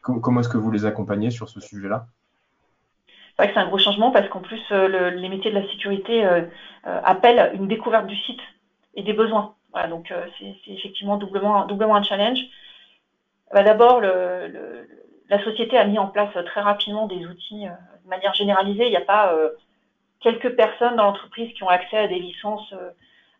comment 0.00 0.40
est-ce 0.40 0.48
que 0.48 0.58
vous 0.58 0.70
les 0.70 0.84
accompagnez 0.84 1.30
sur 1.30 1.48
ce 1.48 1.60
sujet-là? 1.60 2.06
C'est 3.06 3.44
vrai 3.44 3.48
que 3.48 3.54
c'est 3.54 3.60
un 3.60 3.68
gros 3.68 3.78
changement 3.78 4.10
parce 4.10 4.28
qu'en 4.28 4.40
plus, 4.40 4.60
euh, 4.72 4.88
le, 4.88 5.10
les 5.10 5.28
métiers 5.28 5.50
de 5.50 5.58
la 5.58 5.66
sécurité 5.70 6.24
euh, 6.26 6.42
appellent 6.84 7.52
une 7.54 7.68
découverte 7.68 8.06
du 8.06 8.16
site 8.16 8.40
et 8.94 9.02
des 9.02 9.14
besoins. 9.14 9.54
Voilà, 9.72 9.88
donc 9.88 10.12
c'est 10.38 10.70
effectivement 10.70 11.16
doublement, 11.16 11.66
doublement 11.66 11.96
un 11.96 12.02
challenge. 12.02 12.40
Bah, 13.54 13.62
D'abord, 13.62 14.00
le, 14.00 14.48
le, 14.48 14.88
la 15.30 15.42
société 15.42 15.78
a 15.78 15.86
mis 15.86 15.98
en 15.98 16.08
place 16.08 16.34
très 16.44 16.60
rapidement 16.60 17.06
des 17.06 17.24
outils 17.24 17.64
de 17.64 18.08
manière 18.10 18.34
généralisée. 18.34 18.84
Il 18.84 18.90
n'y 18.90 18.96
a 18.96 19.00
pas 19.00 19.34
quelques 20.22 20.54
personnes 20.56 20.96
dans 20.96 21.04
l'entreprise 21.04 21.52
qui 21.54 21.62
ont 21.62 21.68
accès 21.68 21.96
à 21.96 22.08
des 22.08 22.18
licences 22.18 22.72
euh, 22.72 22.90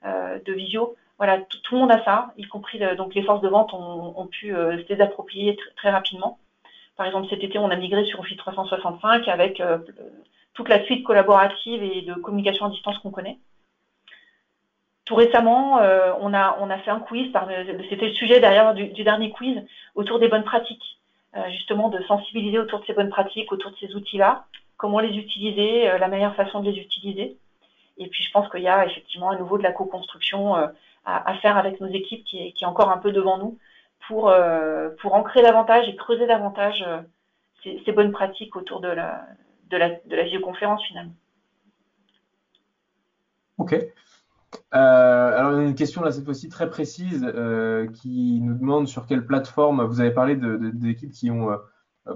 euh, 0.05 0.39
de 0.45 0.53
visio. 0.53 0.97
Voilà, 1.19 1.39
tout, 1.39 1.75
le 1.75 1.81
monde 1.81 1.93
a 1.93 2.05
ça, 2.05 2.33
y 2.37 2.45
compris 2.45 2.83
euh, 2.83 2.97
donc 2.97 3.15
les 3.15 3.23
forces 3.23 3.43
de 3.43 3.49
vente 3.49 3.73
ont, 3.73 4.27
pu 4.27 4.51
se 4.51 4.87
désapproprier 4.89 5.57
très 5.77 5.91
rapidement. 5.91 6.39
Par 6.97 7.07
exemple, 7.07 7.29
cet 7.31 7.43
été, 7.43 7.59
on 7.59 7.71
a 7.71 7.77
migré 7.77 8.05
sur 8.05 8.21
Office 8.21 8.37
365 8.37 9.29
avec 9.29 9.63
toute 10.55 10.69
la 10.69 10.85
suite 10.85 11.05
collaborative 11.05 11.83
et 11.83 12.03
de 12.03 12.15
communication 12.15 12.67
à 12.67 12.71
distance 12.71 12.99
qu'on 12.99 13.11
connaît. 13.11 13.39
Tout 15.05 15.17
récemment, 15.17 15.81
euh, 15.81 16.13
on, 16.21 16.33
a, 16.33 16.57
on 16.61 16.71
a 16.71 16.79
fait 16.79 16.91
un 16.91 17.01
quiz, 17.01 17.33
c'était 17.91 18.07
le 18.07 18.15
sujet 18.15 18.39
derrière 18.39 18.73
du, 18.73 19.03
dernier 19.03 19.31
quiz, 19.31 19.61
autour 19.97 20.21
des 20.21 20.29
bonnes 20.29 20.45
pratiques, 20.45 21.01
euh, 21.37 21.41
justement 21.51 21.89
de 21.89 22.01
sensibiliser 22.05 22.59
autour 22.61 22.81
de 22.81 22.87
ces 22.87 22.93
bonnes 22.93 23.11
pratiques, 23.11 23.51
autour 23.51 23.73
de 23.73 23.77
ces 23.79 23.95
outils-là, 23.97 24.45
comment 24.83 24.99
les 24.99 25.17
utiliser, 25.17 25.89
euh, 25.89 25.99
la 25.99 26.09
meilleure 26.09 26.35
façon 26.35 26.61
de 26.61 26.69
les 26.69 26.77
utiliser. 26.77 27.39
Et 27.99 28.09
puis, 28.09 28.25
je 28.25 28.33
pense 28.33 28.51
qu'il 28.51 28.63
y 28.63 28.69
a 28.69 28.85
effectivement 28.85 29.31
à 29.31 29.39
nouveau 29.39 29.57
de 29.57 29.63
la 29.63 29.71
co-construction 29.71 30.57
euh, 30.57 30.67
à, 31.05 31.35
faire 31.37 31.57
avec 31.57 31.81
nos 31.81 31.87
équipes 31.87 32.25
qui 32.25 32.39
est, 32.61 32.67
encore 32.67 32.91
un 32.91 32.99
peu 32.99 33.13
devant 33.13 33.39
nous 33.39 33.59
pour, 34.09 34.29
euh, 34.29 34.91
ancrer 35.05 35.43
davantage 35.43 35.89
et 35.89 35.95
creuser 35.95 36.27
davantage 36.27 36.85
ces, 37.63 37.93
bonnes 37.93 38.11
pratiques 38.11 38.57
autour 38.57 38.81
de 38.81 38.89
la, 38.89 39.25
de 39.71 39.77
la, 39.77 40.23
visioconférence 40.25 40.83
finalement. 40.85 41.15
Ok. 43.59 43.77
Alors, 44.73 45.61
une 45.61 45.75
question 45.75 46.03
là 46.03 46.11
cette 46.11 46.25
fois-ci 46.25 46.49
très 46.49 46.69
précise 46.69 47.21
qui 48.01 48.41
nous 48.43 48.55
demande 48.55 48.89
sur 48.89 49.07
quelle 49.07 49.27
plateforme 49.27 49.85
vous 49.85 50.01
avez 50.01 50.11
parlé 50.11 50.37
d'équipes 50.37 51.13
qui 51.13 51.31
ont 51.31 51.51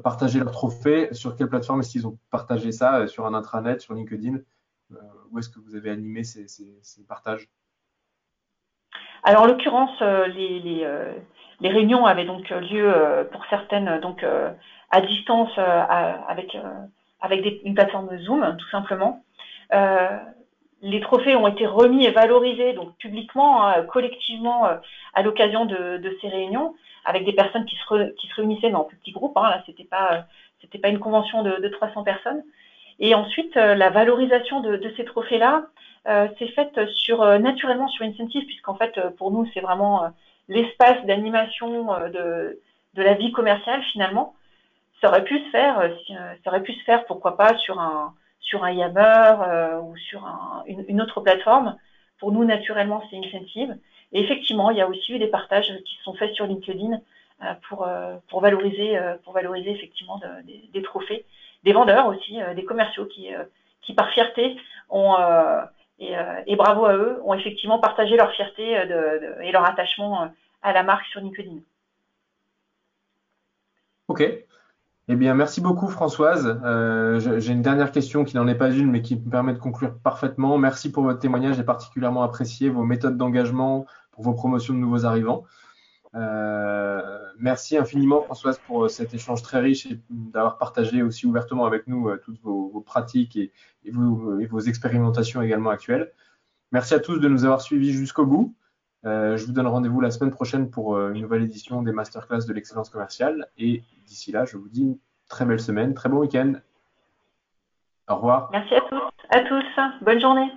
partager 0.02 0.38
leurs 0.38 0.50
trophées. 0.50 1.12
Sur 1.12 1.36
quelle 1.36 1.48
plateforme 1.48 1.80
est-ce 1.80 1.90
qu'ils 1.90 2.06
ont 2.06 2.18
partagé 2.30 2.72
ça 2.72 3.00
euh, 3.00 3.06
Sur 3.06 3.26
un 3.26 3.34
intranet, 3.34 3.80
sur 3.80 3.94
LinkedIn 3.94 4.38
Où 5.30 5.38
est-ce 5.38 5.48
que 5.48 5.60
vous 5.60 5.74
avez 5.74 5.90
animé 5.90 6.24
ces, 6.24 7.04
partages? 7.08 7.48
Alors, 9.24 9.42
en 9.42 9.46
l'occurrence, 9.46 10.00
les, 10.00 10.86
réunions 11.60 12.06
avaient 12.06 12.26
donc 12.26 12.48
lieu 12.50 13.28
pour 13.32 13.44
certaines 13.50 14.00
donc 14.00 14.24
à 14.90 15.00
distance 15.00 15.50
avec 15.58 16.56
avec 17.20 17.44
une 17.64 17.74
plateforme 17.74 18.16
Zoom, 18.18 18.56
tout 18.56 18.68
simplement. 18.68 19.24
Les 20.82 21.00
trophées 21.00 21.36
ont 21.36 21.46
été 21.46 21.66
remis 21.66 22.04
et 22.04 22.10
valorisés 22.10 22.72
donc 22.74 22.96
publiquement, 22.96 23.66
hein, 23.66 23.82
collectivement 23.84 24.68
à 25.14 25.22
l'occasion 25.22 25.64
de, 25.64 26.18
ces 26.20 26.28
réunions 26.28 26.74
avec 27.04 27.24
des 27.24 27.32
personnes 27.32 27.64
qui 27.64 27.76
se, 27.76 28.12
qui 28.14 28.26
se 28.26 28.34
réunissaient 28.34 28.70
dans 28.70 28.84
petits 28.84 29.12
groupes. 29.12 29.36
Hein, 29.36 29.50
là, 29.50 29.62
c'était 29.66 29.84
pas 29.84 30.26
c'était 30.60 30.78
pas 30.78 30.88
une 30.88 30.98
convention 30.98 31.42
de, 31.42 31.56
de, 31.56 31.68
300 31.68 32.02
personnes. 32.02 32.42
Et 32.98 33.14
ensuite, 33.14 33.56
euh, 33.56 33.74
la 33.74 33.90
valorisation 33.90 34.60
de, 34.60 34.76
de 34.76 34.92
ces 34.96 35.04
trophées-là 35.04 35.66
euh, 36.08 36.28
s'est 36.38 36.48
faite 36.48 36.78
sur 36.94 37.22
euh, 37.22 37.38
naturellement 37.38 37.88
sur 37.88 38.04
Incentive, 38.04 38.44
puisqu'en 38.46 38.74
fait, 38.74 38.98
pour 39.16 39.30
nous, 39.30 39.48
c'est 39.52 39.60
vraiment 39.60 40.10
l'espace 40.48 41.04
d'animation 41.04 41.98
de, 42.08 42.60
de 42.94 43.02
la 43.02 43.14
vie 43.14 43.32
commerciale 43.32 43.82
finalement. 43.92 44.34
Ça 45.00 45.08
aurait 45.08 45.24
pu 45.24 45.38
se 45.38 45.50
faire, 45.50 45.90
ça 46.08 46.50
aurait 46.50 46.62
pu 46.62 46.72
se 46.72 46.84
faire, 46.84 47.04
pourquoi 47.04 47.36
pas, 47.36 47.56
sur 47.58 47.78
un 47.78 48.14
sur 48.46 48.64
un 48.64 48.70
Yammer 48.70 49.34
ou 49.82 49.96
sur 49.96 50.24
un, 50.24 50.64
une, 50.66 51.00
autre 51.00 51.20
plateforme. 51.20 51.76
Pour 52.18 52.32
nous, 52.32 52.44
naturellement, 52.44 53.02
c'est 53.10 53.16
Incentive. 53.16 53.76
Et 54.12 54.20
effectivement, 54.20 54.70
il 54.70 54.78
y 54.78 54.80
a 54.80 54.88
aussi 54.88 55.12
eu 55.12 55.18
des 55.18 55.26
partages 55.26 55.72
qui 55.84 55.98
sont 56.02 56.14
faits 56.14 56.32
sur 56.34 56.46
LinkedIn 56.46 57.00
euh, 57.42 57.52
pour, 57.68 57.86
euh, 57.86 58.16
pour, 58.28 58.40
valoriser, 58.40 58.96
euh, 58.96 59.16
effectivement 59.66 60.20
des, 60.72 60.82
trophées. 60.82 61.26
Des 61.64 61.72
vendeurs 61.72 62.06
aussi, 62.06 62.38
des 62.54 62.64
commerciaux 62.64 63.06
qui, 63.06 63.92
par 63.94 64.10
fierté 64.10 64.56
ont, 64.88 65.16
et, 65.98 66.56
bravo 66.56 66.86
à 66.86 66.94
eux, 66.94 67.20
ont 67.24 67.34
effectivement 67.34 67.80
partagé 67.80 68.16
leur 68.16 68.30
fierté 68.32 68.70
et 69.42 69.52
leur 69.52 69.64
attachement 69.64 70.30
à 70.62 70.72
la 70.72 70.82
marque 70.84 71.06
sur 71.06 71.20
LinkedIn. 71.20 71.58
Ok. 74.08 74.22
Eh 75.08 75.14
bien, 75.14 75.34
merci 75.34 75.60
beaucoup 75.60 75.88
Françoise. 75.88 76.60
J'ai 77.38 77.52
une 77.52 77.62
dernière 77.62 77.92
question 77.92 78.24
qui 78.24 78.34
n'en 78.36 78.48
est 78.48 78.56
pas 78.56 78.70
une, 78.70 78.90
mais 78.90 79.02
qui 79.02 79.14
me 79.16 79.30
permet 79.30 79.52
de 79.52 79.58
conclure 79.58 79.96
parfaitement. 79.98 80.58
Merci 80.58 80.90
pour 80.90 81.04
votre 81.04 81.20
témoignage. 81.20 81.56
J'ai 81.56 81.62
particulièrement 81.62 82.22
apprécié 82.22 82.68
vos 82.68 82.82
méthodes 82.82 83.16
d'engagement 83.16 83.86
pour 84.10 84.24
vos 84.24 84.34
promotions 84.34 84.74
de 84.74 84.80
nouveaux 84.80 85.04
arrivants. 85.04 85.44
Euh, 86.16 87.18
merci 87.38 87.76
infiniment 87.76 88.22
Françoise 88.22 88.58
pour 88.66 88.84
euh, 88.84 88.88
cet 88.88 89.12
échange 89.12 89.42
très 89.42 89.60
riche 89.60 89.84
et 89.84 90.00
d'avoir 90.08 90.56
partagé 90.56 91.02
aussi 91.02 91.26
ouvertement 91.26 91.66
avec 91.66 91.86
nous 91.86 92.08
euh, 92.08 92.16
toutes 92.24 92.40
vos, 92.40 92.80
pratiques 92.80 93.36
et, 93.36 93.52
vos, 93.90 94.60
expérimentations 94.60 95.42
également 95.42 95.70
actuelles. 95.70 96.12
Merci 96.72 96.94
à 96.94 97.00
tous 97.00 97.18
de 97.18 97.28
nous 97.28 97.44
avoir 97.44 97.60
suivis 97.60 97.92
jusqu'au 97.92 98.24
bout. 98.24 98.54
Je 99.06 99.46
vous 99.46 99.52
donne 99.52 99.66
rendez-vous 99.66 100.00
la 100.00 100.10
semaine 100.10 100.32
prochaine 100.32 100.70
pour 100.70 100.98
une 100.98 101.22
nouvelle 101.22 101.42
édition 101.42 101.82
des 101.82 101.92
masterclass 101.92 102.46
de 102.46 102.52
l'excellence 102.52 102.90
commerciale. 102.90 103.46
Et 103.56 103.82
d'ici 104.06 104.32
là, 104.32 104.44
je 104.44 104.56
vous 104.56 104.68
dis 104.68 104.82
une 104.82 104.98
très 105.28 105.44
belle 105.44 105.60
semaine, 105.60 105.94
très 105.94 106.08
bon 106.08 106.18
week-end. 106.18 106.54
Au 108.08 108.16
revoir. 108.16 108.48
Merci 108.52 108.74
à 108.74 108.80
tous. 108.82 109.02
À 109.30 109.40
tous. 109.40 109.80
Bonne 110.02 110.20
journée. 110.20 110.50